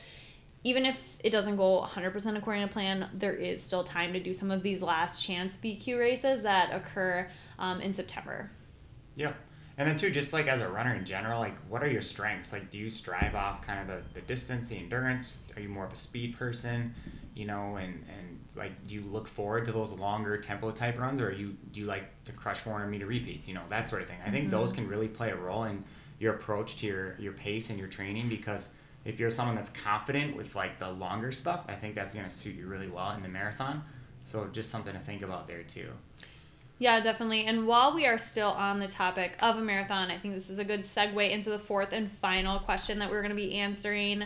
even 0.66 0.86
if 0.86 1.18
it 1.22 1.30
doesn't 1.30 1.56
go 1.56 1.88
100% 1.90 2.38
according 2.38 2.68
to 2.68 2.74
plan, 2.74 3.10
there 3.14 3.34
is 3.34 3.64
still 3.64 3.86
time 3.86 4.12
to 4.12 4.20
do 4.20 4.34
some 4.34 4.52
of 4.52 4.62
these 4.62 4.82
last 4.82 5.24
chance 5.24 5.58
BQ 5.64 5.98
races 5.98 6.44
that 6.44 6.76
occur 6.76 7.30
um, 7.58 7.80
in 7.80 7.94
September. 7.94 8.52
Yeah. 9.16 9.32
And 9.78 9.88
then 9.88 9.96
too, 9.96 10.10
just 10.10 10.34
like 10.34 10.48
as 10.48 10.60
a 10.60 10.68
runner 10.68 10.94
in 10.94 11.06
general, 11.06 11.40
like 11.40 11.56
what 11.70 11.82
are 11.82 11.90
your 11.90 12.02
strengths? 12.02 12.52
Like, 12.52 12.70
do 12.70 12.78
you 12.78 12.90
strive 12.90 13.34
off 13.34 13.66
kind 13.66 13.80
of 13.80 13.88
the, 13.88 14.20
the 14.20 14.22
distance, 14.26 14.68
the 14.68 14.78
endurance? 14.78 15.40
Are 15.56 15.62
you 15.62 15.70
more 15.70 15.86
of 15.86 15.94
a 15.94 15.98
speed 15.98 16.38
person? 16.38 16.94
You 17.34 17.46
know, 17.46 17.78
and 17.78 18.04
and 18.10 18.40
like, 18.56 18.88
do 18.88 18.94
you 18.94 19.02
look 19.02 19.28
forward 19.28 19.66
to 19.66 19.72
those 19.72 19.92
longer 19.92 20.38
tempo 20.38 20.72
type 20.72 20.98
runs, 20.98 21.20
or 21.20 21.32
you 21.34 21.58
do 21.72 21.82
you 21.82 21.86
like 21.86 22.06
to 22.24 22.32
crush 22.32 22.60
400 22.60 22.88
meter 22.88 23.06
repeats? 23.06 23.50
You 23.50 23.54
know, 23.54 23.64
that 23.70 23.90
sort 23.90 24.02
of 24.02 24.08
thing. 24.08 24.20
I 24.26 24.32
think 24.32 24.50
those 24.50 24.72
can 24.72 24.88
really 24.88 25.10
play 25.10 25.32
a 25.32 25.36
role 25.36 25.66
in 25.66 25.84
your 26.20 26.36
approach 26.36 26.78
to 26.78 26.86
your 26.86 27.16
your 27.20 27.34
pace 27.34 27.70
and 27.70 27.80
your 27.80 27.88
training 27.88 28.30
because 28.30 28.70
if 29.04 29.20
you're 29.20 29.32
someone 29.32 29.56
that's 29.56 29.70
confident 29.70 30.36
with 30.36 30.56
like 30.56 30.80
the 30.80 30.90
longer 30.90 31.32
stuff, 31.32 31.66
I 31.68 31.76
think 31.76 31.96
that's 31.96 32.14
gonna 32.14 32.30
suit 32.30 32.56
you 32.56 32.68
really 32.68 32.88
well 32.88 33.12
in 33.12 33.22
the 33.22 33.30
marathon. 33.30 33.84
So 34.26 34.48
just 34.52 34.72
something 34.72 34.94
to 34.94 35.00
think 35.00 35.22
about 35.22 35.48
there 35.48 35.64
too. 35.64 35.90
Yeah, 36.78 37.00
definitely. 37.00 37.46
And 37.46 37.68
while 37.68 37.94
we 37.94 38.06
are 38.06 38.18
still 38.18 38.50
on 38.50 38.80
the 38.80 38.88
topic 38.88 39.38
of 39.40 39.58
a 39.58 39.62
marathon, 39.62 40.12
I 40.12 40.18
think 40.18 40.34
this 40.34 40.50
is 40.50 40.60
a 40.60 40.66
good 40.66 40.82
segue 40.82 41.30
into 41.32 41.50
the 41.50 41.60
fourth 41.60 41.94
and 41.94 42.12
final 42.12 42.60
question 42.60 43.00
that 43.00 43.10
we're 43.10 43.22
going 43.22 43.30
to 43.30 43.36
be 43.36 43.54
answering. 43.54 44.26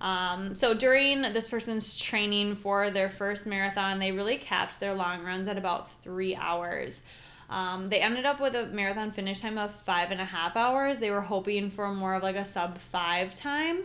Um, 0.00 0.54
so 0.54 0.74
during 0.74 1.22
this 1.22 1.48
person's 1.48 1.96
training 1.96 2.54
for 2.54 2.90
their 2.90 3.08
first 3.08 3.46
marathon, 3.46 3.98
they 3.98 4.12
really 4.12 4.36
capped 4.36 4.78
their 4.78 4.94
long 4.94 5.24
runs 5.24 5.48
at 5.48 5.58
about 5.58 5.90
three 6.02 6.36
hours. 6.36 7.02
Um, 7.48 7.88
they 7.88 8.00
ended 8.00 8.26
up 8.26 8.40
with 8.40 8.54
a 8.54 8.66
marathon 8.66 9.10
finish 9.10 9.40
time 9.40 9.56
of 9.56 9.74
five 9.74 10.10
and 10.10 10.20
a 10.20 10.24
half 10.24 10.56
hours. 10.56 10.98
They 10.98 11.10
were 11.10 11.22
hoping 11.22 11.70
for 11.70 11.88
more 11.92 12.14
of 12.14 12.22
like 12.22 12.36
a 12.36 12.44
sub 12.44 12.78
five 12.78 13.34
time. 13.34 13.84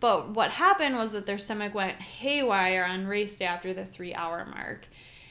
But 0.00 0.30
what 0.30 0.50
happened 0.50 0.96
was 0.96 1.12
that 1.12 1.26
their 1.26 1.38
stomach 1.38 1.74
went 1.74 1.96
haywire 1.96 2.84
on 2.84 3.06
race 3.06 3.38
day 3.38 3.46
after 3.46 3.72
the 3.72 3.84
three 3.84 4.14
hour 4.14 4.44
mark. 4.44 4.86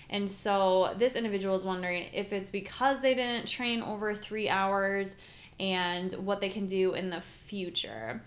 And 0.10 0.30
so 0.30 0.96
this 0.98 1.16
individual 1.16 1.56
is 1.56 1.64
wondering 1.64 2.08
if 2.14 2.34
it's 2.34 2.50
because 2.50 3.02
they 3.02 3.14
didn't 3.14 3.48
train 3.48 3.82
over 3.82 4.14
three 4.14 4.50
hours 4.50 5.14
and 5.60 6.12
what 6.14 6.40
they 6.42 6.50
can 6.50 6.66
do 6.66 6.94
in 6.94 7.10
the 7.10 7.22
future. 7.22 8.22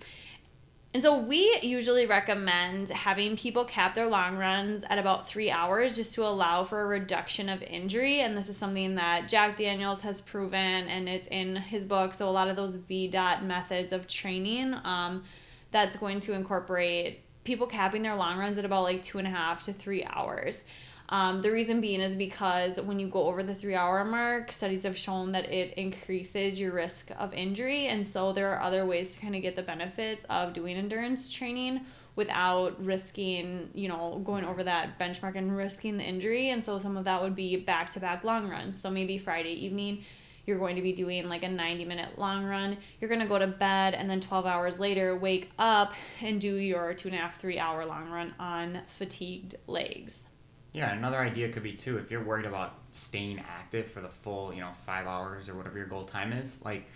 And 0.92 1.00
so 1.00 1.16
we 1.16 1.56
usually 1.62 2.06
recommend 2.06 2.88
having 2.88 3.36
people 3.36 3.64
cap 3.64 3.94
their 3.94 4.08
long 4.08 4.36
runs 4.36 4.84
at 4.90 4.98
about 4.98 5.28
three 5.28 5.48
hours 5.48 5.94
just 5.94 6.14
to 6.14 6.26
allow 6.26 6.64
for 6.64 6.82
a 6.82 6.86
reduction 6.86 7.48
of 7.48 7.62
injury. 7.62 8.20
And 8.22 8.36
this 8.36 8.48
is 8.48 8.56
something 8.56 8.96
that 8.96 9.28
Jack 9.28 9.56
Daniels 9.56 10.00
has 10.00 10.20
proven 10.20 10.58
and 10.58 11.08
it's 11.08 11.28
in 11.28 11.54
his 11.54 11.84
book. 11.84 12.12
So 12.12 12.28
a 12.28 12.32
lot 12.32 12.48
of 12.48 12.56
those 12.56 12.76
VDOT 12.76 13.44
methods 13.44 13.92
of 13.92 14.08
training 14.08 14.74
um, 14.82 15.22
that's 15.70 15.96
going 15.96 16.18
to 16.20 16.32
incorporate 16.32 17.22
people 17.44 17.68
capping 17.68 18.02
their 18.02 18.16
long 18.16 18.38
runs 18.38 18.58
at 18.58 18.64
about 18.64 18.82
like 18.82 19.02
two 19.04 19.18
and 19.18 19.28
a 19.28 19.30
half 19.30 19.64
to 19.66 19.72
three 19.72 20.04
hours. 20.04 20.64
Um, 21.10 21.42
the 21.42 21.50
reason 21.50 21.80
being 21.80 22.00
is 22.00 22.14
because 22.14 22.76
when 22.76 23.00
you 23.00 23.08
go 23.08 23.26
over 23.26 23.42
the 23.42 23.54
three 23.54 23.74
hour 23.74 24.04
mark, 24.04 24.52
studies 24.52 24.84
have 24.84 24.96
shown 24.96 25.32
that 25.32 25.50
it 25.52 25.74
increases 25.74 26.58
your 26.58 26.72
risk 26.72 27.10
of 27.18 27.34
injury. 27.34 27.88
And 27.88 28.06
so 28.06 28.32
there 28.32 28.54
are 28.54 28.62
other 28.62 28.86
ways 28.86 29.14
to 29.14 29.20
kind 29.20 29.34
of 29.34 29.42
get 29.42 29.56
the 29.56 29.62
benefits 29.62 30.24
of 30.30 30.52
doing 30.52 30.76
endurance 30.76 31.28
training 31.28 31.80
without 32.14 32.82
risking, 32.84 33.70
you 33.74 33.88
know, 33.88 34.22
going 34.24 34.44
over 34.44 34.62
that 34.62 35.00
benchmark 35.00 35.36
and 35.36 35.56
risking 35.56 35.96
the 35.96 36.04
injury. 36.04 36.50
And 36.50 36.62
so 36.62 36.78
some 36.78 36.96
of 36.96 37.04
that 37.04 37.20
would 37.20 37.34
be 37.34 37.56
back 37.56 37.90
to 37.90 38.00
back 38.00 38.22
long 38.22 38.48
runs. 38.48 38.80
So 38.80 38.88
maybe 38.88 39.18
Friday 39.18 39.52
evening, 39.52 40.04
you're 40.46 40.58
going 40.58 40.76
to 40.76 40.82
be 40.82 40.92
doing 40.92 41.28
like 41.28 41.42
a 41.42 41.48
90 41.48 41.86
minute 41.86 42.18
long 42.20 42.44
run. 42.44 42.76
You're 43.00 43.08
going 43.08 43.20
to 43.20 43.26
go 43.26 43.38
to 43.38 43.48
bed 43.48 43.94
and 43.94 44.08
then 44.08 44.20
12 44.20 44.46
hours 44.46 44.78
later, 44.78 45.16
wake 45.16 45.50
up 45.58 45.92
and 46.20 46.40
do 46.40 46.54
your 46.54 46.94
two 46.94 47.08
and 47.08 47.16
a 47.16 47.20
half, 47.20 47.40
three 47.40 47.58
hour 47.58 47.84
long 47.84 48.10
run 48.10 48.32
on 48.38 48.82
fatigued 48.86 49.56
legs. 49.66 50.26
Yeah, 50.72 50.92
another 50.92 51.18
idea 51.18 51.48
could 51.48 51.64
be 51.64 51.72
too 51.72 51.98
if 51.98 52.10
you're 52.10 52.22
worried 52.22 52.46
about 52.46 52.74
staying 52.92 53.40
active 53.40 53.90
for 53.90 54.00
the 54.00 54.08
full, 54.08 54.54
you 54.54 54.60
know, 54.60 54.70
five 54.86 55.06
hours 55.06 55.48
or 55.48 55.56
whatever 55.56 55.78
your 55.78 55.86
goal 55.86 56.04
time 56.04 56.32
is. 56.32 56.56
Like, 56.64 56.86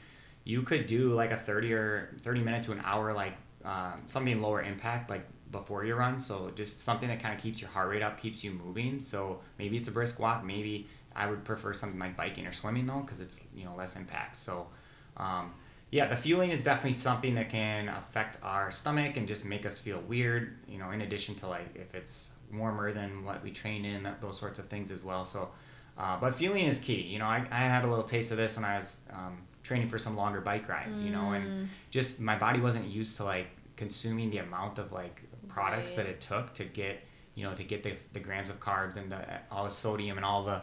you 0.45 0.63
could 0.63 0.87
do 0.87 1.15
like 1.15 1.33
a 1.33 1.37
thirty 1.37 1.73
or 1.73 2.15
thirty 2.23 2.41
minute 2.41 2.65
to 2.65 2.73
an 2.73 2.81
hour, 2.85 3.13
like 3.13 3.35
um, 3.65 4.03
something 4.07 4.41
lower 4.41 4.63
impact, 4.63 5.11
like 5.11 5.27
before 5.51 5.85
your 5.85 5.97
run. 5.97 6.21
So 6.21 6.53
just 6.55 6.81
something 6.81 7.09
that 7.09 7.21
kind 7.21 7.35
of 7.35 7.41
keeps 7.41 7.61
your 7.61 7.71
heart 7.71 7.89
rate 7.89 8.03
up, 8.03 8.21
keeps 8.21 8.45
you 8.45 8.53
moving. 8.53 9.01
So 9.01 9.41
maybe 9.59 9.77
it's 9.77 9.89
a 9.89 9.93
brisk 9.93 10.21
walk. 10.21 10.45
Maybe 10.45 10.87
I 11.17 11.29
would 11.29 11.45
prefer 11.45 11.73
something 11.73 11.99
like 11.99 12.17
biking 12.17 12.47
or 12.47 12.53
swimming 12.53 12.87
though, 12.87 13.01
because 13.01 13.21
it's 13.21 13.39
you 13.57 13.65
know 13.65 13.75
less 13.77 13.97
impact. 13.97 14.37
So. 14.37 14.69
Um, 15.17 15.53
yeah, 15.91 16.09
the 16.09 16.17
fueling 16.17 16.51
is 16.51 16.65
definitely 16.65 16.95
something 16.95 17.37
that 17.37 17.51
can 17.51 17.89
affect 17.89 18.43
our 18.43 18.73
stomach 18.73 19.17
and 19.17 19.29
just 19.29 19.45
make 19.45 19.65
us 19.65 19.79
feel 19.79 20.01
weird. 20.01 20.57
You 20.67 20.79
know, 20.79 20.91
in 20.91 21.03
addition 21.03 21.37
to 21.37 21.47
like 21.47 21.77
if 21.77 21.95
it's 21.95 22.31
warmer 22.59 22.93
than 22.93 23.25
what 23.25 23.43
we 23.43 23.51
train 23.51 23.85
in, 23.85 24.03
that, 24.05 24.21
those 24.21 24.39
sorts 24.39 24.59
of 24.59 24.67
things 24.69 24.91
as 24.91 25.03
well. 25.03 25.25
So, 25.25 25.51
uh, 25.99 26.19
but 26.21 26.35
feeling 26.35 26.67
is 26.67 26.79
key. 26.79 27.03
You 27.03 27.19
know, 27.19 27.27
I, 27.27 27.47
I 27.51 27.59
had 27.59 27.85
a 27.85 27.89
little 27.89 28.05
taste 28.05 28.31
of 28.31 28.37
this 28.37 28.57
when 28.57 28.65
I 28.65 28.79
was 28.79 28.99
um, 29.13 29.39
training 29.63 29.89
for 29.89 29.99
some 29.99 30.17
longer 30.17 30.41
bike 30.41 30.69
rides. 30.69 31.01
Mm. 31.01 31.05
You 31.05 31.11
know, 31.11 31.33
and 31.33 31.47
mm. 31.47 31.69
just 31.91 32.21
my 32.21 32.39
body 32.39 32.61
wasn't 32.61 32.87
used 32.87 33.17
to 33.19 33.25
like 33.25 33.49
consuming 33.77 34.31
the 34.31 34.39
amount 34.39 34.79
of 34.79 34.93
like 34.93 35.23
products 35.49 35.97
right. 35.97 36.05
that 36.05 36.07
it 36.07 36.21
took 36.21 36.55
to 36.55 36.65
get 36.65 37.01
you 37.35 37.45
know 37.45 37.55
to 37.55 37.65
get 37.65 37.83
the, 37.83 37.95
the 38.13 38.21
grams 38.21 38.51
of 38.51 38.61
carbs 38.61 38.97
and 38.97 39.11
the, 39.11 39.19
all 39.51 39.65
the 39.65 39.71
sodium 39.71 40.17
and 40.17 40.25
all 40.25 40.45
the 40.45 40.63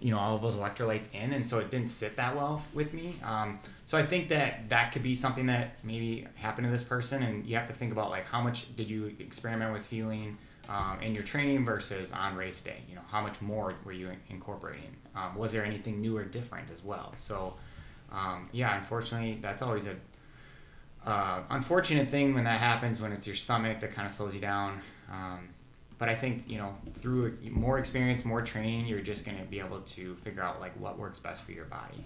you 0.00 0.10
know 0.10 0.18
all 0.18 0.36
of 0.36 0.42
those 0.42 0.54
electrolytes 0.54 1.12
in 1.14 1.32
and 1.32 1.46
so 1.46 1.58
it 1.58 1.70
didn't 1.70 1.90
sit 1.90 2.16
that 2.16 2.34
well 2.36 2.62
with 2.74 2.92
me 2.92 3.16
um, 3.24 3.58
so 3.86 3.98
i 3.98 4.04
think 4.04 4.28
that 4.28 4.68
that 4.68 4.92
could 4.92 5.02
be 5.02 5.14
something 5.14 5.46
that 5.46 5.74
maybe 5.82 6.26
happened 6.34 6.66
to 6.66 6.70
this 6.70 6.82
person 6.82 7.22
and 7.22 7.46
you 7.46 7.56
have 7.56 7.66
to 7.66 7.74
think 7.74 7.92
about 7.92 8.10
like 8.10 8.26
how 8.26 8.40
much 8.40 8.74
did 8.76 8.88
you 8.90 9.14
experiment 9.18 9.72
with 9.72 9.84
fueling 9.84 10.36
um, 10.68 11.00
in 11.02 11.14
your 11.14 11.24
training 11.24 11.64
versus 11.64 12.12
on 12.12 12.36
race 12.36 12.60
day? 12.60 12.78
You 12.88 12.96
know 12.96 13.02
how 13.08 13.22
much 13.22 13.40
more 13.40 13.74
were 13.84 13.92
you 13.92 14.10
incorporating? 14.30 14.96
Um, 15.14 15.36
was 15.36 15.52
there 15.52 15.64
anything 15.64 16.00
new 16.00 16.16
or 16.16 16.24
different 16.24 16.70
as 16.70 16.82
well? 16.82 17.12
So 17.16 17.54
um, 18.10 18.48
yeah 18.52 18.78
unfortunately 18.78 19.38
that's 19.42 19.60
always 19.62 19.86
a 19.86 19.96
uh, 21.06 21.42
unfortunate 21.50 22.10
thing 22.10 22.34
when 22.34 22.44
that 22.44 22.60
happens 22.60 23.00
when 23.00 23.12
it's 23.12 23.26
your 23.26 23.36
stomach 23.36 23.80
that 23.80 23.94
kind 23.94 24.06
of 24.06 24.12
slows 24.12 24.34
you 24.34 24.40
down. 24.40 24.80
Um, 25.10 25.48
but 25.98 26.08
I 26.08 26.14
think 26.14 26.44
you 26.48 26.58
know 26.58 26.76
through 26.98 27.38
more 27.50 27.78
experience, 27.78 28.24
more 28.24 28.42
training, 28.42 28.86
you're 28.86 29.00
just 29.00 29.24
going 29.24 29.38
to 29.38 29.44
be 29.44 29.58
able 29.58 29.80
to 29.80 30.14
figure 30.16 30.42
out 30.42 30.60
like 30.60 30.78
what 30.78 30.98
works 30.98 31.18
best 31.18 31.42
for 31.42 31.52
your 31.52 31.64
body. 31.64 32.04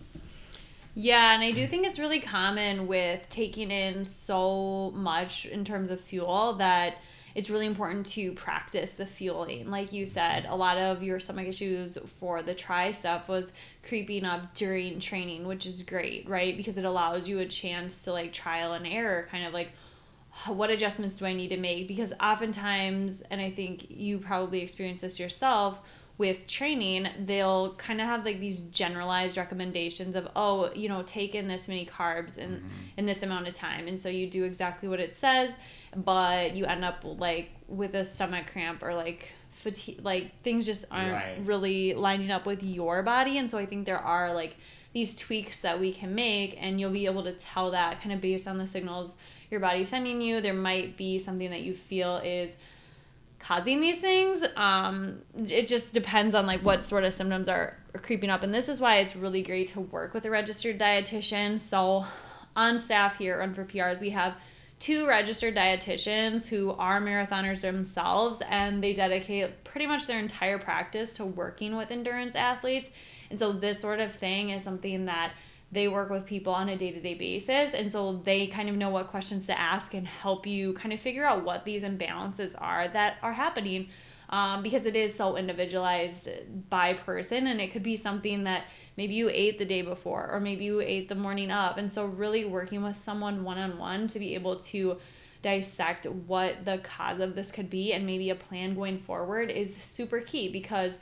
Yeah, 0.95 1.35
and 1.35 1.43
I 1.43 1.53
do 1.53 1.67
think 1.67 1.87
it's 1.87 1.99
really 1.99 2.21
common 2.21 2.87
with 2.87 3.27
taking 3.31 3.71
in 3.71 4.05
so 4.05 4.93
much 4.95 5.47
in 5.47 5.65
terms 5.65 5.89
of 5.91 6.01
fuel 6.01 6.55
that 6.55 6.97
it's 7.35 7.51
really 7.51 7.67
important 7.67 8.07
to 8.07 8.33
practice 8.33 8.93
the 8.93 9.07
fueling. 9.07 9.71
Like 9.71 9.93
you 9.93 10.07
said, 10.07 10.47
a 10.49 10.55
lot 10.55 10.77
of 10.79 11.03
your 11.03 11.21
stomach 11.21 11.49
issues 11.49 11.99
for 12.19 12.43
the 12.43 12.55
tri 12.55 12.93
stuff 12.93 13.29
was 13.29 13.53
creeping 13.87 14.25
up 14.25 14.55
during 14.55 15.01
training, 15.01 15.47
which 15.47 15.67
is 15.67 15.83
great, 15.83 16.29
right? 16.29 16.57
Because 16.57 16.77
it 16.77 16.85
allows 16.85 17.29
you 17.29 17.39
a 17.39 17.47
chance 17.47 18.03
to 18.05 18.13
like 18.13 18.33
trial 18.33 18.73
and 18.73 18.87
error, 18.87 19.27
kind 19.31 19.47
of 19.47 19.53
like 19.53 19.71
what 20.47 20.71
adjustments 20.71 21.19
do 21.19 21.27
I 21.27 21.35
need 21.35 21.49
to 21.49 21.57
make? 21.57 21.87
Because 21.87 22.13
oftentimes, 22.21 23.23
and 23.31 23.41
I 23.41 23.51
think 23.51 23.91
you 23.91 24.19
probably 24.19 24.61
experienced 24.63 25.03
this 25.03 25.21
yourself 25.21 25.81
with 26.23 26.47
training, 26.47 27.09
they'll 27.27 27.75
kind 27.75 28.01
of 28.01 28.07
have 28.07 28.25
like 28.25 28.39
these 28.39 28.61
generalized 28.61 29.37
recommendations 29.37 30.15
of, 30.15 30.29
oh, 30.37 30.71
you 30.73 30.89
know, 30.89 31.03
take 31.03 31.35
in 31.35 31.49
this 31.49 31.67
many 31.67 31.85
carbs 31.85 32.39
in 32.39 32.51
mm-hmm. 32.51 32.69
in 32.97 33.07
this 33.07 33.25
amount 33.25 33.49
of 33.49 33.55
time, 33.55 33.89
and 33.89 33.99
so 33.99 34.09
you 34.09 34.31
do 34.31 34.45
exactly 34.45 34.89
what 34.89 35.01
it 35.01 35.17
says, 35.17 35.57
but 35.97 36.55
you 36.55 36.65
end 36.65 36.85
up 36.85 37.03
like 37.03 37.51
with 37.67 37.97
a 37.97 38.05
stomach 38.05 38.47
cramp 38.53 38.85
or 38.85 38.95
like 38.95 39.31
fatigue, 39.51 39.99
like 40.05 40.41
things 40.45 40.65
just 40.65 40.85
aren't 40.93 41.13
right. 41.13 41.39
really 41.45 41.95
lining 41.95 42.31
up 42.31 42.47
with 42.47 42.63
your 42.63 43.03
body, 43.03 43.37
and 43.39 43.51
so 43.51 43.59
I 43.59 43.67
think 43.67 43.85
there 43.85 43.99
are 43.99 44.33
like 44.33 44.55
these 44.93 45.17
tweaks 45.17 45.59
that 45.63 45.81
we 45.81 45.93
can 45.93 46.15
make, 46.15 46.57
and 46.61 46.79
you'll 46.79 46.93
be 46.93 47.07
able 47.07 47.25
to 47.25 47.33
tell 47.33 47.73
that 47.73 48.01
kind 48.01 48.13
of 48.13 48.21
based 48.21 48.47
on 48.47 48.59
the 48.59 48.69
signals 48.69 49.17
your 49.51 49.61
body's 49.61 49.89
sending 49.89 50.21
you. 50.23 50.41
There 50.41 50.55
might 50.55 50.97
be 50.97 51.19
something 51.19 51.51
that 51.51 51.63
you 51.63 51.75
feel 51.75 52.19
is 52.19 52.53
causing 53.43 53.81
these 53.81 53.99
things. 53.99 54.45
Um, 54.57 55.23
it 55.37 55.67
just 55.67 55.93
depends 55.93 56.35
on 56.35 56.47
like 56.47 56.63
what 56.63 56.85
sort 56.85 57.05
of 57.05 57.13
symptoms 57.13 57.49
are, 57.49 57.77
are 57.95 58.01
creeping 58.01 58.31
up. 58.31 58.43
And 58.43 58.55
this 58.55 58.69
is 58.69 58.81
why 58.81 58.99
it's 58.99 59.17
really 59.17 59.43
great 59.43 59.67
to 59.69 59.81
work 59.81 60.15
with 60.15 60.25
a 60.25 60.31
registered 60.31 60.79
dietitian. 60.79 61.59
So 61.59 62.07
on 62.55 62.79
staff 62.79 63.19
here 63.19 63.35
at 63.35 63.39
Run 63.41 63.55
for 63.55 63.65
PRs, 63.65 64.01
we 64.01 64.11
have 64.11 64.37
two 64.79 65.07
registered 65.07 65.57
dietitians 65.57 66.47
who 66.47 66.71
are 66.73 67.01
marathoners 67.01 67.63
themselves 67.63 68.43
and 68.49 68.83
they 68.83 68.93
dedicate 68.93 69.65
pretty 69.65 69.87
much 69.87 70.07
their 70.07 70.19
entire 70.19 70.59
practice 70.59 71.17
to 71.17 71.25
working 71.25 71.77
with 71.77 71.91
endurance 71.91 72.37
athletes. 72.37 72.89
And 73.31 73.39
so 73.39 73.53
this 73.53 73.81
sort 73.81 73.99
of 74.01 74.15
thing 74.15 74.51
is 74.51 74.63
something 74.63 75.07
that 75.07 75.33
they 75.73 75.89
work 75.89 76.11
with 76.11 76.27
people 76.27 76.53
on 76.53 76.69
a 76.69 76.77
day-to-day 76.77 77.15
basis 77.15 77.73
and 77.73 77.91
so 77.91 78.21
they 78.25 78.47
kind 78.47 78.69
of 78.69 78.77
know 78.77 78.91
what 78.91 79.09
questions 79.09 79.47
to 79.47 79.59
ask 79.59 79.95
and 79.95 80.07
help 80.07 80.47
you 80.47 80.75
kind 80.75 80.93
of 80.93 81.01
figure 81.01 81.25
out 81.25 81.45
what 81.45 81.65
these 81.65 81.83
imbalances 81.83 82.55
are 82.59 82.89
that 82.89 83.17
are 83.23 83.33
happening 83.33 83.89
um, 84.29 84.63
because 84.63 84.87
it 84.87 84.97
is 84.97 85.15
so 85.15 85.37
individualized 85.37 86.29
by 86.71 86.95
person 86.95 87.47
and 87.47 87.61
it 87.61 87.73
could 87.73 87.83
be 87.83 87.97
something 87.97 88.45
that 88.45 88.65
maybe 88.97 89.15
you 89.15 89.31
ate 89.33 89.59
the 89.59 89.65
day 89.65 89.83
before 89.83 90.31
or 90.31 90.41
maybe 90.41 90.65
you 90.65 90.81
ate 90.81 91.09
the 91.09 91.15
morning 91.15 91.51
up 91.51 91.79
and 91.79 91.91
so 91.91 92.05
really 92.05 92.45
working 92.45 92.83
with 92.83 92.97
someone 92.97 93.43
one-on-one 93.43 94.09
to 94.09 94.19
be 94.19 94.35
able 94.35 94.57
to 94.57 94.99
dissect 95.43 96.07
what 96.07 96.65
the 96.65 96.79
cause 96.79 97.19
of 97.19 97.35
this 97.35 97.51
could 97.51 97.69
be 97.69 97.93
and 97.93 98.07
maybe 98.07 98.31
a 98.31 98.35
plan 98.35 98.75
going 98.75 98.99
forward 98.99 99.51
is 99.51 99.77
super 99.77 100.21
key 100.21 100.49
because 100.49 100.99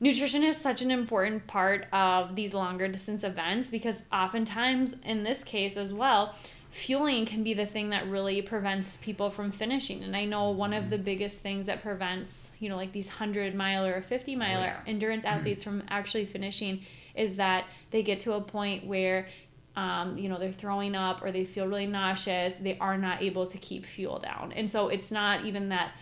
nutrition 0.00 0.42
is 0.42 0.56
such 0.56 0.82
an 0.82 0.90
important 0.90 1.46
part 1.46 1.86
of 1.92 2.34
these 2.34 2.54
longer 2.54 2.88
distance 2.88 3.22
events 3.22 3.68
because 3.68 4.04
oftentimes 4.12 4.96
in 5.04 5.22
this 5.22 5.44
case 5.44 5.76
as 5.76 5.92
well 5.92 6.34
fueling 6.70 7.26
can 7.26 7.42
be 7.42 7.52
the 7.52 7.66
thing 7.66 7.90
that 7.90 8.08
really 8.08 8.40
prevents 8.40 8.96
people 8.98 9.30
from 9.30 9.50
finishing 9.50 10.02
and 10.02 10.16
i 10.16 10.24
know 10.24 10.50
one 10.50 10.72
of 10.72 10.88
the 10.88 10.96
mm-hmm. 10.96 11.04
biggest 11.04 11.38
things 11.38 11.66
that 11.66 11.82
prevents 11.82 12.48
you 12.60 12.68
know 12.68 12.76
like 12.76 12.92
these 12.92 13.08
100 13.08 13.54
mile 13.54 13.84
or 13.84 14.00
50 14.00 14.36
mile 14.36 14.60
oh, 14.60 14.62
yeah. 14.62 14.80
endurance 14.86 15.24
mm-hmm. 15.24 15.38
athletes 15.38 15.64
from 15.64 15.82
actually 15.88 16.24
finishing 16.24 16.82
is 17.14 17.36
that 17.36 17.66
they 17.90 18.02
get 18.02 18.20
to 18.20 18.32
a 18.32 18.40
point 18.40 18.86
where 18.86 19.28
um, 19.76 20.18
you 20.18 20.28
know 20.28 20.38
they're 20.38 20.52
throwing 20.52 20.94
up 20.94 21.22
or 21.22 21.30
they 21.32 21.44
feel 21.44 21.66
really 21.66 21.86
nauseous 21.86 22.54
they 22.60 22.76
are 22.78 22.98
not 22.98 23.22
able 23.22 23.46
to 23.46 23.58
keep 23.58 23.86
fuel 23.86 24.18
down 24.18 24.52
and 24.52 24.70
so 24.70 24.88
it's 24.88 25.10
not 25.10 25.44
even 25.44 25.68
that 25.70 25.92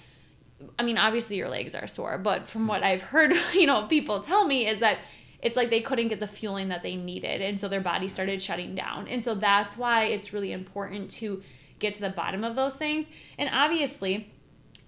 I 0.79 0.83
mean, 0.83 0.99
obviously 0.99 1.37
your 1.37 1.49
legs 1.49 1.75
are 1.75 1.87
sore, 1.87 2.19
but 2.19 2.49
from 2.49 2.63
hmm. 2.63 2.69
what 2.69 2.83
I've 2.83 3.03
heard, 3.03 3.33
you 3.55 3.67
know, 3.67 3.87
people 3.87 4.23
tell 4.23 4.47
me 4.47 4.67
is 4.67 4.81
that 4.81 4.99
it's 5.41 5.57
like 5.57 5.71
they 5.71 5.81
couldn't 5.81 6.09
get 6.09 6.21
the 6.21 6.27
fueling 6.27 6.69
that 6.69 6.83
they 6.83 6.97
needed. 6.97 7.41
And 7.41 7.59
so 7.59 7.69
their 7.69 7.81
body 7.81 8.09
started 8.09 8.43
shutting 8.43 8.75
down. 8.75 9.07
And 9.07 9.23
so 9.23 9.35
that's 9.35 9.77
why 9.77 10.07
it's 10.07 10.33
really 10.33 10.53
important 10.53 11.11
to 11.13 11.43
get 11.79 11.95
to 11.95 12.01
the 12.01 12.11
bottom 12.11 12.43
of 12.43 12.57
those 12.57 12.75
things. 12.75 13.07
And 13.39 13.49
obviously, 13.53 14.33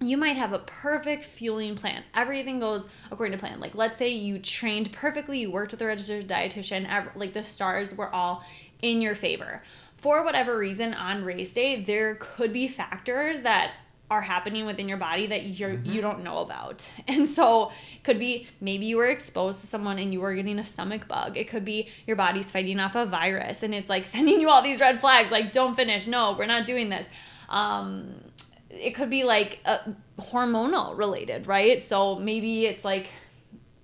you 0.01 0.17
might 0.17 0.35
have 0.35 0.51
a 0.51 0.59
perfect 0.59 1.23
fueling 1.23 1.75
plan. 1.75 2.03
Everything 2.13 2.59
goes 2.59 2.87
according 3.11 3.37
to 3.37 3.37
plan. 3.37 3.59
Like, 3.59 3.75
let's 3.75 3.97
say 3.97 4.09
you 4.09 4.39
trained 4.39 4.91
perfectly, 4.91 5.39
you 5.39 5.51
worked 5.51 5.71
with 5.71 5.81
a 5.81 5.85
registered 5.85 6.27
dietitian, 6.27 7.15
like 7.15 7.33
the 7.33 7.43
stars 7.43 7.95
were 7.95 8.13
all 8.13 8.43
in 8.81 9.01
your 9.01 9.15
favor. 9.15 9.61
For 9.97 10.25
whatever 10.25 10.57
reason, 10.57 10.95
on 10.95 11.23
race 11.23 11.53
day, 11.53 11.81
there 11.81 12.15
could 12.15 12.51
be 12.51 12.67
factors 12.67 13.41
that 13.41 13.73
are 14.11 14.21
happening 14.21 14.65
within 14.65 14.89
your 14.89 14.97
body 14.97 15.25
that 15.27 15.45
you're 15.45 15.69
mm-hmm. 15.69 15.89
you 15.89 16.01
don't 16.01 16.21
know 16.21 16.39
about. 16.39 16.87
And 17.07 17.27
so 17.27 17.71
could 18.03 18.19
be 18.19 18.47
maybe 18.59 18.85
you 18.85 18.97
were 18.97 19.07
exposed 19.07 19.61
to 19.61 19.67
someone 19.67 19.97
and 19.97 20.13
you 20.13 20.19
were 20.19 20.35
getting 20.35 20.59
a 20.59 20.65
stomach 20.65 21.07
bug. 21.07 21.37
It 21.37 21.47
could 21.47 21.63
be 21.63 21.89
your 22.05 22.17
body's 22.17 22.51
fighting 22.51 22.79
off 22.79 22.95
a 22.95 23.05
virus 23.05 23.63
and 23.63 23.73
it's 23.73 23.89
like 23.89 24.05
sending 24.15 24.41
you 24.41 24.49
all 24.49 24.61
these 24.61 24.81
red 24.81 24.99
flags 24.99 25.31
like 25.31 25.53
don't 25.53 25.75
finish. 25.75 26.07
No, 26.07 26.35
we're 26.37 26.45
not 26.45 26.65
doing 26.65 26.89
this. 26.89 27.07
Um, 27.47 28.15
it 28.69 28.95
could 28.95 29.09
be 29.09 29.23
like 29.23 29.59
a, 29.65 29.79
hormonal 30.19 30.97
related, 30.97 31.47
right? 31.47 31.81
So 31.81 32.19
maybe 32.19 32.65
it's 32.65 32.85
like 32.85 33.07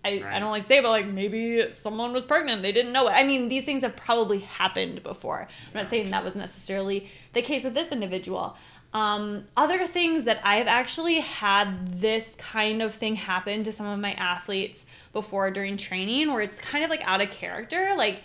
I, 0.06 0.22
right. 0.22 0.36
I 0.36 0.40
don't 0.40 0.52
like 0.52 0.62
to 0.62 0.68
say, 0.68 0.80
but 0.82 0.90
like 0.90 1.08
maybe 1.08 1.72
someone 1.72 2.14
was 2.14 2.26
pregnant, 2.26 2.62
they 2.62 2.72
didn't 2.72 2.92
know 2.94 3.08
it. 3.08 3.12
I 3.12 3.24
mean, 3.24 3.50
these 3.50 3.64
things 3.64 3.84
have 3.84 3.96
probably 3.96 4.40
happened 4.40 5.04
before. 5.04 5.48
I'm 5.68 5.82
not 5.82 5.90
saying 5.90 6.12
that 6.12 6.24
was 6.24 6.36
necessarily 6.36 7.10
the 7.34 7.42
case 7.42 7.64
with 7.64 7.74
this 7.74 7.92
individual. 7.92 8.58
Um, 8.98 9.44
other 9.56 9.86
things 9.86 10.24
that 10.24 10.42
I've 10.44 10.66
actually 10.66 11.20
had 11.20 12.02
this 12.02 12.34
kind 12.40 12.82
of 12.82 12.96
thing 12.96 13.16
happen 13.16 13.64
to 13.66 13.72
some 13.72 13.86
of 13.86 14.00
my 14.00 14.14
athletes 14.14 14.88
before 15.14 15.52
during 15.52 15.78
training 15.78 16.34
where 16.34 16.42
it's 16.42 16.58
kind 16.58 16.84
of 16.84 16.90
like 16.90 17.02
out 17.04 17.22
of 17.22 17.30
character. 17.30 17.94
Like 17.96 18.24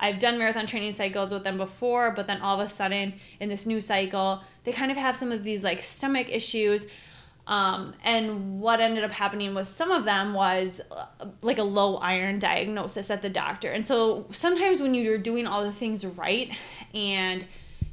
I've 0.00 0.18
done 0.18 0.38
marathon 0.38 0.66
training 0.66 0.94
cycles 0.94 1.30
with 1.30 1.44
them 1.44 1.58
before, 1.58 2.12
but 2.12 2.26
then 2.26 2.40
all 2.40 2.58
of 2.58 2.66
a 2.66 2.70
sudden 2.72 3.12
in 3.38 3.50
this 3.50 3.66
new 3.66 3.82
cycle, 3.82 4.42
they 4.64 4.72
kind 4.72 4.90
of 4.90 4.96
have 4.96 5.14
some 5.14 5.30
of 5.30 5.44
these 5.44 5.62
like 5.62 5.84
stomach 5.84 6.28
issues. 6.30 6.86
Um, 7.46 7.92
and 8.02 8.62
what 8.62 8.80
ended 8.80 9.04
up 9.04 9.10
happening 9.10 9.54
with 9.54 9.68
some 9.68 9.90
of 9.90 10.06
them 10.06 10.32
was 10.32 10.80
uh, 10.90 11.04
like 11.42 11.58
a 11.58 11.62
low 11.62 11.96
iron 11.96 12.38
diagnosis 12.38 13.10
at 13.10 13.20
the 13.20 13.28
doctor. 13.28 13.70
And 13.70 13.84
so 13.84 14.24
sometimes 14.32 14.80
when 14.80 14.94
you're 14.94 15.18
doing 15.18 15.46
all 15.46 15.64
the 15.64 15.72
things 15.72 16.06
right 16.06 16.50
and 16.94 17.44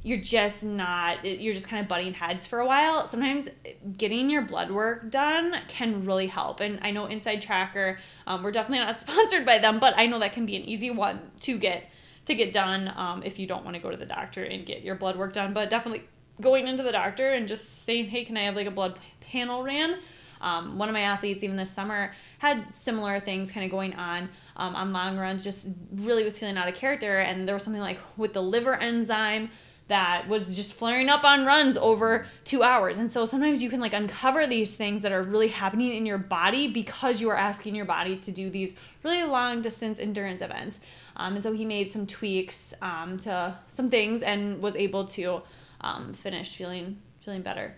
you're 0.02 0.18
just 0.18 0.64
not 0.64 1.24
you're 1.24 1.54
just 1.54 1.68
kind 1.68 1.80
of 1.80 1.88
butting 1.88 2.12
heads 2.12 2.46
for 2.46 2.58
a 2.58 2.66
while 2.66 3.06
sometimes 3.06 3.48
getting 3.96 4.28
your 4.28 4.42
blood 4.42 4.70
work 4.70 5.10
done 5.10 5.54
can 5.68 6.04
really 6.04 6.26
help 6.26 6.60
and 6.60 6.78
i 6.82 6.90
know 6.90 7.06
InsideTracker 7.06 7.96
um, 8.26 8.42
we're 8.42 8.52
definitely 8.52 8.84
not 8.84 8.96
sponsored 8.98 9.46
by 9.46 9.58
them 9.58 9.78
but 9.78 9.94
i 9.96 10.06
know 10.06 10.18
that 10.18 10.32
can 10.32 10.46
be 10.46 10.56
an 10.56 10.62
easy 10.62 10.90
one 10.90 11.30
to 11.40 11.58
get 11.58 11.88
to 12.24 12.34
get 12.34 12.52
done 12.52 12.92
um, 12.96 13.22
if 13.24 13.38
you 13.38 13.46
don't 13.46 13.64
want 13.64 13.74
to 13.74 13.82
go 13.82 13.90
to 13.90 13.96
the 13.96 14.06
doctor 14.06 14.44
and 14.44 14.64
get 14.66 14.82
your 14.82 14.94
blood 14.94 15.16
work 15.16 15.32
done 15.32 15.52
but 15.52 15.70
definitely 15.70 16.04
going 16.40 16.66
into 16.66 16.82
the 16.82 16.92
doctor 16.92 17.32
and 17.32 17.46
just 17.46 17.84
saying, 17.84 18.08
hey, 18.08 18.24
can 18.24 18.36
I 18.36 18.44
have 18.44 18.56
like 18.56 18.66
a 18.66 18.70
blood 18.70 18.98
panel 19.20 19.62
ran? 19.62 19.98
Um, 20.40 20.76
one 20.76 20.88
of 20.88 20.92
my 20.92 21.02
athletes, 21.02 21.44
even 21.44 21.56
this 21.56 21.70
summer, 21.70 22.12
had 22.38 22.72
similar 22.72 23.20
things 23.20 23.50
kind 23.50 23.64
of 23.64 23.70
going 23.70 23.94
on 23.94 24.28
um, 24.56 24.74
on 24.74 24.92
long 24.92 25.16
runs, 25.16 25.44
just 25.44 25.68
really 25.94 26.24
was 26.24 26.36
feeling 26.36 26.56
out 26.56 26.68
of 26.68 26.74
character. 26.74 27.20
And 27.20 27.46
there 27.46 27.54
was 27.54 27.62
something 27.62 27.80
like 27.80 27.98
with 28.16 28.32
the 28.32 28.42
liver 28.42 28.74
enzyme 28.74 29.50
that 29.92 30.26
was 30.26 30.56
just 30.56 30.72
flaring 30.72 31.10
up 31.10 31.22
on 31.22 31.44
runs 31.44 31.76
over 31.76 32.26
two 32.44 32.62
hours. 32.62 32.96
And 32.96 33.12
so 33.12 33.26
sometimes 33.26 33.62
you 33.62 33.68
can 33.68 33.78
like 33.78 33.92
uncover 33.92 34.46
these 34.46 34.74
things 34.74 35.02
that 35.02 35.12
are 35.12 35.22
really 35.22 35.48
happening 35.48 35.94
in 35.94 36.06
your 36.06 36.16
body 36.16 36.66
because 36.66 37.20
you 37.20 37.28
are 37.28 37.36
asking 37.36 37.74
your 37.74 37.84
body 37.84 38.16
to 38.16 38.30
do 38.30 38.48
these 38.48 38.74
really 39.02 39.22
long 39.22 39.60
distance 39.60 40.00
endurance 40.00 40.40
events. 40.40 40.80
Um, 41.16 41.34
and 41.34 41.42
so 41.42 41.52
he 41.52 41.66
made 41.66 41.90
some 41.90 42.06
tweaks 42.06 42.72
um, 42.80 43.18
to 43.20 43.54
some 43.68 43.90
things 43.90 44.22
and 44.22 44.62
was 44.62 44.76
able 44.76 45.04
to 45.08 45.42
um, 45.82 46.14
finish 46.14 46.56
feeling 46.56 46.98
feeling 47.20 47.42
better. 47.42 47.74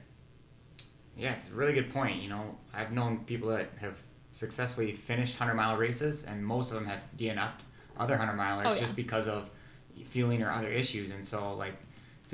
Yeah, 1.19 1.33
it's 1.33 1.51
a 1.51 1.53
really 1.53 1.73
good 1.73 1.93
point. 1.93 2.23
You 2.23 2.29
know, 2.29 2.57
I've 2.73 2.93
known 2.93 3.25
people 3.25 3.49
that 3.49 3.71
have 3.81 3.97
successfully 4.31 4.93
finished 4.93 5.39
100 5.39 5.57
mile 5.57 5.77
races, 5.77 6.25
and 6.25 6.47
most 6.47 6.71
of 6.71 6.77
them 6.77 6.87
have 6.87 7.01
DNF'd 7.17 7.65
other 7.99 8.17
100 8.17 8.39
milers 8.39 8.67
oh, 8.67 8.75
yeah. 8.75 8.81
just 8.81 8.95
because 8.97 9.27
of 9.27 9.51
feeling 10.07 10.43
or 10.43 10.51
other 10.51 10.69
issues. 10.69 11.11
And 11.11 11.25
so, 11.25 11.55
like, 11.55 11.75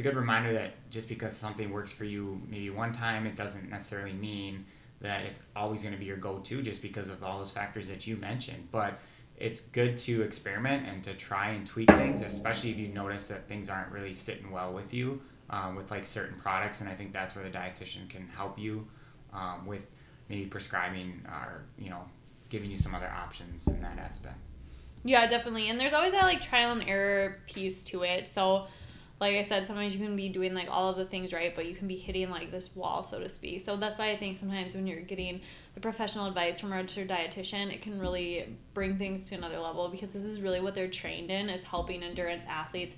a 0.00 0.02
good 0.02 0.16
reminder 0.16 0.52
that 0.52 0.90
just 0.90 1.08
because 1.08 1.36
something 1.36 1.70
works 1.70 1.92
for 1.92 2.04
you 2.04 2.40
maybe 2.48 2.70
one 2.70 2.92
time, 2.92 3.26
it 3.26 3.36
doesn't 3.36 3.70
necessarily 3.70 4.12
mean 4.12 4.66
that 5.00 5.22
it's 5.22 5.40
always 5.54 5.82
going 5.82 5.94
to 5.94 5.98
be 5.98 6.04
your 6.04 6.16
go 6.16 6.38
to 6.38 6.60
just 6.60 6.82
because 6.82 7.08
of 7.08 7.22
all 7.22 7.38
those 7.38 7.52
factors 7.52 7.88
that 7.88 8.06
you 8.06 8.16
mentioned. 8.16 8.68
But 8.70 8.98
it's 9.36 9.60
good 9.60 9.96
to 9.98 10.22
experiment 10.22 10.86
and 10.86 11.02
to 11.04 11.14
try 11.14 11.50
and 11.50 11.66
tweak 11.66 11.90
things, 11.92 12.20
especially 12.20 12.70
if 12.70 12.76
you 12.76 12.88
notice 12.88 13.28
that 13.28 13.48
things 13.48 13.70
aren't 13.70 13.90
really 13.90 14.12
sitting 14.12 14.50
well 14.50 14.72
with 14.72 14.92
you 14.92 15.20
um, 15.48 15.76
with 15.76 15.90
like 15.90 16.06
certain 16.06 16.38
products, 16.38 16.80
and 16.80 16.88
I 16.88 16.94
think 16.94 17.12
that's 17.12 17.34
where 17.34 17.44
the 17.44 17.50
dietitian 17.50 18.08
can 18.08 18.28
help 18.28 18.58
you 18.58 18.86
um, 19.32 19.66
with 19.66 19.82
maybe 20.28 20.46
prescribing 20.46 21.22
or 21.28 21.64
you 21.78 21.90
know 21.90 22.02
giving 22.48 22.70
you 22.70 22.76
some 22.76 22.94
other 22.94 23.08
options 23.08 23.66
in 23.66 23.80
that 23.82 23.98
aspect. 23.98 24.38
Yeah, 25.04 25.26
definitely. 25.26 25.68
And 25.68 25.80
there's 25.80 25.92
always 25.92 26.12
that 26.12 26.24
like 26.24 26.40
trial 26.40 26.72
and 26.72 26.88
error 26.88 27.38
piece 27.46 27.82
to 27.84 28.02
it. 28.02 28.28
So 28.28 28.66
like 29.20 29.36
I 29.36 29.42
said, 29.42 29.66
sometimes 29.66 29.94
you 29.94 30.04
can 30.04 30.16
be 30.16 30.30
doing 30.30 30.54
like 30.54 30.68
all 30.70 30.88
of 30.88 30.96
the 30.96 31.04
things 31.04 31.34
right, 31.34 31.54
but 31.54 31.66
you 31.66 31.74
can 31.74 31.86
be 31.86 31.96
hitting 31.96 32.30
like 32.30 32.50
this 32.50 32.74
wall, 32.74 33.04
so 33.04 33.20
to 33.20 33.28
speak. 33.28 33.60
So 33.60 33.76
that's 33.76 33.98
why 33.98 34.10
I 34.10 34.16
think 34.16 34.36
sometimes 34.36 34.74
when 34.74 34.86
you're 34.86 35.02
getting 35.02 35.42
the 35.74 35.80
professional 35.80 36.26
advice 36.26 36.58
from 36.58 36.72
a 36.72 36.76
registered 36.76 37.10
dietitian, 37.10 37.70
it 37.70 37.82
can 37.82 38.00
really 38.00 38.56
bring 38.72 38.96
things 38.96 39.28
to 39.28 39.34
another 39.34 39.58
level 39.58 39.88
because 39.88 40.14
this 40.14 40.22
is 40.22 40.40
really 40.40 40.60
what 40.60 40.74
they're 40.74 40.88
trained 40.88 41.30
in 41.30 41.50
is 41.50 41.60
helping 41.60 42.02
endurance 42.02 42.46
athletes 42.48 42.94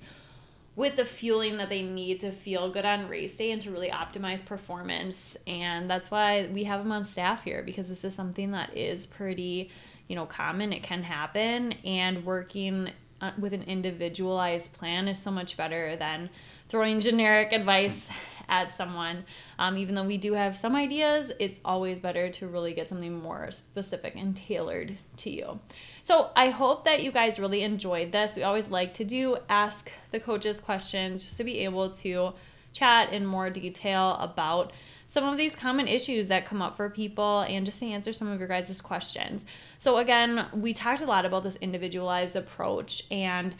with 0.77 0.95
the 0.95 1.05
fueling 1.05 1.57
that 1.57 1.69
they 1.69 1.81
need 1.81 2.21
to 2.21 2.31
feel 2.31 2.71
good 2.71 2.85
on 2.85 3.09
race 3.09 3.35
day 3.35 3.51
and 3.51 3.61
to 3.61 3.69
really 3.69 3.89
optimize 3.89 4.43
performance. 4.43 5.35
And 5.45 5.89
that's 5.89 6.09
why 6.09 6.47
we 6.51 6.63
have 6.63 6.81
them 6.81 6.91
on 6.93 7.03
staff 7.03 7.43
here 7.43 7.63
because 7.63 7.89
this 7.89 8.05
is 8.05 8.15
something 8.15 8.51
that 8.51 8.75
is 8.75 9.05
pretty, 9.05 9.69
you 10.07 10.15
know, 10.15 10.25
common. 10.25 10.71
It 10.71 10.83
can 10.83 11.03
happen. 11.03 11.73
And 11.83 12.25
working 12.25 12.91
uh, 13.23 13.31
with 13.39 13.53
an 13.53 13.63
individualized 13.63 14.73
plan 14.73 15.07
is 15.07 15.17
so 15.17 15.31
much 15.31 15.55
better 15.55 15.95
than 15.95 16.29
throwing 16.67 16.99
generic 16.99 17.53
advice 17.53 18.09
at 18.49 18.75
someone. 18.75 19.23
Um, 19.57 19.77
even 19.77 19.95
though 19.95 20.03
we 20.03 20.17
do 20.17 20.33
have 20.33 20.57
some 20.57 20.75
ideas, 20.75 21.31
it's 21.39 21.61
always 21.63 22.01
better 22.01 22.29
to 22.29 22.47
really 22.47 22.73
get 22.73 22.89
something 22.89 23.13
more 23.13 23.49
specific 23.51 24.15
and 24.17 24.35
tailored 24.35 24.97
to 25.17 25.29
you. 25.29 25.61
So 26.01 26.31
I 26.35 26.49
hope 26.49 26.83
that 26.83 27.01
you 27.01 27.13
guys 27.13 27.39
really 27.39 27.63
enjoyed 27.63 28.11
this. 28.11 28.35
We 28.35 28.43
always 28.43 28.67
like 28.67 28.93
to 28.95 29.05
do 29.05 29.37
ask 29.47 29.89
the 30.11 30.19
coaches 30.19 30.59
questions 30.59 31.23
just 31.23 31.37
to 31.37 31.45
be 31.45 31.59
able 31.59 31.91
to 31.91 32.33
chat 32.73 33.13
in 33.13 33.25
more 33.25 33.49
detail 33.49 34.17
about 34.19 34.73
some 35.13 35.25
of 35.25 35.37
these 35.37 35.53
common 35.53 35.87
issues 35.87 36.27
that 36.29 36.43
come 36.43 36.59
up 36.59 36.75
for 36.75 36.89
people 36.89 37.41
and 37.41 37.67
just 37.67 37.77
to 37.77 37.85
answer 37.85 38.11
some 38.11 38.27
of 38.27 38.39
your 38.39 38.47
guys' 38.47 38.81
questions. 38.81 39.45
So, 39.77 39.97
again, 39.97 40.47
we 40.55 40.73
talked 40.73 41.01
a 41.01 41.05
lot 41.05 41.23
about 41.23 41.43
this 41.43 41.55
individualized 41.57 42.35
approach 42.35 43.03
and 43.11 43.53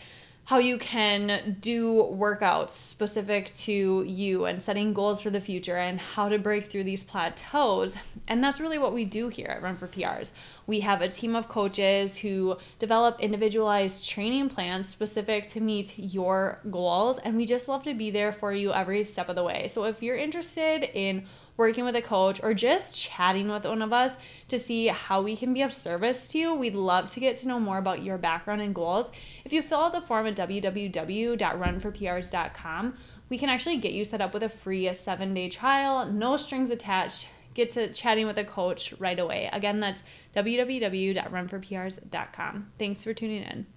how 0.46 0.58
you 0.58 0.80
can 0.80 1.56
do 1.62 2.10
workouts 2.12 2.72
specific 2.72 3.54
to 3.54 4.04
you 4.08 4.46
and 4.46 4.62
setting 4.62 4.94
goals 4.94 5.22
for 5.22 5.30
the 5.30 5.40
future 5.40 5.78
and 5.78 6.00
how 6.00 6.28
to 6.28 6.40
break 6.40 6.66
through 6.66 6.84
these 6.84 7.04
plateaus. 7.04 7.96
And 8.28 8.44
that's 8.44 8.60
really 8.60 8.80
what 8.80 8.94
we 8.94 9.06
do 9.06 9.30
here 9.30 9.48
at 9.48 9.62
Run 9.62 9.78
for 9.78 9.88
PRs. 9.88 10.32
We 10.66 10.80
have 10.80 11.02
a 11.02 11.08
team 11.08 11.36
of 11.36 11.48
coaches 11.48 12.18
who 12.18 12.58
develop 12.80 13.20
individualized 13.20 14.10
training 14.10 14.50
plans 14.50 14.90
specific 14.90 15.48
to 15.50 15.62
meet 15.62 15.98
your 16.00 16.60
goals, 16.72 17.20
and 17.20 17.38
we 17.38 17.46
just 17.46 17.68
love 17.68 17.84
to 17.84 17.94
be 17.94 18.10
there 18.10 18.34
for 18.34 18.52
you 18.52 18.74
every 18.74 19.04
step 19.04 19.30
of 19.30 19.36
the 19.36 19.44
way. 19.44 19.68
So 19.68 19.84
if 19.84 20.02
you're 20.02 20.18
interested 20.18 20.90
in 20.94 21.28
working 21.58 21.84
with 21.86 21.96
a 21.96 22.02
coach, 22.02 22.42
or 22.44 22.54
just 22.54 23.00
chatting 23.00 23.48
with 23.50 23.66
one 23.66 23.82
of 23.82 23.94
us 23.94 24.18
to 24.48 24.58
see 24.58 24.88
how 24.88 25.22
we 25.22 25.36
can 25.36 25.54
be 25.54 25.62
of 25.62 25.72
service 25.74 26.30
to 26.30 26.38
you. 26.38 26.54
We'd 26.54 26.76
love 26.76 27.08
to 27.08 27.20
get 27.20 27.36
to 27.38 27.48
know 27.48 27.60
more 27.60 27.78
about 27.78 28.04
your 28.04 28.18
background 28.18 28.62
and 28.62 28.74
goals. 28.74 29.12
If 29.46 29.54
you 29.54 29.62
fill 29.62 29.82
out 29.82 29.94
the 29.94 30.02
form 30.02 30.26
at 30.28 30.36
www.runforprs.com, 30.36 32.98
we 33.30 33.38
can 33.38 33.50
actually 33.50 33.78
get 33.78 33.94
you 33.94 34.04
set 34.06 34.22
up 34.22 34.34
with 34.34 34.44
a 34.44 34.50
free 34.50 34.94
seven 34.94 35.34
day 35.34 35.50
trial, 35.50 36.06
no 36.06 36.38
strings 36.38 36.70
attached. 36.70 37.28
Get 37.54 37.72
to 37.72 37.92
chatting 37.94 38.26
with 38.26 38.38
a 38.40 38.44
coach 38.44 38.94
right 38.98 39.20
away. 39.20 39.48
Again, 39.54 39.80
that's 39.80 40.02
www.runforprs.com. 40.36 42.72
Thanks 42.80 43.04
for 43.04 43.14
tuning 43.14 43.44
in. 43.44 43.68